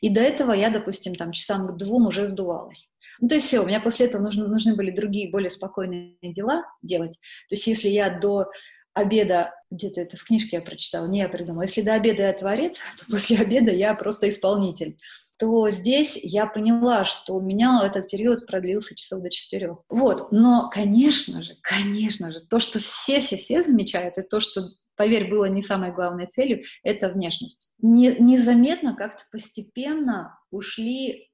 и 0.00 0.10
до 0.10 0.20
этого 0.20 0.52
я, 0.52 0.70
допустим, 0.70 1.14
там 1.14 1.32
часам 1.32 1.68
к 1.68 1.76
двум 1.76 2.06
уже 2.06 2.26
сдувалась. 2.26 2.90
Ну, 3.20 3.28
то 3.28 3.34
есть 3.36 3.46
все, 3.46 3.60
у 3.60 3.66
меня 3.66 3.80
после 3.80 4.06
этого 4.06 4.22
нужны, 4.22 4.48
нужны 4.48 4.74
были 4.74 4.90
другие, 4.90 5.30
более 5.30 5.50
спокойные 5.50 6.16
дела 6.22 6.64
делать. 6.82 7.18
То 7.48 7.54
есть 7.54 7.66
если 7.66 7.88
я 7.88 8.18
до 8.18 8.46
обеда, 8.94 9.54
где-то 9.70 10.00
это 10.00 10.16
в 10.16 10.24
книжке 10.24 10.56
я 10.56 10.62
прочитала, 10.62 11.06
не 11.06 11.20
я 11.20 11.28
придумала, 11.28 11.62
если 11.62 11.82
до 11.82 11.94
обеда 11.94 12.22
я 12.22 12.32
творец, 12.32 12.78
то 12.98 13.06
после 13.10 13.38
обеда 13.38 13.70
я 13.70 13.94
просто 13.94 14.28
исполнитель 14.28 14.96
то 15.40 15.70
здесь 15.70 16.20
я 16.22 16.46
поняла, 16.46 17.06
что 17.06 17.34
у 17.34 17.40
меня 17.40 17.80
этот 17.82 18.10
период 18.10 18.46
продлился 18.46 18.94
часов 18.94 19.22
до 19.22 19.30
четырех. 19.30 19.78
Вот, 19.88 20.30
но, 20.32 20.68
конечно 20.70 21.42
же, 21.42 21.56
конечно 21.62 22.30
же, 22.30 22.40
то, 22.40 22.60
что 22.60 22.78
все-все-все 22.78 23.62
замечают, 23.62 24.18
и 24.18 24.22
то, 24.22 24.40
что 24.40 24.68
поверь, 24.96 25.30
было 25.30 25.46
не 25.46 25.62
самой 25.62 25.94
главной 25.94 26.26
целью, 26.26 26.62
это 26.82 27.08
внешность. 27.08 27.72
Не, 27.78 28.14
незаметно 28.16 28.94
как-то 28.94 29.24
постепенно 29.32 30.38
ушли 30.50 31.29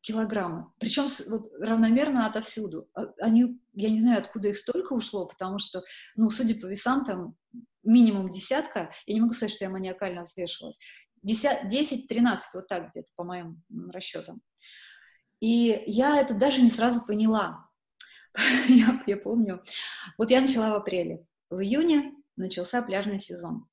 килограммы. 0.00 0.70
Причем 0.78 1.08
вот, 1.30 1.50
равномерно 1.60 2.26
отовсюду. 2.26 2.88
А, 2.94 3.04
они, 3.20 3.60
я 3.74 3.90
не 3.90 4.00
знаю, 4.00 4.18
откуда 4.20 4.48
их 4.48 4.58
столько 4.58 4.92
ушло, 4.92 5.26
потому 5.26 5.58
что, 5.58 5.82
ну, 6.16 6.30
судя 6.30 6.54
по 6.54 6.66
весам, 6.66 7.04
там 7.04 7.34
минимум 7.82 8.30
десятка. 8.30 8.90
Я 9.06 9.14
не 9.14 9.20
могу 9.20 9.32
сказать, 9.32 9.54
что 9.54 9.64
я 9.64 9.70
маниакально 9.70 10.22
взвешивалась. 10.22 10.78
10-13, 11.24 12.38
вот 12.54 12.68
так 12.68 12.90
где-то 12.90 13.08
по 13.16 13.24
моим 13.24 13.62
расчетам. 13.92 14.40
И 15.40 15.82
я 15.86 16.18
это 16.18 16.34
даже 16.34 16.60
не 16.60 16.70
сразу 16.70 17.04
поняла. 17.04 17.68
я, 18.68 19.02
я 19.06 19.16
помню. 19.16 19.62
Вот 20.16 20.30
я 20.30 20.40
начала 20.40 20.70
в 20.70 20.74
апреле. 20.74 21.24
В 21.50 21.60
июне 21.60 22.14
начался 22.36 22.82
пляжный 22.82 23.18
сезон. 23.18 23.66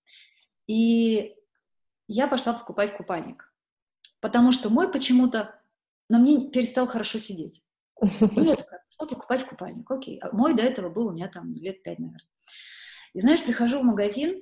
И 0.67 1.35
я 2.07 2.27
пошла 2.27 2.53
покупать 2.53 2.95
купальник. 2.95 3.53
Потому 4.19 4.51
что 4.51 4.69
мой 4.69 4.91
почему-то 4.91 5.59
на 6.09 6.19
мне 6.19 6.49
перестал 6.51 6.87
хорошо 6.87 7.19
сидеть. 7.19 7.63
И 8.01 8.41
я 8.41 8.55
такая, 8.55 8.83
пошла 8.97 9.15
покупать 9.15 9.45
купальник. 9.45 9.89
Окей. 9.89 10.19
А 10.19 10.35
мой 10.35 10.55
до 10.55 10.61
этого 10.61 10.89
был 10.89 11.07
у 11.07 11.11
меня 11.11 11.27
там 11.27 11.53
лет 11.53 11.83
пять, 11.83 11.99
наверное. 11.99 12.27
И 13.13 13.21
знаешь, 13.21 13.43
прихожу 13.43 13.79
в 13.79 13.83
магазин, 13.83 14.41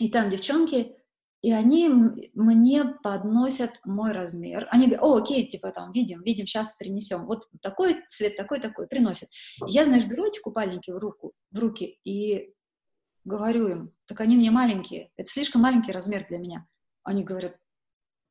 и 0.00 0.10
там 0.10 0.30
девчонки, 0.30 0.96
и 1.42 1.52
они 1.52 1.88
мне 1.88 2.84
подносят 3.02 3.80
мой 3.84 4.12
размер. 4.12 4.68
Они 4.70 4.86
говорят, 4.86 5.04
о, 5.04 5.16
окей, 5.16 5.48
типа 5.48 5.72
там, 5.72 5.92
видим, 5.92 6.22
видим, 6.22 6.46
сейчас 6.46 6.76
принесем. 6.76 7.26
Вот 7.26 7.48
такой 7.60 8.04
цвет, 8.10 8.36
такой, 8.36 8.60
такой, 8.60 8.86
приносят. 8.86 9.28
И 9.66 9.72
я, 9.72 9.84
знаешь, 9.84 10.04
беру 10.04 10.26
эти 10.26 10.40
купальники 10.40 10.90
в, 10.90 10.98
руку, 10.98 11.32
в 11.50 11.58
руки 11.58 11.98
и 12.04 12.54
говорю 13.24 13.68
им, 13.68 13.92
так 14.06 14.20
они 14.20 14.36
мне 14.36 14.50
маленькие, 14.50 15.10
это 15.16 15.30
слишком 15.30 15.62
маленький 15.62 15.92
размер 15.92 16.24
для 16.28 16.38
меня. 16.38 16.66
Они 17.02 17.24
говорят, 17.24 17.56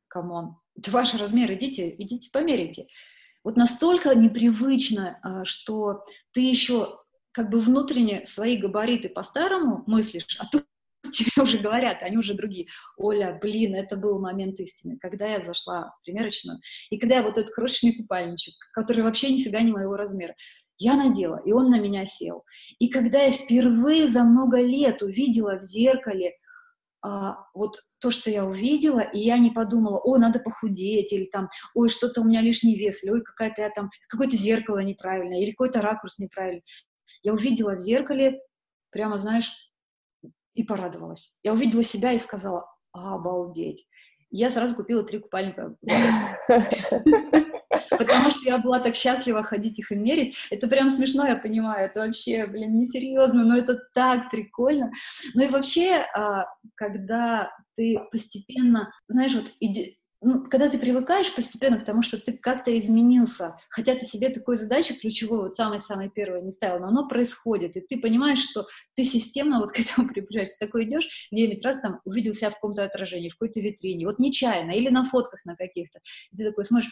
come 0.07 0.36
on, 0.36 0.57
это 0.77 0.91
ваш 0.91 1.13
размер, 1.13 1.51
идите, 1.53 1.93
идите 1.97 2.29
померите. 2.31 2.87
Вот 3.43 3.57
настолько 3.57 4.13
непривычно, 4.15 5.19
а, 5.23 5.45
что 5.45 6.03
ты 6.31 6.41
еще 6.41 6.99
как 7.31 7.49
бы 7.49 7.59
внутренне 7.59 8.25
свои 8.25 8.57
габариты 8.57 9.09
по-старому 9.09 9.83
мыслишь, 9.87 10.37
а 10.39 10.45
тут 10.47 10.65
тебе 11.11 11.31
уже 11.41 11.57
говорят, 11.57 12.03
они 12.03 12.17
уже 12.17 12.33
другие. 12.33 12.67
Оля, 12.97 13.37
блин, 13.41 13.73
это 13.75 13.97
был 13.97 14.19
момент 14.19 14.59
истины, 14.59 14.97
когда 14.99 15.25
я 15.25 15.41
зашла 15.41 15.95
в 15.99 16.05
примерочную, 16.05 16.59
и 16.89 16.99
когда 16.99 17.17
я 17.17 17.23
вот 17.23 17.37
этот 17.37 17.53
крошечный 17.53 17.95
купальничек, 17.95 18.53
который 18.73 19.03
вообще 19.03 19.31
нифига 19.31 19.61
не 19.61 19.71
моего 19.71 19.95
размера, 19.95 20.35
я 20.77 20.95
надела, 20.95 21.41
и 21.45 21.51
он 21.51 21.69
на 21.69 21.79
меня 21.79 22.05
сел. 22.05 22.43
И 22.79 22.89
когда 22.89 23.23
я 23.23 23.31
впервые 23.31 24.07
за 24.07 24.23
много 24.23 24.61
лет 24.61 25.01
увидела 25.01 25.57
в 25.57 25.63
зеркале 25.63 26.33
а, 27.03 27.37
вот 27.53 27.77
то, 28.01 28.11
что 28.11 28.29
я 28.29 28.45
увидела, 28.45 28.99
и 28.99 29.19
я 29.19 29.37
не 29.37 29.51
подумала, 29.51 29.99
ой, 30.03 30.19
надо 30.19 30.39
похудеть, 30.39 31.13
или 31.13 31.25
там, 31.25 31.49
ой, 31.75 31.89
что-то 31.89 32.21
у 32.21 32.23
меня 32.25 32.41
лишний 32.41 32.75
вес, 32.75 33.03
или 33.03 33.11
ой, 33.11 33.23
какая-то 33.23 33.61
я 33.61 33.69
там, 33.69 33.89
какое-то 34.09 34.35
зеркало 34.35 34.79
неправильное, 34.79 35.41
или 35.41 35.51
какой-то 35.51 35.81
ракурс 35.81 36.19
неправильный 36.19 36.63
я 37.23 37.33
увидела 37.33 37.75
в 37.75 37.79
зеркале, 37.79 38.39
прямо, 38.89 39.17
знаешь, 39.17 39.51
и 40.53 40.63
порадовалась. 40.63 41.37
Я 41.43 41.53
увидела 41.53 41.83
себя 41.83 42.13
и 42.13 42.19
сказала, 42.19 42.65
обалдеть. 42.91 43.87
Я 44.29 44.49
сразу 44.49 44.75
купила 44.75 45.03
три 45.03 45.19
купальника. 45.19 45.75
Потому 47.97 48.31
что 48.31 48.45
я 48.45 48.57
была 48.57 48.79
так 48.79 48.95
счастлива 48.95 49.43
ходить 49.43 49.79
их 49.79 49.91
и 49.91 49.95
мерить. 49.95 50.35
Это 50.49 50.67
прям 50.67 50.89
смешно, 50.89 51.25
я 51.25 51.35
понимаю. 51.35 51.85
Это 51.85 52.01
вообще, 52.01 52.47
блин, 52.47 52.77
несерьезно, 52.77 53.43
но 53.43 53.57
это 53.57 53.79
так 53.93 54.29
прикольно. 54.31 54.91
Ну 55.33 55.43
и 55.43 55.47
вообще, 55.47 56.05
а, 56.13 56.45
когда 56.75 57.51
ты 57.75 57.99
постепенно, 58.11 58.91
знаешь, 59.07 59.33
вот 59.33 59.51
ну, 60.23 60.43
когда 60.43 60.69
ты 60.69 60.77
привыкаешь 60.77 61.33
постепенно 61.33 61.79
к 61.79 61.83
тому, 61.83 62.03
что 62.03 62.19
ты 62.19 62.37
как-то 62.37 62.77
изменился, 62.77 63.57
хотя 63.69 63.95
ты 63.95 64.05
себе 64.05 64.29
такой 64.29 64.55
задачи 64.55 64.93
ключевой, 64.93 65.39
вот 65.39 65.55
самой-самой 65.55 66.11
первой 66.11 66.43
не 66.43 66.51
ставил, 66.51 66.79
но 66.79 66.87
оно 66.87 67.07
происходит, 67.07 67.75
и 67.75 67.81
ты 67.81 67.99
понимаешь, 67.99 68.39
что 68.39 68.67
ты 68.95 69.03
системно 69.03 69.59
вот 69.59 69.71
к 69.71 69.79
этому 69.79 70.07
приближаешься. 70.13 70.59
Такой 70.59 70.85
идешь, 70.85 71.27
9 71.31 71.65
раз 71.65 71.81
там 71.81 72.01
увидел 72.05 72.35
себя 72.35 72.51
в 72.51 72.55
каком-то 72.55 72.83
отражении, 72.83 73.29
в 73.29 73.33
какой-то 73.33 73.61
витрине, 73.61 74.05
вот 74.05 74.19
нечаянно, 74.19 74.71
или 74.71 74.89
на 74.89 75.05
фотках 75.05 75.43
на 75.45 75.55
каких-то. 75.55 75.99
И 76.31 76.37
ты 76.37 76.47
такой 76.47 76.65
смотришь, 76.65 76.91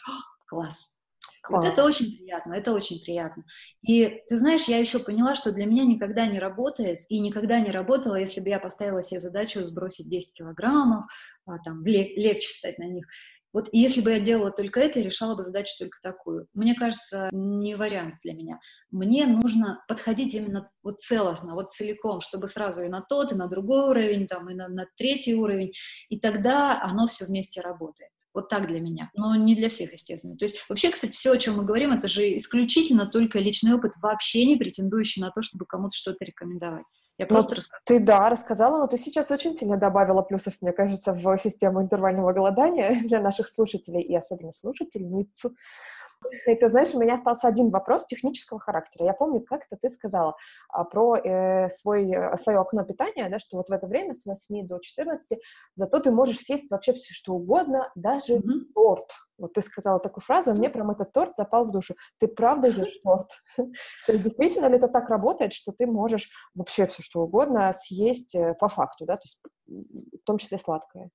класс, 0.49 0.99
Класс. 1.41 1.63
Вот 1.63 1.71
это 1.71 1.85
очень 1.85 2.17
приятно, 2.17 2.53
это 2.53 2.73
очень 2.73 2.99
приятно. 3.01 3.43
И 3.81 4.21
ты 4.27 4.37
знаешь, 4.37 4.65
я 4.65 4.77
еще 4.77 4.99
поняла, 4.99 5.35
что 5.35 5.51
для 5.51 5.65
меня 5.65 5.85
никогда 5.85 6.25
не 6.27 6.39
работает 6.39 6.99
и 7.07 7.19
никогда 7.19 7.59
не 7.59 7.71
работало, 7.71 8.15
если 8.15 8.41
бы 8.41 8.49
я 8.49 8.59
поставила 8.59 9.01
себе 9.01 9.19
задачу 9.19 9.63
сбросить 9.63 10.09
10 10.09 10.33
килограммов, 10.33 11.05
а, 11.45 11.57
там, 11.59 11.85
легче 11.85 12.47
стать 12.47 12.77
на 12.77 12.85
них. 12.85 13.07
Вот 13.51 13.67
если 13.71 14.01
бы 14.01 14.11
я 14.11 14.19
делала 14.19 14.51
только 14.51 14.79
это, 14.79 14.99
я 14.99 15.05
решала 15.05 15.35
бы 15.35 15.41
задачу 15.41 15.73
только 15.79 15.97
такую. 16.03 16.47
Мне 16.53 16.75
кажется, 16.75 17.29
не 17.31 17.75
вариант 17.75 18.15
для 18.23 18.33
меня. 18.33 18.59
Мне 18.91 19.25
нужно 19.25 19.83
подходить 19.87 20.35
именно 20.35 20.69
вот 20.83 21.01
целостно, 21.01 21.55
вот 21.55 21.71
целиком, 21.71 22.21
чтобы 22.21 22.47
сразу 22.47 22.83
и 22.83 22.89
на 22.89 23.01
тот, 23.01 23.31
и 23.31 23.35
на 23.35 23.47
другой 23.47 23.89
уровень, 23.89 24.27
там, 24.27 24.49
и 24.49 24.53
на, 24.53 24.67
на 24.67 24.85
третий 24.97 25.33
уровень, 25.33 25.71
и 26.09 26.19
тогда 26.19 26.79
оно 26.81 27.07
все 27.07 27.25
вместе 27.25 27.61
работает. 27.61 28.11
Вот 28.33 28.47
так 28.47 28.67
для 28.67 28.79
меня, 28.79 29.09
но 29.15 29.35
не 29.35 29.55
для 29.55 29.69
всех, 29.69 29.91
естественно. 29.91 30.37
То 30.37 30.45
есть 30.45 30.63
вообще, 30.69 30.91
кстати, 30.91 31.13
все, 31.13 31.31
о 31.31 31.37
чем 31.37 31.57
мы 31.57 31.65
говорим, 31.65 31.91
это 31.91 32.07
же 32.07 32.37
исключительно 32.37 33.07
только 33.07 33.39
личный 33.39 33.73
опыт, 33.73 33.93
вообще 34.01 34.45
не 34.45 34.55
претендующий 34.55 35.21
на 35.21 35.31
то, 35.31 35.41
чтобы 35.41 35.65
кому-то 35.65 35.95
что-то 35.95 36.23
рекомендовать. 36.23 36.85
Я 37.19 37.25
ну, 37.25 37.35
просто 37.35 37.55
рассказала. 37.55 37.81
Ты, 37.85 37.99
да, 37.99 38.29
рассказала, 38.29 38.77
но 38.77 38.87
ты 38.87 38.97
сейчас 38.97 39.29
очень 39.29 39.53
сильно 39.53 39.75
добавила 39.77 40.21
плюсов, 40.21 40.53
мне 40.61 40.71
кажется, 40.71 41.11
в 41.13 41.37
систему 41.37 41.81
интервального 41.81 42.31
голодания 42.31 42.95
для 43.03 43.19
наших 43.19 43.49
слушателей 43.49 44.01
и 44.01 44.15
особенно 44.15 44.53
слушательниц. 44.53 45.45
И 46.45 46.55
ты 46.55 46.67
знаешь, 46.67 46.93
у 46.93 46.99
меня 46.99 47.15
остался 47.15 47.47
один 47.47 47.69
вопрос 47.69 48.05
технического 48.05 48.59
характера. 48.59 49.05
Я 49.05 49.13
помню, 49.13 49.41
как-то 49.41 49.77
ты 49.81 49.89
сказала 49.89 50.35
а, 50.69 50.83
про 50.83 51.17
э, 51.17 51.69
свой, 51.69 52.11
э, 52.11 52.37
свое 52.37 52.59
окно 52.59 52.83
питания, 52.83 53.29
да, 53.29 53.39
что 53.39 53.57
вот 53.57 53.69
в 53.69 53.71
это 53.71 53.87
время 53.87 54.13
с 54.13 54.25
8 54.25 54.67
до 54.67 54.79
14, 54.79 55.39
зато 55.75 55.99
ты 55.99 56.11
можешь 56.11 56.39
съесть 56.39 56.69
вообще 56.69 56.93
все, 56.93 57.13
что 57.13 57.33
угодно, 57.33 57.91
даже 57.95 58.37
mm-hmm. 58.37 58.73
торт. 58.75 59.11
Вот 59.37 59.53
ты 59.53 59.61
сказала 59.61 59.99
такую 59.99 60.21
фразу, 60.21 60.51
и 60.51 60.53
мне 60.55 60.69
прям 60.69 60.91
этот 60.91 61.13
торт 61.13 61.35
запал 61.37 61.65
в 61.65 61.71
душу. 61.71 61.95
Ты 62.19 62.27
правда 62.27 62.67
ешь 62.67 62.99
торт? 63.01 63.31
То 63.57 64.11
есть 64.11 64.23
действительно 64.23 64.67
ли 64.67 64.75
это 64.75 64.89
так 64.89 65.09
работает, 65.09 65.53
что 65.53 65.71
ты 65.71 65.87
можешь 65.87 66.29
вообще 66.53 66.85
все, 66.85 67.01
что 67.01 67.21
угодно 67.21 67.71
съесть 67.73 68.35
э, 68.35 68.53
по 68.55 68.67
факту, 68.67 69.05
да, 69.05 69.15
то 69.15 69.23
есть 69.23 69.41
в 69.67 70.25
том 70.25 70.37
числе 70.37 70.57
сладкое? 70.57 71.09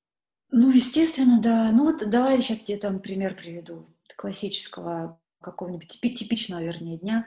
Ну, 0.51 0.71
естественно, 0.71 1.41
да. 1.41 1.71
Ну 1.73 1.85
вот 1.85 2.09
давай 2.09 2.41
сейчас 2.41 2.61
тебе 2.61 2.79
там 2.79 3.01
пример 3.01 3.37
приведу 3.37 3.87
классического 4.17 5.21
какого-нибудь 5.43 6.01
типичного, 6.01 6.63
вернее, 6.63 6.99
дня. 6.99 7.27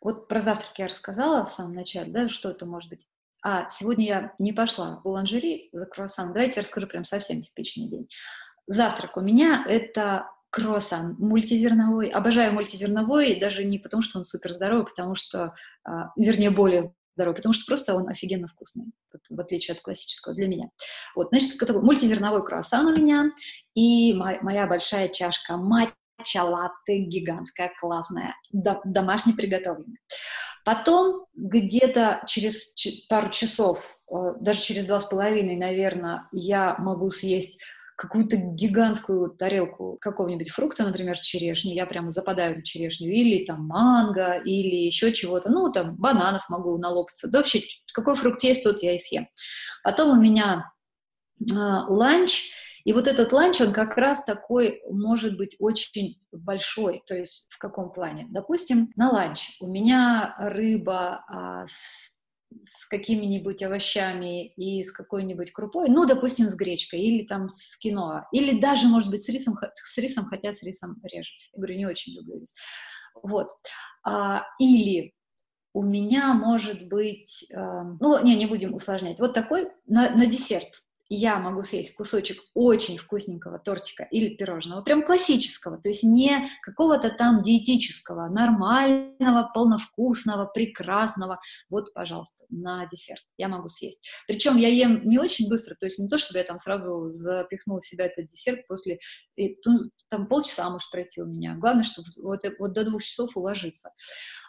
Вот 0.00 0.28
про 0.28 0.40
завтрак 0.40 0.78
я 0.78 0.88
рассказала 0.88 1.44
в 1.44 1.50
самом 1.50 1.74
начале, 1.74 2.12
да, 2.12 2.28
что 2.28 2.50
это 2.50 2.66
может 2.66 2.90
быть. 2.90 3.06
А, 3.42 3.68
сегодня 3.70 4.06
я 4.06 4.34
не 4.38 4.52
пошла 4.52 4.96
в 4.96 5.02
буланжери 5.02 5.68
за 5.72 5.86
круассан. 5.86 6.32
Давайте 6.32 6.56
я 6.56 6.62
расскажу 6.62 6.86
прям 6.86 7.04
совсем 7.04 7.42
типичный 7.42 7.88
день. 7.88 8.08
Завтрак 8.66 9.16
у 9.16 9.20
меня— 9.20 9.64
это 9.68 10.30
круассан 10.50 11.16
мультизерновой. 11.18 12.08
Обожаю 12.08 12.52
мультизерновой, 12.54 13.38
даже 13.38 13.64
не 13.64 13.78
потому, 13.78 14.02
что 14.02 14.18
он 14.18 14.24
супер 14.24 14.52
здоровый, 14.52 14.86
потому 14.86 15.14
что, 15.14 15.54
а, 15.84 16.10
вернее, 16.16 16.50
более 16.50 16.94
здоровый, 17.16 17.36
потому 17.36 17.52
что 17.52 17.64
просто 17.66 17.94
он 17.94 18.08
офигенно 18.08 18.46
вкусный, 18.46 18.92
в 19.30 19.40
отличие 19.40 19.74
от 19.74 19.82
классического 19.82 20.34
для 20.34 20.46
меня. 20.46 20.68
Вот, 21.14 21.28
значит, 21.30 21.58
такой 21.58 21.82
мультизерновой 21.82 22.44
круассан 22.44 22.86
у 22.86 22.94
меня 22.94 23.30
и 23.74 24.14
моя, 24.14 24.38
моя 24.42 24.66
большая 24.66 25.08
чашка 25.08 25.56
матча 25.56 26.42
латте 26.42 26.98
гигантская, 26.98 27.72
классная, 27.80 28.34
домашне 28.52 29.32
приготовленная. 29.32 29.98
Потом 30.64 31.26
где-то 31.34 32.22
через 32.26 32.74
пару 33.08 33.30
часов, 33.30 34.00
э, 34.10 34.34
даже 34.40 34.60
через 34.60 34.84
два 34.86 35.00
с 35.00 35.06
половиной, 35.06 35.56
наверное, 35.56 36.28
я 36.32 36.76
могу 36.78 37.10
съесть 37.10 37.58
какую-то 37.96 38.36
гигантскую 38.36 39.30
тарелку 39.30 39.98
какого-нибудь 40.00 40.50
фрукта, 40.50 40.84
например, 40.84 41.18
черешни, 41.18 41.70
я 41.70 41.86
прямо 41.86 42.10
западаю 42.10 42.56
на 42.56 42.62
черешню, 42.62 43.10
или 43.10 43.44
там 43.44 43.66
манго, 43.66 44.34
или 44.44 44.86
еще 44.86 45.12
чего-то, 45.12 45.48
ну, 45.48 45.72
там, 45.72 45.96
бананов 45.96 46.48
могу 46.48 46.76
налопаться, 46.78 47.28
да 47.28 47.38
вообще, 47.38 47.62
какой 47.92 48.16
фрукт 48.16 48.42
есть, 48.44 48.62
тот 48.62 48.82
я 48.82 48.94
и 48.94 48.98
съем. 48.98 49.28
Потом 49.82 50.18
у 50.18 50.20
меня 50.20 50.70
э, 51.40 51.54
ланч, 51.54 52.50
и 52.84 52.92
вот 52.92 53.08
этот 53.08 53.32
ланч, 53.32 53.60
он 53.60 53.72
как 53.72 53.96
раз 53.96 54.24
такой 54.24 54.80
может 54.88 55.36
быть 55.36 55.56
очень 55.58 56.20
большой. 56.30 57.02
То 57.08 57.16
есть 57.16 57.48
в 57.50 57.58
каком 57.58 57.92
плане? 57.92 58.28
Допустим, 58.30 58.90
на 58.94 59.10
ланч 59.10 59.56
у 59.60 59.66
меня 59.66 60.36
рыба 60.38 61.24
а, 61.26 61.66
с 61.66 62.15
с 62.64 62.86
какими-нибудь 62.86 63.62
овощами 63.62 64.48
и 64.54 64.82
с 64.82 64.92
какой-нибудь 64.92 65.52
крупой, 65.52 65.88
ну, 65.88 66.06
допустим, 66.06 66.48
с 66.48 66.54
гречкой 66.54 67.00
или 67.00 67.24
там 67.24 67.48
с 67.48 67.76
киноа, 67.78 68.26
или 68.32 68.60
даже, 68.60 68.86
может 68.86 69.10
быть, 69.10 69.22
с 69.22 69.28
рисом, 69.28 69.56
с 69.72 69.98
рисом, 69.98 70.26
хотя 70.26 70.52
с 70.52 70.62
рисом 70.62 71.00
реже. 71.02 71.30
Я 71.52 71.58
говорю, 71.58 71.78
не 71.78 71.86
очень 71.86 72.14
люблю 72.14 72.40
рис. 72.40 72.54
Вот. 73.22 73.48
А, 74.04 74.44
или 74.58 75.14
у 75.72 75.82
меня 75.82 76.32
может 76.32 76.88
быть, 76.88 77.50
э, 77.54 77.58
ну, 78.00 78.24
не, 78.24 78.34
не 78.34 78.46
будем 78.46 78.72
усложнять, 78.72 79.20
вот 79.20 79.34
такой 79.34 79.68
на, 79.86 80.08
на 80.16 80.26
десерт 80.26 80.82
я 81.08 81.38
могу 81.38 81.62
съесть 81.62 81.94
кусочек 81.94 82.38
очень 82.54 82.98
вкусненького 82.98 83.58
тортика 83.58 84.04
или 84.04 84.34
пирожного, 84.34 84.82
прям 84.82 85.04
классического, 85.04 85.78
то 85.78 85.88
есть 85.88 86.02
не 86.02 86.48
какого-то 86.62 87.10
там 87.10 87.42
диетического, 87.42 88.28
нормального, 88.28 89.50
полновкусного, 89.54 90.46
прекрасного. 90.46 91.38
Вот, 91.70 91.92
пожалуйста, 91.94 92.44
на 92.50 92.86
десерт 92.86 93.22
я 93.36 93.48
могу 93.48 93.68
съесть. 93.68 94.00
Причем 94.26 94.56
я 94.56 94.68
ем 94.68 95.08
не 95.08 95.18
очень 95.18 95.48
быстро, 95.48 95.74
то 95.74 95.86
есть 95.86 95.98
не 95.98 96.08
то, 96.08 96.18
чтобы 96.18 96.38
я 96.38 96.44
там 96.44 96.58
сразу 96.58 97.10
запихнула 97.10 97.80
в 97.80 97.86
себя 97.86 98.06
этот 98.06 98.28
десерт 98.28 98.66
после, 98.66 98.98
и, 99.36 99.56
ну, 99.64 99.90
там 100.08 100.26
полчаса 100.26 100.68
может 100.70 100.90
пройти 100.90 101.20
у 101.20 101.26
меня. 101.26 101.54
Главное, 101.54 101.84
чтобы 101.84 102.08
вот, 102.22 102.40
вот 102.58 102.72
до 102.72 102.84
двух 102.84 103.02
часов 103.02 103.36
уложиться. 103.36 103.90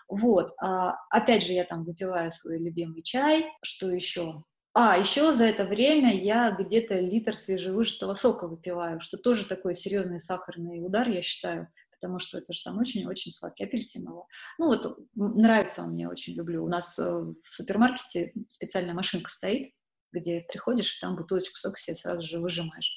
Вот, 0.07 0.53
а, 0.61 0.93
опять 1.09 1.43
же, 1.43 1.53
я 1.53 1.65
там 1.65 1.83
выпиваю 1.83 2.31
свой 2.31 2.59
любимый 2.59 3.03
чай, 3.03 3.45
что 3.61 3.89
еще? 3.89 4.43
А, 4.79 4.95
еще 4.95 5.33
за 5.33 5.45
это 5.45 5.65
время 5.65 6.15
я 6.15 6.51
где-то 6.51 6.99
литр 6.99 7.35
свежевыжатого 7.35 8.13
сока 8.13 8.47
выпиваю, 8.47 9.01
что 9.01 9.17
тоже 9.17 9.47
такой 9.47 9.73
серьезный 9.73 10.19
сахарный 10.19 10.85
удар, 10.85 11.09
я 11.09 11.23
считаю, 11.23 11.73
потому 11.89 12.19
что 12.19 12.37
это 12.37 12.53
же 12.53 12.61
там 12.61 12.77
очень-очень 12.77 13.31
сладкий, 13.31 13.63
апельсинового. 13.63 14.27
Ну 14.59 14.67
вот, 14.67 14.99
нравится 15.15 15.81
он 15.81 15.93
мне, 15.93 16.07
очень 16.07 16.35
люблю. 16.35 16.63
У 16.63 16.67
нас 16.67 16.99
э, 16.99 17.03
в 17.03 17.35
супермаркете 17.49 18.33
специальная 18.47 18.93
машинка 18.93 19.31
стоит, 19.31 19.73
где 20.11 20.41
приходишь, 20.41 20.99
там 20.99 21.15
бутылочку 21.15 21.55
сока 21.57 21.79
себе 21.79 21.95
сразу 21.95 22.21
же 22.21 22.37
выжимаешь. 22.37 22.93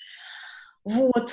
Вот, 0.85 1.33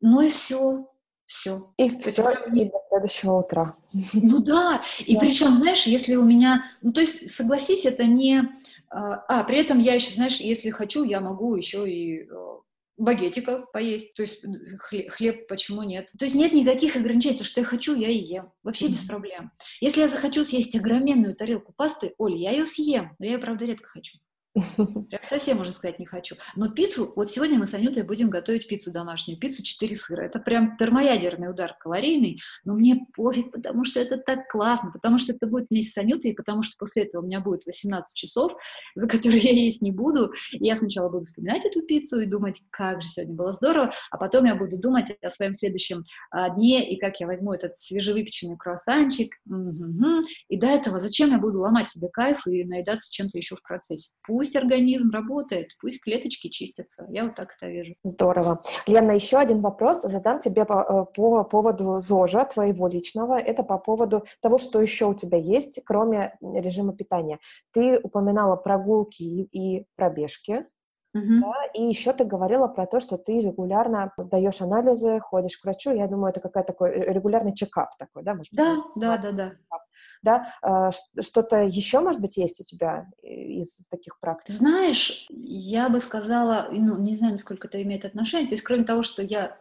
ну 0.00 0.20
и 0.20 0.28
все, 0.28 0.92
все. 1.28 1.58
И 1.76 1.90
все, 1.90 2.30
и 2.54 2.64
до 2.64 2.80
следующего 2.88 3.40
утра. 3.40 3.76
Ну 4.14 4.38
да, 4.42 4.82
и 4.98 5.12
да. 5.14 5.20
причем, 5.20 5.54
знаешь, 5.54 5.86
если 5.86 6.14
у 6.16 6.24
меня, 6.24 6.64
ну 6.80 6.90
то 6.90 7.00
есть, 7.00 7.30
согласись, 7.30 7.84
это 7.84 8.04
не, 8.04 8.48
а, 8.88 9.16
а 9.28 9.44
при 9.44 9.58
этом 9.58 9.78
я 9.78 9.94
еще, 9.94 10.10
знаешь, 10.14 10.38
если 10.38 10.70
хочу, 10.70 11.04
я 11.04 11.20
могу 11.20 11.54
еще 11.54 11.86
и 11.88 12.22
э, 12.22 12.26
багетика 12.96 13.66
поесть, 13.74 14.14
то 14.14 14.22
есть 14.22 14.42
хлеб, 14.78 15.10
хлеб, 15.10 15.48
почему 15.48 15.82
нет? 15.82 16.10
То 16.18 16.24
есть 16.24 16.34
нет 16.34 16.54
никаких 16.54 16.96
ограничений, 16.96 17.36
то, 17.36 17.44
что 17.44 17.60
я 17.60 17.66
хочу, 17.66 17.94
я 17.94 18.08
и 18.08 18.16
ем, 18.16 18.50
вообще 18.62 18.86
mm-hmm. 18.86 18.92
без 18.92 19.02
проблем. 19.02 19.52
Если 19.82 20.00
я 20.00 20.08
захочу 20.08 20.44
съесть 20.44 20.74
огроменную 20.76 21.36
тарелку 21.36 21.74
пасты, 21.76 22.14
Оля, 22.16 22.36
я 22.36 22.52
ее 22.52 22.64
съем, 22.64 23.14
но 23.18 23.26
я 23.26 23.32
ее, 23.32 23.38
правда, 23.38 23.66
редко 23.66 23.86
хочу. 23.86 24.16
Прям 24.76 25.22
совсем, 25.22 25.58
можно 25.58 25.72
сказать, 25.72 25.98
не 25.98 26.06
хочу. 26.06 26.36
Но 26.56 26.70
пиццу, 26.70 27.12
вот 27.16 27.30
сегодня 27.30 27.58
мы 27.58 27.66
с 27.66 27.74
Анютой 27.74 28.02
будем 28.02 28.30
готовить 28.30 28.68
пиццу 28.68 28.92
домашнюю, 28.92 29.38
пиццу 29.38 29.62
4 29.62 29.96
сыра. 29.96 30.22
Это 30.22 30.38
прям 30.38 30.76
термоядерный 30.76 31.50
удар 31.50 31.74
калорийный, 31.78 32.40
но 32.64 32.74
мне 32.74 33.06
пофиг, 33.14 33.52
потому 33.52 33.84
что 33.84 34.00
это 34.00 34.18
так 34.18 34.48
классно, 34.48 34.90
потому 34.90 35.18
что 35.18 35.32
это 35.32 35.46
будет 35.46 35.66
вместе 35.70 35.92
с 35.92 35.98
Анютой, 35.98 36.34
потому 36.34 36.62
что 36.62 36.76
после 36.78 37.04
этого 37.04 37.22
у 37.22 37.26
меня 37.26 37.40
будет 37.40 37.64
18 37.66 38.16
часов, 38.16 38.52
за 38.94 39.06
которые 39.06 39.40
я 39.40 39.52
есть 39.52 39.82
не 39.82 39.92
буду. 39.92 40.32
И 40.52 40.66
я 40.66 40.76
сначала 40.76 41.08
буду 41.08 41.24
вспоминать 41.24 41.64
эту 41.64 41.82
пиццу 41.82 42.20
и 42.20 42.26
думать, 42.26 42.60
как 42.70 43.02
же 43.02 43.08
сегодня 43.08 43.34
было 43.34 43.52
здорово, 43.52 43.92
а 44.10 44.18
потом 44.18 44.44
я 44.44 44.54
буду 44.54 44.80
думать 44.80 45.06
о 45.22 45.30
своем 45.30 45.54
следующем 45.54 46.04
а, 46.30 46.50
дне 46.50 46.90
и 46.90 46.98
как 46.98 47.20
я 47.20 47.26
возьму 47.26 47.52
этот 47.52 47.78
свежевыпеченный 47.78 48.56
круассанчик. 48.56 49.34
И 50.48 50.58
до 50.58 50.66
этого 50.66 50.98
зачем 51.00 51.30
я 51.30 51.38
буду 51.38 51.60
ломать 51.60 51.88
себе 51.88 52.08
кайф 52.08 52.46
и 52.46 52.64
наедаться 52.64 53.12
чем-то 53.12 53.38
еще 53.38 53.56
в 53.56 53.62
процессе? 53.62 54.12
Пусть 54.26 54.47
пусть 54.48 54.56
организм 54.56 55.10
работает, 55.10 55.68
пусть 55.80 56.00
клеточки 56.00 56.48
чистятся. 56.48 57.06
Я 57.10 57.24
вот 57.24 57.34
так 57.34 57.50
это 57.56 57.70
вижу. 57.70 57.94
Здорово. 58.02 58.62
Лена, 58.86 59.12
еще 59.12 59.36
один 59.36 59.60
вопрос 59.60 60.02
задам 60.02 60.38
тебе 60.38 60.64
по, 60.64 61.06
э, 61.10 61.14
по 61.14 61.44
поводу 61.44 61.96
ЗОЖа 61.96 62.46
твоего 62.46 62.88
личного. 62.88 63.38
Это 63.38 63.62
по 63.62 63.78
поводу 63.78 64.24
того, 64.40 64.56
что 64.58 64.80
еще 64.80 65.06
у 65.06 65.14
тебя 65.14 65.36
есть, 65.36 65.80
кроме 65.84 66.38
режима 66.40 66.94
питания. 66.94 67.38
Ты 67.72 68.00
упоминала 68.02 68.56
прогулки 68.56 69.22
и 69.22 69.84
пробежки. 69.96 70.64
Uh-huh. 71.16 71.40
Да, 71.40 71.54
и 71.74 71.84
еще 71.84 72.12
ты 72.12 72.24
говорила 72.24 72.68
про 72.68 72.86
то, 72.86 73.00
что 73.00 73.16
ты 73.16 73.40
регулярно 73.40 74.12
сдаешь 74.18 74.60
анализы, 74.60 75.20
ходишь 75.20 75.56
к 75.56 75.64
врачу. 75.64 75.90
Я 75.90 76.06
думаю, 76.06 76.30
это 76.30 76.40
какой-то 76.40 76.66
такой 76.66 76.90
э, 76.90 77.12
регулярный 77.12 77.54
чекап 77.54 77.96
такой, 77.96 78.22
да? 78.22 78.34
Может 78.34 78.52
да, 78.52 78.76
да, 78.94 79.16
да, 79.16 79.32
да. 79.32 79.52
Да, 80.22 80.52
а, 80.62 80.90
что-то 81.20 81.62
еще, 81.62 82.00
может 82.00 82.20
быть, 82.20 82.36
есть 82.36 82.60
у 82.60 82.64
тебя 82.64 83.06
из 83.22 83.86
таких 83.90 84.18
практик? 84.20 84.54
Знаешь, 84.54 85.26
я 85.30 85.88
бы 85.88 86.00
сказала, 86.00 86.68
ну, 86.70 86.98
не 87.00 87.14
знаю, 87.14 87.32
насколько 87.32 87.68
это 87.68 87.82
имеет 87.82 88.04
отношение. 88.04 88.48
То 88.48 88.54
есть, 88.54 88.64
кроме 88.64 88.84
того, 88.84 89.02
что 89.02 89.22
я 89.22 89.56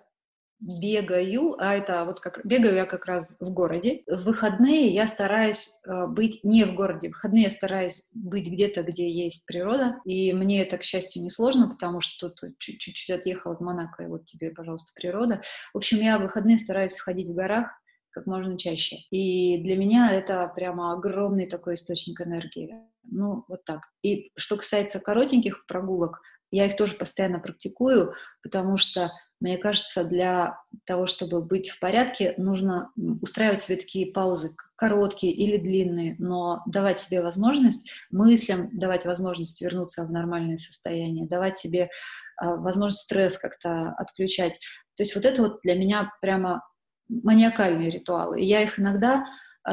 бегаю, 0.59 1.55
а 1.59 1.75
это 1.75 2.03
вот 2.05 2.19
как 2.19 2.45
бегаю 2.45 2.75
я 2.75 2.85
как 2.85 3.05
раз 3.05 3.35
в 3.39 3.49
городе. 3.51 4.03
В 4.07 4.23
выходные 4.23 4.87
я 4.89 5.07
стараюсь 5.07 5.69
э, 5.85 6.07
быть 6.07 6.43
не 6.43 6.65
в 6.65 6.73
городе. 6.73 7.09
В 7.09 7.13
выходные 7.13 7.43
я 7.43 7.49
стараюсь 7.49 8.09
быть 8.13 8.47
где-то, 8.47 8.83
где 8.83 9.09
есть 9.09 9.45
природа. 9.45 9.99
И 10.05 10.33
мне 10.33 10.63
это, 10.63 10.77
к 10.77 10.83
счастью, 10.83 11.21
не 11.23 11.29
сложно, 11.29 11.69
потому 11.69 12.01
что 12.01 12.29
тут 12.29 12.57
чуть-чуть 12.59 13.09
отъехала 13.09 13.53
от 13.53 13.61
Монако, 13.61 14.03
и 14.03 14.07
вот 14.07 14.25
тебе, 14.25 14.51
пожалуйста, 14.51 14.91
природа. 14.95 15.41
В 15.73 15.77
общем, 15.77 15.99
я 15.99 16.17
в 16.17 16.23
выходные 16.23 16.57
стараюсь 16.57 16.97
ходить 16.97 17.29
в 17.29 17.35
горах 17.35 17.67
как 18.09 18.25
можно 18.25 18.57
чаще. 18.57 18.97
И 19.11 19.61
для 19.63 19.77
меня 19.77 20.11
это 20.11 20.51
прямо 20.55 20.93
огромный 20.93 21.45
такой 21.45 21.75
источник 21.75 22.19
энергии. 22.19 22.73
Ну, 23.03 23.45
вот 23.47 23.63
так. 23.63 23.81
И 24.01 24.31
что 24.35 24.57
касается 24.57 24.99
коротеньких 24.99 25.67
прогулок, 25.67 26.19
я 26.49 26.65
их 26.65 26.77
тоже 26.77 26.95
постоянно 26.95 27.39
практикую, 27.39 28.13
потому 28.41 28.77
что 28.77 29.11
мне 29.39 29.57
кажется, 29.57 30.03
для 30.03 30.59
того, 30.85 31.05
чтобы 31.05 31.43
быть 31.43 31.69
в 31.69 31.79
порядке, 31.79 32.33
нужно 32.37 32.91
устраивать 33.21 33.61
себе 33.61 33.77
такие 33.77 34.11
паузы, 34.11 34.55
короткие 34.75 35.33
или 35.33 35.57
длинные, 35.57 36.15
но 36.17 36.61
давать 36.65 36.99
себе 36.99 37.21
возможность 37.21 37.91
мыслям, 38.09 38.69
давать 38.77 39.05
возможность 39.05 39.61
вернуться 39.61 40.05
в 40.05 40.11
нормальное 40.11 40.57
состояние, 40.57 41.27
давать 41.27 41.57
себе 41.57 41.89
а, 42.37 42.55
возможность 42.55 43.03
стресс 43.03 43.37
как-то 43.37 43.91
отключать. 43.97 44.59
То 44.95 45.03
есть 45.03 45.15
вот 45.15 45.25
это 45.25 45.43
вот 45.43 45.59
для 45.63 45.75
меня 45.75 46.11
прямо 46.21 46.63
маниакальные 47.07 47.91
ритуалы. 47.91 48.41
И 48.41 48.45
я 48.45 48.63
их 48.63 48.79
иногда 48.79 49.25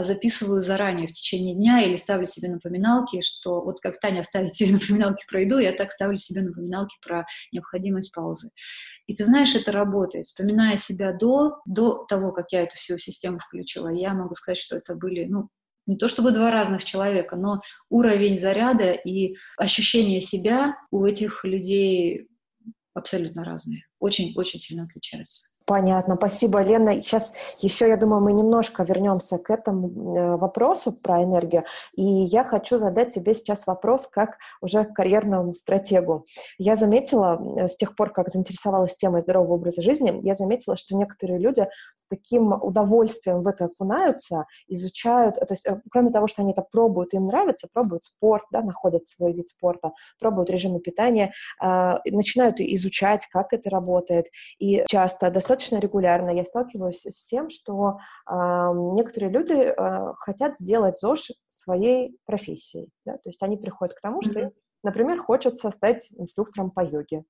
записываю 0.02 0.60
заранее 0.60 1.06
в 1.06 1.12
течение 1.12 1.54
дня 1.54 1.82
или 1.82 1.96
ставлю 1.96 2.26
себе 2.26 2.48
напоминалки, 2.48 3.22
что 3.22 3.62
вот 3.62 3.80
как 3.80 4.00
Таня 4.00 4.24
ставит 4.24 4.54
себе 4.56 4.72
напоминалки 4.74 5.24
про 5.28 5.42
еду, 5.42 5.58
я 5.58 5.72
так 5.72 5.92
ставлю 5.92 6.16
себе 6.16 6.42
напоминалки 6.42 6.96
про 7.02 7.26
необходимость 7.52 8.12
паузы. 8.12 8.50
И 9.06 9.14
ты 9.14 9.24
знаешь, 9.24 9.54
это 9.54 9.70
работает. 9.70 10.24
Вспоминая 10.24 10.76
себя 10.78 11.12
до, 11.12 11.58
до 11.66 12.04
того, 12.08 12.32
как 12.32 12.50
я 12.52 12.62
эту 12.62 12.76
всю 12.76 12.98
систему 12.98 13.38
включила, 13.38 13.88
я 13.88 14.14
могу 14.14 14.34
сказать, 14.34 14.58
что 14.58 14.76
это 14.76 14.94
были, 14.94 15.26
ну, 15.26 15.48
не 15.86 15.96
то 15.96 16.08
чтобы 16.08 16.32
два 16.32 16.50
разных 16.50 16.84
человека, 16.84 17.36
но 17.36 17.60
уровень 17.90 18.38
заряда 18.38 18.92
и 18.92 19.36
ощущение 19.58 20.20
себя 20.20 20.76
у 20.90 21.04
этих 21.04 21.44
людей 21.44 22.28
абсолютно 22.94 23.44
разные. 23.44 23.86
Очень-очень 23.98 24.58
сильно 24.58 24.84
отличаются. 24.84 25.53
Понятно, 25.66 26.16
спасибо, 26.16 26.60
Лена. 26.60 26.92
Сейчас 26.96 27.34
еще, 27.58 27.88
я 27.88 27.96
думаю, 27.96 28.20
мы 28.20 28.34
немножко 28.34 28.82
вернемся 28.82 29.38
к 29.38 29.48
этому 29.48 30.14
э, 30.14 30.36
вопросу 30.36 30.92
про 30.92 31.22
энергию. 31.22 31.64
И 31.94 32.04
я 32.04 32.44
хочу 32.44 32.76
задать 32.76 33.14
тебе 33.14 33.34
сейчас 33.34 33.66
вопрос 33.66 34.06
как 34.06 34.36
уже 34.60 34.84
карьерному 34.84 35.54
стратегу. 35.54 36.26
Я 36.58 36.76
заметила, 36.76 37.40
э, 37.56 37.68
с 37.68 37.76
тех 37.76 37.96
пор, 37.96 38.10
как 38.10 38.28
заинтересовалась 38.28 38.94
темой 38.94 39.22
здорового 39.22 39.54
образа 39.54 39.80
жизни, 39.80 40.20
я 40.22 40.34
заметила, 40.34 40.76
что 40.76 40.96
некоторые 40.96 41.38
люди 41.38 41.66
с 41.96 42.04
таким 42.10 42.52
удовольствием 42.52 43.42
в 43.42 43.46
это 43.48 43.64
окунаются, 43.64 44.44
изучают, 44.68 45.36
то 45.36 45.46
есть 45.48 45.66
э, 45.66 45.80
кроме 45.90 46.10
того, 46.10 46.26
что 46.26 46.42
они 46.42 46.52
это 46.52 46.60
пробуют, 46.60 47.14
им 47.14 47.26
нравится, 47.26 47.68
пробуют 47.72 48.04
спорт, 48.04 48.44
да, 48.50 48.60
находят 48.60 49.08
свой 49.08 49.32
вид 49.32 49.48
спорта, 49.48 49.92
пробуют 50.20 50.50
режимы 50.50 50.80
питания, 50.80 51.32
начинают 51.60 52.60
изучать, 52.60 53.26
как 53.26 53.52
это 53.52 53.70
работает. 53.70 54.26
И 54.58 54.84
часто 54.88 55.30
достаточно 55.30 55.53
достаточно 55.54 55.78
регулярно 55.78 56.30
я 56.30 56.44
сталкиваюсь 56.44 57.06
с 57.06 57.24
тем, 57.24 57.48
что 57.48 57.98
э, 58.28 58.32
некоторые 58.94 59.30
люди 59.30 59.52
э, 59.52 60.14
хотят 60.18 60.56
сделать 60.58 60.98
ЗОЖ 60.98 61.32
своей 61.48 62.18
профессией. 62.26 62.88
Да? 63.04 63.14
То 63.14 63.28
есть 63.28 63.42
они 63.42 63.56
приходят 63.56 63.94
к 63.94 64.00
тому, 64.00 64.20
mm-hmm. 64.20 64.30
что 64.30 64.40
им, 64.40 64.50
например, 64.82 65.22
хочется 65.22 65.70
стать 65.70 66.08
инструктором 66.16 66.70
по 66.70 66.80
йоге 66.80 67.24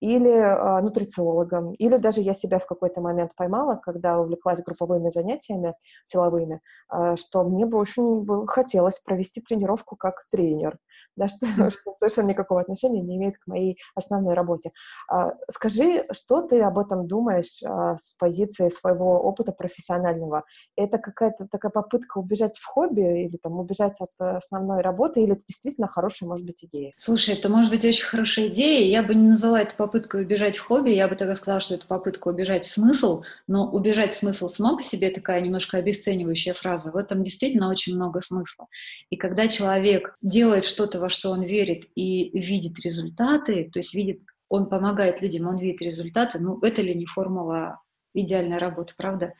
или 0.00 0.30
э, 0.30 0.80
нутрициологом, 0.82 1.72
или 1.74 1.96
даже 1.96 2.20
я 2.20 2.34
себя 2.34 2.58
в 2.58 2.66
какой-то 2.66 3.00
момент 3.00 3.34
поймала, 3.36 3.76
когда 3.76 4.18
увлеклась 4.20 4.62
групповыми 4.62 5.10
занятиями 5.10 5.74
силовыми, 6.04 6.60
э, 6.92 7.16
что 7.16 7.44
мне 7.44 7.66
бы 7.66 7.78
очень 7.78 8.26
хотелось 8.46 9.00
провести 9.00 9.40
тренировку 9.40 9.96
как 9.96 10.24
тренер, 10.30 10.78
да, 11.16 11.28
что, 11.28 11.46
что 11.70 11.92
совершенно 11.92 12.28
никакого 12.28 12.60
отношения 12.60 13.00
не 13.00 13.16
имеет 13.16 13.38
к 13.38 13.46
моей 13.46 13.78
основной 13.94 14.34
работе. 14.34 14.72
Э, 15.12 15.30
скажи, 15.50 16.04
что 16.12 16.42
ты 16.42 16.60
об 16.62 16.78
этом 16.78 17.06
думаешь 17.06 17.62
э, 17.62 17.96
с 17.98 18.14
позиции 18.14 18.68
своего 18.70 19.14
опыта 19.14 19.52
профессионального? 19.52 20.44
Это 20.76 20.98
какая-то 20.98 21.46
такая 21.50 21.70
попытка 21.70 22.18
убежать 22.18 22.58
в 22.58 22.64
хобби 22.66 23.26
или 23.26 23.36
там 23.36 23.58
убежать 23.58 23.96
от 24.00 24.10
основной 24.18 24.82
работы, 24.82 25.22
или 25.22 25.32
это 25.32 25.44
действительно 25.46 25.88
хорошая, 25.88 26.28
может 26.28 26.46
быть, 26.46 26.64
идея? 26.64 26.92
Слушай, 26.96 27.34
это 27.34 27.48
может 27.48 27.70
быть 27.70 27.84
очень 27.84 28.04
хорошая 28.04 28.48
идея. 28.48 28.90
Я 28.90 29.02
бы 29.02 29.14
не 29.14 29.28
назвала 29.28 29.60
это 29.60 29.76
попытка 29.84 30.16
убежать 30.16 30.56
в 30.56 30.64
хобби, 30.64 30.88
я 30.90 31.08
бы 31.08 31.14
тогда 31.14 31.34
сказала, 31.34 31.60
что 31.60 31.74
это 31.74 31.86
попытка 31.86 32.28
убежать 32.28 32.64
в 32.64 32.70
смысл, 32.70 33.22
но 33.46 33.70
убежать 33.70 34.12
в 34.12 34.16
смысл 34.16 34.48
сама 34.48 34.78
по 34.78 34.82
себе 34.82 35.10
такая 35.10 35.42
немножко 35.42 35.76
обесценивающая 35.76 36.54
фраза. 36.54 36.90
В 36.90 36.96
этом 36.96 37.22
действительно 37.22 37.68
очень 37.68 37.94
много 37.94 38.22
смысла. 38.22 38.66
И 39.10 39.16
когда 39.16 39.46
человек 39.46 40.16
делает 40.22 40.64
что-то, 40.64 41.00
во 41.00 41.10
что 41.10 41.30
он 41.32 41.42
верит, 41.42 41.84
и 41.94 42.30
видит 42.32 42.80
результаты, 42.80 43.68
то 43.70 43.78
есть 43.78 43.94
видит, 43.94 44.22
он 44.48 44.70
помогает 44.70 45.20
людям, 45.20 45.48
он 45.48 45.58
видит 45.58 45.82
результаты, 45.82 46.38
ну, 46.38 46.58
это 46.60 46.80
ли 46.80 46.94
не 46.94 47.04
формула 47.04 47.82
идеальной 48.14 48.56
работы, 48.56 48.94
правда? 48.96 49.34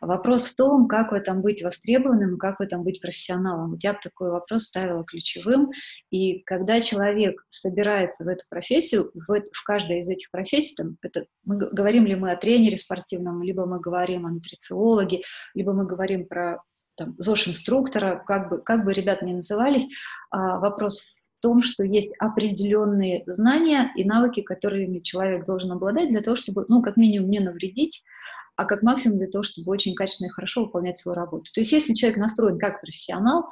Вопрос 0.00 0.46
в 0.46 0.54
том, 0.54 0.88
как 0.88 1.12
в 1.12 1.14
этом 1.14 1.42
быть 1.42 1.62
востребованным 1.62 2.36
и 2.36 2.38
как 2.38 2.58
в 2.58 2.62
этом 2.62 2.82
быть 2.82 3.00
профессионалом. 3.00 3.78
Я 3.82 3.94
бы 3.94 3.98
такой 4.02 4.30
вопрос 4.30 4.64
ставила 4.64 5.04
ключевым. 5.04 5.70
И 6.10 6.42
когда 6.44 6.80
человек 6.80 7.44
собирается 7.48 8.24
в 8.24 8.28
эту 8.28 8.44
профессию, 8.48 9.10
в, 9.14 9.26
в 9.26 9.64
каждой 9.64 10.00
из 10.00 10.08
этих 10.08 10.30
профессий, 10.30 10.74
там, 10.76 10.96
это, 11.02 11.26
мы 11.44 11.56
говорим 11.56 12.06
ли 12.06 12.14
мы 12.14 12.30
о 12.30 12.36
тренере 12.36 12.78
спортивном, 12.78 13.42
либо 13.42 13.66
мы 13.66 13.80
говорим 13.80 14.26
о 14.26 14.30
нутрициологе, 14.30 15.22
либо 15.54 15.72
мы 15.72 15.86
говорим 15.86 16.26
про 16.26 16.62
там, 16.96 17.14
ЗОЖ-инструктора, 17.18 18.22
как 18.26 18.50
бы, 18.50 18.58
как 18.58 18.84
бы 18.84 18.92
ребят 18.92 19.22
ни 19.22 19.32
назывались, 19.32 19.86
а, 20.30 20.58
вопрос 20.58 21.06
том, 21.40 21.62
что 21.62 21.84
есть 21.84 22.12
определенные 22.18 23.22
знания 23.26 23.92
и 23.96 24.04
навыки, 24.04 24.40
которыми 24.42 25.00
человек 25.00 25.44
должен 25.44 25.72
обладать 25.72 26.08
для 26.08 26.20
того, 26.20 26.36
чтобы, 26.36 26.64
ну, 26.68 26.82
как 26.82 26.96
минимум, 26.96 27.30
не 27.30 27.40
навредить, 27.40 28.02
а 28.56 28.64
как 28.64 28.82
максимум 28.82 29.18
для 29.18 29.28
того, 29.28 29.44
чтобы 29.44 29.70
очень 29.70 29.94
качественно 29.94 30.28
и 30.28 30.32
хорошо 30.32 30.64
выполнять 30.64 30.98
свою 30.98 31.14
работу. 31.14 31.52
То 31.52 31.60
есть 31.60 31.72
если 31.72 31.94
человек 31.94 32.18
настроен 32.18 32.58
как 32.58 32.80
профессионал, 32.80 33.46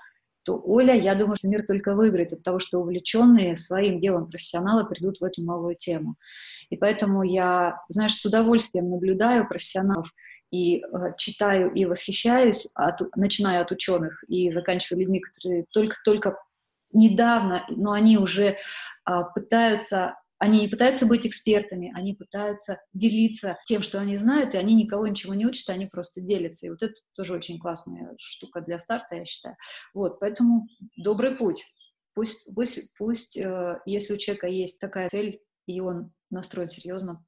то 0.47 0.61
Оля, 0.65 0.95
я 0.95 1.15
думаю, 1.17 1.37
что 1.37 1.49
мир 1.49 1.65
только 1.67 1.95
выиграет 1.95 2.33
от 2.33 2.43
того, 2.43 2.61
что 2.61 2.79
увлеченные 2.79 3.57
своим 3.57 4.01
делом 4.01 4.31
профессионалы 4.31 4.87
придут 4.87 5.19
в 5.21 5.25
эту 5.25 5.43
новую 5.43 5.75
тему. 5.75 6.17
И 6.71 6.77
поэтому 6.77 7.23
я, 7.25 7.81
знаешь, 7.89 8.15
с 8.15 8.25
удовольствием 8.25 8.89
наблюдаю 8.91 9.49
профессионалов 9.49 10.09
и 10.53 10.79
э, 10.79 10.85
читаю 11.17 11.73
и 11.73 11.85
восхищаюсь, 11.85 12.71
от, 12.75 13.01
начиная 13.17 13.61
от 13.61 13.73
ученых 13.73 14.23
и 14.29 14.51
заканчивая 14.51 15.01
людьми, 15.01 15.21
которые 15.21 15.65
только-только 15.73 16.37
недавно, 16.97 17.65
но 17.69 17.93
они 17.93 18.19
уже 18.19 18.45
э, 18.47 18.57
пытаются 19.35 20.15
они 20.39 20.61
не 20.61 20.69
пытаются 20.69 21.07
быть 21.07 21.27
экспертами, 21.27 21.93
они 21.95 22.15
пытаются 22.15 22.79
делиться 22.93 23.57
тем, 23.65 23.83
что 23.83 23.99
они 24.01 24.17
знают, 24.17 24.55
и 24.55 24.59
они 24.59 24.75
никого 24.75 25.07
ничего 25.07 25.35
не 25.35 25.47
учат, 25.47 25.71
они 25.71 25.87
просто 25.87 26.21
делятся. 26.21 26.67
И 26.67 26.71
вот 26.71 26.83
это 26.83 26.95
тоже 27.15 27.35
очень 27.35 27.59
классная 27.59 28.15
штука 28.19 28.61
для 28.61 28.79
старта, 28.79 29.17
я 29.17 29.25
считаю. 29.25 29.57
Вот, 29.95 30.21
поэтому 30.21 30.69
добрый 30.97 31.37
путь. 31.37 31.65
Пусть, 32.15 32.49
пусть, 32.55 32.95
пусть 32.99 33.37
э, 33.37 33.81
если 33.87 34.15
у 34.15 34.19
человека 34.19 34.47
есть 34.47 34.79
такая 34.79 35.09
цель, 35.09 35.41
и 35.67 35.81
он 35.81 36.13
настроен 36.31 36.69
серьезно, 36.69 37.25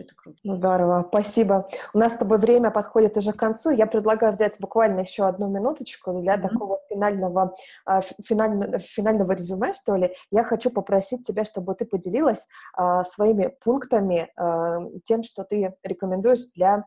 это 0.00 0.14
круто. 0.14 0.38
Ну, 0.44 0.56
здорово, 0.56 1.04
спасибо. 1.08 1.66
У 1.92 1.98
нас 1.98 2.14
с 2.14 2.16
тобой 2.16 2.38
время 2.38 2.70
подходит 2.70 3.16
уже 3.16 3.32
к 3.32 3.36
концу. 3.36 3.70
Я 3.70 3.86
предлагаю 3.86 4.32
взять 4.32 4.56
буквально 4.60 5.00
еще 5.00 5.26
одну 5.26 5.48
минуточку 5.48 6.12
для 6.20 6.36
mm-hmm. 6.36 6.48
такого 6.48 6.80
финального, 6.88 7.54
а, 7.84 8.00
финального, 8.00 8.78
финального 8.78 9.32
резюме, 9.32 9.72
что 9.74 9.96
ли. 9.96 10.14
Я 10.30 10.44
хочу 10.44 10.70
попросить 10.70 11.26
тебя, 11.26 11.44
чтобы 11.44 11.74
ты 11.74 11.84
поделилась 11.84 12.46
а, 12.74 13.04
своими 13.04 13.54
пунктами, 13.62 14.30
а, 14.36 14.78
тем, 15.04 15.22
что 15.22 15.44
ты 15.44 15.74
рекомендуешь 15.82 16.50
для 16.54 16.84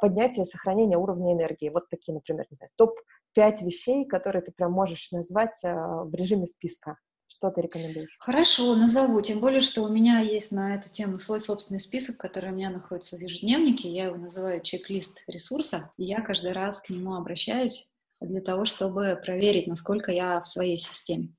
поднятия 0.00 0.42
и 0.42 0.46
сохранения 0.46 0.96
уровня 0.96 1.34
энергии. 1.34 1.68
Вот 1.68 1.90
такие, 1.90 2.14
например, 2.14 2.46
не 2.48 2.54
знаю, 2.54 2.70
топ-5 2.76 3.66
вещей, 3.66 4.06
которые 4.06 4.40
ты 4.40 4.50
прям 4.50 4.72
можешь 4.72 5.12
назвать 5.12 5.60
в 5.62 6.10
режиме 6.14 6.46
списка. 6.46 6.96
Что 7.38 7.52
ты 7.52 7.60
рекомендуешь? 7.60 8.16
Хорошо, 8.18 8.74
назову. 8.74 9.20
Тем 9.20 9.38
более, 9.38 9.60
что 9.60 9.82
у 9.82 9.88
меня 9.88 10.18
есть 10.18 10.50
на 10.50 10.74
эту 10.74 10.90
тему 10.90 11.18
свой 11.18 11.38
собственный 11.38 11.78
список, 11.78 12.16
который 12.16 12.50
у 12.50 12.54
меня 12.54 12.68
находится 12.68 13.16
в 13.16 13.20
ежедневнике. 13.20 13.88
Я 13.88 14.06
его 14.06 14.16
называю 14.16 14.60
чек-лист 14.60 15.22
ресурса. 15.28 15.92
И 15.98 16.04
я 16.04 16.20
каждый 16.20 16.50
раз 16.50 16.80
к 16.80 16.90
нему 16.90 17.14
обращаюсь 17.14 17.92
для 18.20 18.40
того, 18.40 18.64
чтобы 18.64 19.20
проверить, 19.24 19.68
насколько 19.68 20.10
я 20.10 20.40
в 20.40 20.48
своей 20.48 20.76
системе. 20.76 21.32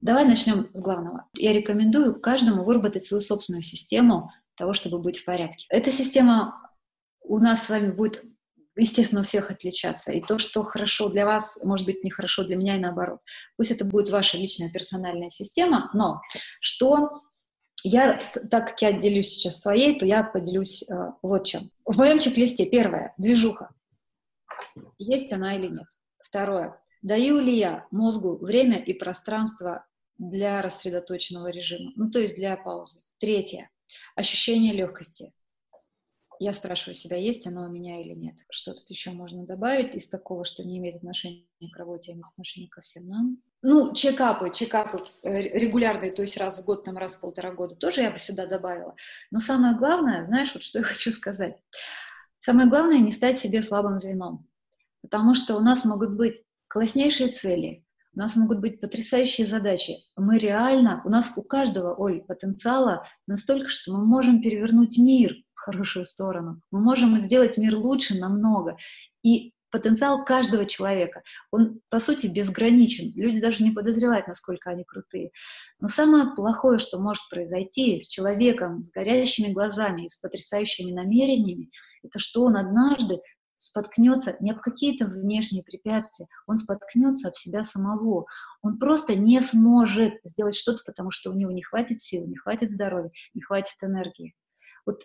Давай 0.00 0.24
начнем 0.24 0.70
с 0.72 0.80
главного. 0.80 1.28
Я 1.36 1.52
рекомендую 1.52 2.20
каждому 2.20 2.64
выработать 2.64 3.04
свою 3.04 3.20
собственную 3.20 3.62
систему 3.62 4.32
того, 4.56 4.72
чтобы 4.72 4.98
быть 4.98 5.18
в 5.20 5.24
порядке. 5.24 5.66
Эта 5.68 5.92
система 5.92 6.68
у 7.22 7.38
нас 7.38 7.62
с 7.62 7.68
вами 7.68 7.92
будет 7.92 8.24
естественно, 8.78 9.20
у 9.20 9.24
всех 9.24 9.50
отличаться. 9.50 10.12
И 10.12 10.20
то, 10.20 10.38
что 10.38 10.62
хорошо 10.62 11.08
для 11.08 11.26
вас, 11.26 11.62
может 11.64 11.86
быть, 11.86 12.04
нехорошо 12.04 12.44
для 12.44 12.56
меня 12.56 12.76
и 12.76 12.80
наоборот. 12.80 13.20
Пусть 13.56 13.70
это 13.70 13.84
будет 13.84 14.08
ваша 14.10 14.38
личная 14.38 14.70
персональная 14.70 15.30
система, 15.30 15.90
но 15.94 16.20
что 16.60 17.10
я, 17.84 18.20
так 18.50 18.68
как 18.68 18.82
я 18.82 18.92
делюсь 18.92 19.28
сейчас 19.28 19.60
своей, 19.60 19.98
то 19.98 20.06
я 20.06 20.24
поделюсь 20.24 20.88
э, 20.88 20.94
вот 21.22 21.44
чем. 21.46 21.70
В 21.84 21.96
моем 21.96 22.18
чек-листе 22.18 22.66
первое— 22.66 23.14
движуха. 23.18 23.70
Есть 24.98 25.32
она 25.32 25.56
или 25.56 25.68
нет. 25.68 25.86
Второе— 26.22 26.80
даю 27.02 27.40
ли 27.40 27.56
я 27.56 27.86
мозгу 27.90 28.38
время 28.38 28.78
и 28.78 28.94
пространство 28.94 29.86
для 30.18 30.62
рассредоточенного 30.62 31.48
режима, 31.48 31.92
ну, 31.94 32.10
то 32.10 32.18
есть 32.18 32.34
для 32.34 32.56
паузы. 32.56 33.00
Третье— 33.18 33.70
ощущение 34.16 34.72
легкости 34.72 35.32
я 36.40 36.52
спрашиваю 36.54 36.94
себя, 36.94 37.16
есть 37.16 37.46
оно 37.46 37.64
у 37.64 37.68
меня 37.68 38.00
или 38.00 38.14
нет. 38.14 38.36
Что 38.50 38.74
тут 38.74 38.88
еще 38.90 39.10
можно 39.10 39.44
добавить 39.46 39.94
из 39.94 40.08
такого, 40.08 40.44
что 40.44 40.64
не 40.64 40.78
имеет 40.78 40.96
отношения 40.96 41.44
к 41.72 41.76
работе, 41.76 42.10
а 42.10 42.14
имеет 42.14 42.26
отношение 42.26 42.68
ко 42.68 42.80
всем 42.80 43.08
нам? 43.08 43.38
Ну, 43.62 43.92
чекапы, 43.92 44.52
чекапы 44.54 45.04
э, 45.22 45.42
регулярные, 45.58 46.12
то 46.12 46.22
есть 46.22 46.36
раз 46.36 46.58
в 46.58 46.64
год, 46.64 46.84
там 46.84 46.96
раз 46.96 47.16
в 47.16 47.20
полтора 47.20 47.52
года, 47.52 47.74
тоже 47.74 48.02
я 48.02 48.10
бы 48.10 48.18
сюда 48.18 48.46
добавила. 48.46 48.94
Но 49.30 49.40
самое 49.40 49.76
главное, 49.76 50.24
знаешь, 50.24 50.54
вот 50.54 50.62
что 50.62 50.78
я 50.78 50.84
хочу 50.84 51.10
сказать. 51.10 51.56
Самое 52.38 52.68
главное 52.68 52.98
не 52.98 53.10
стать 53.10 53.36
себе 53.36 53.62
слабым 53.62 53.98
звеном, 53.98 54.48
потому 55.02 55.34
что 55.34 55.56
у 55.56 55.60
нас 55.60 55.84
могут 55.84 56.16
быть 56.16 56.42
класснейшие 56.68 57.32
цели, 57.32 57.84
у 58.14 58.18
нас 58.20 58.36
могут 58.36 58.60
быть 58.60 58.80
потрясающие 58.80 59.46
задачи. 59.46 59.96
Мы 60.16 60.38
реально, 60.38 61.02
у 61.04 61.08
нас 61.08 61.32
у 61.36 61.42
каждого, 61.42 61.94
Оль, 61.94 62.20
потенциала 62.22 63.06
настолько, 63.26 63.68
что 63.68 63.92
мы 63.92 64.04
можем 64.04 64.40
перевернуть 64.40 64.98
мир, 64.98 65.34
хорошую 65.58 66.04
сторону. 66.04 66.60
Мы 66.70 66.80
можем 66.80 67.16
сделать 67.18 67.58
мир 67.58 67.76
лучше 67.76 68.18
намного. 68.18 68.76
И 69.22 69.52
потенциал 69.70 70.24
каждого 70.24 70.64
человека, 70.64 71.22
он, 71.50 71.80
по 71.90 71.98
сути, 72.00 72.26
безграничен. 72.26 73.12
Люди 73.14 73.40
даже 73.40 73.62
не 73.62 73.70
подозревают, 73.70 74.26
насколько 74.26 74.70
они 74.70 74.84
крутые. 74.84 75.30
Но 75.80 75.88
самое 75.88 76.34
плохое, 76.34 76.78
что 76.78 76.98
может 76.98 77.28
произойти 77.28 78.00
с 78.00 78.08
человеком 78.08 78.82
с 78.82 78.90
горящими 78.90 79.52
глазами 79.52 80.04
и 80.04 80.08
с 80.08 80.16
потрясающими 80.16 80.92
намерениями, 80.92 81.70
это 82.02 82.18
что 82.18 82.44
он 82.44 82.56
однажды 82.56 83.20
споткнется 83.58 84.36
не 84.40 84.52
об 84.52 84.60
какие-то 84.60 85.06
внешние 85.06 85.64
препятствия, 85.64 86.28
он 86.46 86.56
споткнется 86.56 87.28
об 87.28 87.34
себя 87.34 87.64
самого. 87.64 88.26
Он 88.62 88.78
просто 88.78 89.16
не 89.16 89.40
сможет 89.42 90.14
сделать 90.24 90.56
что-то, 90.56 90.82
потому 90.86 91.10
что 91.10 91.30
у 91.30 91.34
него 91.34 91.50
не 91.50 91.62
хватит 91.62 92.00
сил, 92.00 92.26
не 92.26 92.36
хватит 92.36 92.70
здоровья, 92.70 93.10
не 93.34 93.42
хватит 93.42 93.76
энергии. 93.82 94.34
Вот 94.86 95.02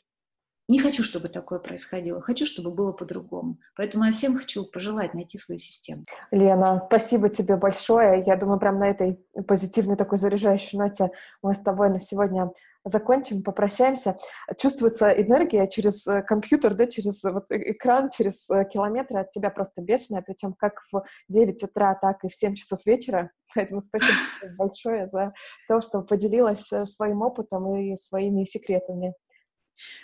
не 0.68 0.80
хочу, 0.80 1.04
чтобы 1.04 1.28
такое 1.28 1.60
происходило. 1.60 2.22
Хочу, 2.22 2.46
чтобы 2.46 2.72
было 2.72 2.94
по-другому. 2.94 3.58
Поэтому 3.76 4.06
я 4.06 4.14
всем 4.14 4.36
хочу 4.38 4.66
пожелать 4.66 5.14
найти 5.14 5.38
свою 5.38 5.60
систему. 5.60 6.04
Лена, 6.32 6.82
спасибо 6.86 7.30
тебе 7.30 7.58
большое. 7.58 8.24
Я 8.26 8.38
думаю, 8.38 8.60
прям 8.60 8.80
на 8.80 8.90
этой 8.90 9.20
позитивной 9.48 9.98
такой 9.98 10.18
заряжающей 10.18 10.78
ноте 10.78 11.10
мы 11.42 11.54
с 11.54 11.60
тобой 11.60 11.90
на 11.90 12.00
сегодня 12.00 12.52
закончим, 12.86 13.44
попрощаемся. 13.44 14.18
Чувствуется 14.58 15.10
энергия 15.10 15.68
через 15.68 16.06
э, 16.08 16.22
компьютер, 16.22 16.74
да, 16.76 16.86
через 16.88 17.24
вот 17.24 17.46
э, 17.50 17.72
экран, 17.72 18.10
через 18.10 18.50
э, 18.50 18.66
километры 18.66 19.22
от 19.22 19.32
тебя 19.32 19.50
просто 19.50 19.82
бешеная, 19.82 20.22
причем 20.22 20.54
как 20.54 20.82
в 20.92 21.04
9 21.30 21.64
утра, 21.64 21.96
так 21.96 22.24
и 22.24 22.30
в 22.30 22.36
7 22.36 22.56
часов 22.56 22.86
вечера. 22.86 23.32
Поэтому 23.56 23.82
спасибо 23.82 24.18
большое 24.58 25.08
за 25.08 25.34
то, 25.68 25.82
что 25.82 26.02
поделилась 26.02 26.68
своим 26.86 27.22
опытом 27.22 27.74
и 27.76 27.96
своими 27.96 28.44
секретами. 28.44 29.14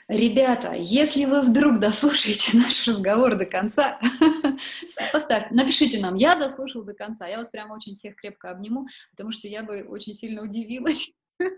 Ребята, 0.07 0.73
если 0.73 1.25
вы 1.25 1.41
вдруг 1.41 1.79
дослушаете 1.79 2.57
наш 2.57 2.87
разговор 2.87 3.35
до 3.35 3.45
конца, 3.45 3.99
поставьте, 5.13 5.53
напишите 5.53 5.99
нам, 5.99 6.15
я 6.15 6.35
дослушал 6.35 6.83
до 6.83 6.93
конца. 6.93 7.27
Я 7.27 7.37
вас 7.37 7.49
прямо 7.49 7.73
очень 7.73 7.95
всех 7.95 8.15
крепко 8.15 8.51
обниму, 8.51 8.87
потому 9.11 9.31
что 9.31 9.47
я 9.47 9.63
бы 9.63 9.83
очень 9.83 10.13
сильно 10.13 10.43
удивилась. 10.43 11.11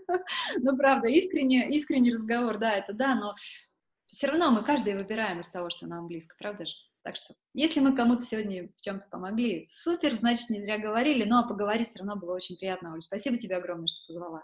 Ну, 0.58 0.76
правда, 0.76 1.08
искренне, 1.08 1.68
искренний 1.70 2.12
разговор, 2.12 2.56
да, 2.58 2.72
это 2.74 2.92
да, 2.92 3.16
но 3.16 3.34
все 4.06 4.28
равно 4.28 4.52
мы 4.52 4.62
каждый 4.62 4.94
выбираем 4.94 5.40
из 5.40 5.48
того, 5.48 5.70
что 5.70 5.88
нам 5.88 6.06
близко, 6.06 6.36
правда 6.38 6.66
же? 6.66 6.72
Так 7.02 7.16
что, 7.16 7.34
если 7.52 7.80
мы 7.80 7.96
кому-то 7.96 8.22
сегодня 8.22 8.68
в 8.76 8.80
чем-то 8.80 9.08
помогли, 9.10 9.66
супер, 9.68 10.14
значит, 10.14 10.50
не 10.50 10.60
зря 10.60 10.78
говорили, 10.78 11.24
но 11.24 11.48
поговорить 11.48 11.88
все 11.88 11.98
равно 11.98 12.16
было 12.16 12.36
очень 12.36 12.56
приятно, 12.56 12.92
Оль. 12.92 13.02
Спасибо 13.02 13.38
тебе 13.38 13.56
огромное, 13.56 13.88
что 13.88 14.06
позвала. 14.06 14.42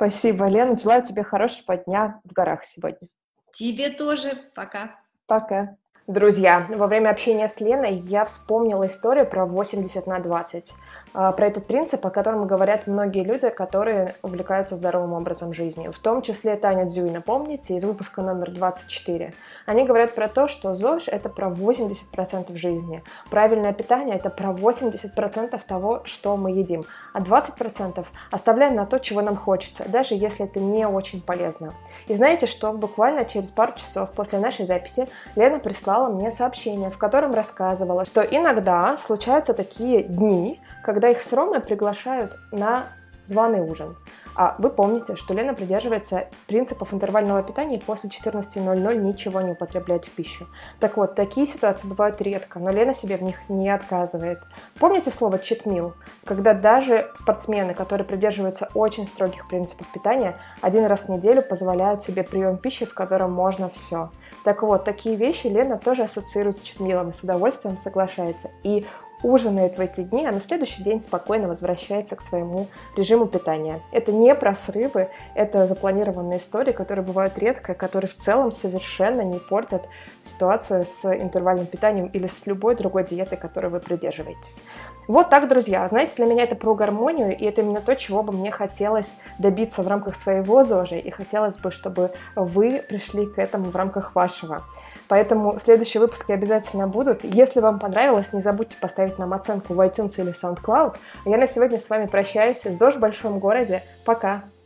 Спасибо, 0.00 0.46
Лена. 0.46 0.78
Желаю 0.78 1.02
тебе 1.02 1.22
хорошего 1.22 1.76
дня 1.76 2.22
в 2.24 2.32
горах 2.32 2.64
сегодня. 2.64 3.06
Тебе 3.52 3.90
тоже. 3.90 4.44
Пока. 4.54 4.98
Пока. 5.26 5.76
Друзья, 6.06 6.66
во 6.70 6.86
время 6.86 7.10
общения 7.10 7.46
с 7.46 7.60
Леной 7.60 7.96
я 7.96 8.24
вспомнила 8.24 8.86
историю 8.86 9.26
про 9.26 9.44
80 9.44 10.06
на 10.06 10.18
20. 10.18 10.72
А, 11.12 11.32
про 11.32 11.46
этот 11.46 11.66
принцип, 11.66 12.06
о 12.06 12.10
котором 12.10 12.46
говорят 12.46 12.86
многие 12.86 13.24
люди, 13.24 13.48
которые 13.50 14.14
увлекаются 14.22 14.76
здоровым 14.76 15.14
образом 15.14 15.52
жизни. 15.52 15.88
В 15.88 15.98
том 15.98 16.22
числе 16.22 16.56
Таня 16.56 16.84
Дзюй, 16.84 17.10
напомните, 17.10 17.74
из 17.74 17.84
выпуска 17.84 18.22
номер 18.22 18.52
24. 18.52 19.34
Они 19.66 19.84
говорят 19.84 20.14
про 20.14 20.28
то, 20.28 20.46
что 20.46 20.72
ЗОЖ– 20.72 21.04
это 21.08 21.28
про 21.28 21.48
80% 21.48 22.56
жизни. 22.56 23.02
Правильное 23.30 23.72
питание– 23.72 24.16
это 24.16 24.30
про 24.30 24.50
80% 24.50 25.60
того, 25.66 26.02
что 26.04 26.36
мы 26.36 26.52
едим. 26.52 26.84
А 27.12 27.20
20% 27.20 28.06
оставляем 28.30 28.76
на 28.76 28.86
то, 28.86 28.98
чего 28.98 29.20
нам 29.20 29.36
хочется, 29.36 29.84
даже 29.88 30.14
если 30.14 30.44
это 30.44 30.60
не 30.60 30.86
очень 30.86 31.20
полезно. 31.20 31.74
И 32.06 32.14
знаете 32.14 32.46
что? 32.46 32.72
Буквально 32.72 33.24
через 33.24 33.50
пару 33.50 33.72
часов 33.74 34.10
после 34.10 34.38
нашей 34.38 34.64
записи 34.64 35.08
Лена 35.34 35.58
прислала 35.58 36.08
мне 36.08 36.30
сообщение, 36.30 36.90
в 36.90 36.98
котором 36.98 37.34
рассказывала, 37.34 38.04
что 38.04 38.20
иногда 38.20 38.96
случаются 38.96 39.54
такие 39.54 40.04
дни, 40.04 40.60
когда 40.82 40.99
их 41.08 41.22
с 41.22 41.32
Ромой 41.32 41.60
приглашают 41.60 42.36
на 42.52 42.88
званый 43.24 43.60
ужин. 43.60 43.96
А 44.34 44.54
вы 44.58 44.70
помните, 44.70 45.16
что 45.16 45.34
Лена 45.34 45.54
придерживается 45.54 46.28
принципов 46.46 46.94
интервального 46.94 47.42
питания 47.42 47.76
и 47.76 47.80
после 47.80 48.08
14.00 48.10 48.96
ничего 48.96 49.40
не 49.40 49.52
употребляет 49.52 50.04
в 50.04 50.10
пищу. 50.10 50.46
Так 50.78 50.96
вот, 50.96 51.14
такие 51.14 51.46
ситуации 51.46 51.88
бывают 51.88 52.20
редко, 52.22 52.58
но 52.58 52.70
Лена 52.70 52.94
себе 52.94 53.16
в 53.16 53.22
них 53.22 53.36
не 53.48 53.68
отказывает. 53.68 54.40
Помните 54.78 55.10
слово 55.10 55.36
meal? 55.36 55.92
Когда 56.24 56.54
даже 56.54 57.10
спортсмены, 57.14 57.74
которые 57.74 58.06
придерживаются 58.06 58.70
очень 58.74 59.08
строгих 59.08 59.48
принципов 59.48 59.86
питания, 59.92 60.36
один 60.60 60.86
раз 60.86 61.06
в 61.06 61.08
неделю 61.10 61.42
позволяют 61.42 62.02
себе 62.02 62.22
прием 62.22 62.56
пищи, 62.56 62.86
в 62.86 62.94
котором 62.94 63.32
можно 63.32 63.68
все. 63.68 64.10
Так 64.44 64.62
вот, 64.62 64.84
такие 64.84 65.16
вещи 65.16 65.48
Лена 65.48 65.76
тоже 65.76 66.04
ассоциирует 66.04 66.56
с 66.58 66.62
читмилом 66.62 67.10
и 67.10 67.12
с 67.12 67.22
удовольствием 67.22 67.76
соглашается. 67.76 68.50
И 68.62 68.86
ужинает 69.22 69.78
в 69.78 69.80
эти 69.80 70.02
дни, 70.02 70.26
а 70.26 70.32
на 70.32 70.40
следующий 70.40 70.82
день 70.82 71.00
спокойно 71.00 71.48
возвращается 71.48 72.16
к 72.16 72.22
своему 72.22 72.68
режиму 72.96 73.26
питания. 73.26 73.82
Это 73.92 74.12
не 74.12 74.34
про 74.34 74.54
срывы, 74.54 75.10
это 75.34 75.66
запланированные 75.66 76.38
истории, 76.38 76.72
которые 76.72 77.04
бывают 77.04 77.38
редко, 77.38 77.74
которые 77.74 78.08
в 78.08 78.16
целом 78.16 78.52
совершенно 78.52 79.22
не 79.22 79.38
портят 79.38 79.88
ситуацию 80.22 80.84
с 80.84 81.04
интервальным 81.04 81.66
питанием 81.66 82.06
или 82.06 82.26
с 82.26 82.46
любой 82.46 82.76
другой 82.76 83.04
диетой, 83.04 83.38
которой 83.38 83.68
вы 83.68 83.80
придерживаетесь. 83.80 84.60
Вот 85.08 85.28
так, 85.28 85.48
друзья. 85.48 85.86
Знаете, 85.88 86.14
для 86.16 86.26
меня 86.26 86.44
это 86.44 86.54
про 86.54 86.74
гармонию, 86.74 87.36
и 87.36 87.44
это 87.44 87.62
именно 87.62 87.80
то, 87.80 87.96
чего 87.96 88.22
бы 88.22 88.32
мне 88.32 88.52
хотелось 88.52 89.16
добиться 89.38 89.82
в 89.82 89.88
рамках 89.88 90.14
своего 90.14 90.62
ЗОЖа, 90.62 90.96
и 90.96 91.10
хотелось 91.10 91.58
бы, 91.58 91.72
чтобы 91.72 92.12
вы 92.36 92.82
пришли 92.88 93.26
к 93.26 93.38
этому 93.38 93.70
в 93.70 93.76
рамках 93.76 94.14
вашего. 94.14 94.64
Поэтому 95.10 95.58
следующие 95.58 96.00
выпуски 96.00 96.30
обязательно 96.30 96.86
будут. 96.86 97.24
Если 97.24 97.58
вам 97.58 97.80
понравилось, 97.80 98.32
не 98.32 98.40
забудьте 98.40 98.76
поставить 98.80 99.18
нам 99.18 99.34
оценку 99.34 99.74
в 99.74 99.80
iTunes 99.80 100.14
или 100.22 100.32
SoundCloud. 100.32 100.94
Я 101.24 101.36
на 101.36 101.48
сегодня 101.48 101.80
с 101.80 101.90
вами 101.90 102.06
прощаюсь. 102.06 102.62
ЗОЖ 102.62 102.94
в 102.94 103.00
большом 103.00 103.40
городе. 103.40 103.82
Пока! 104.04 104.44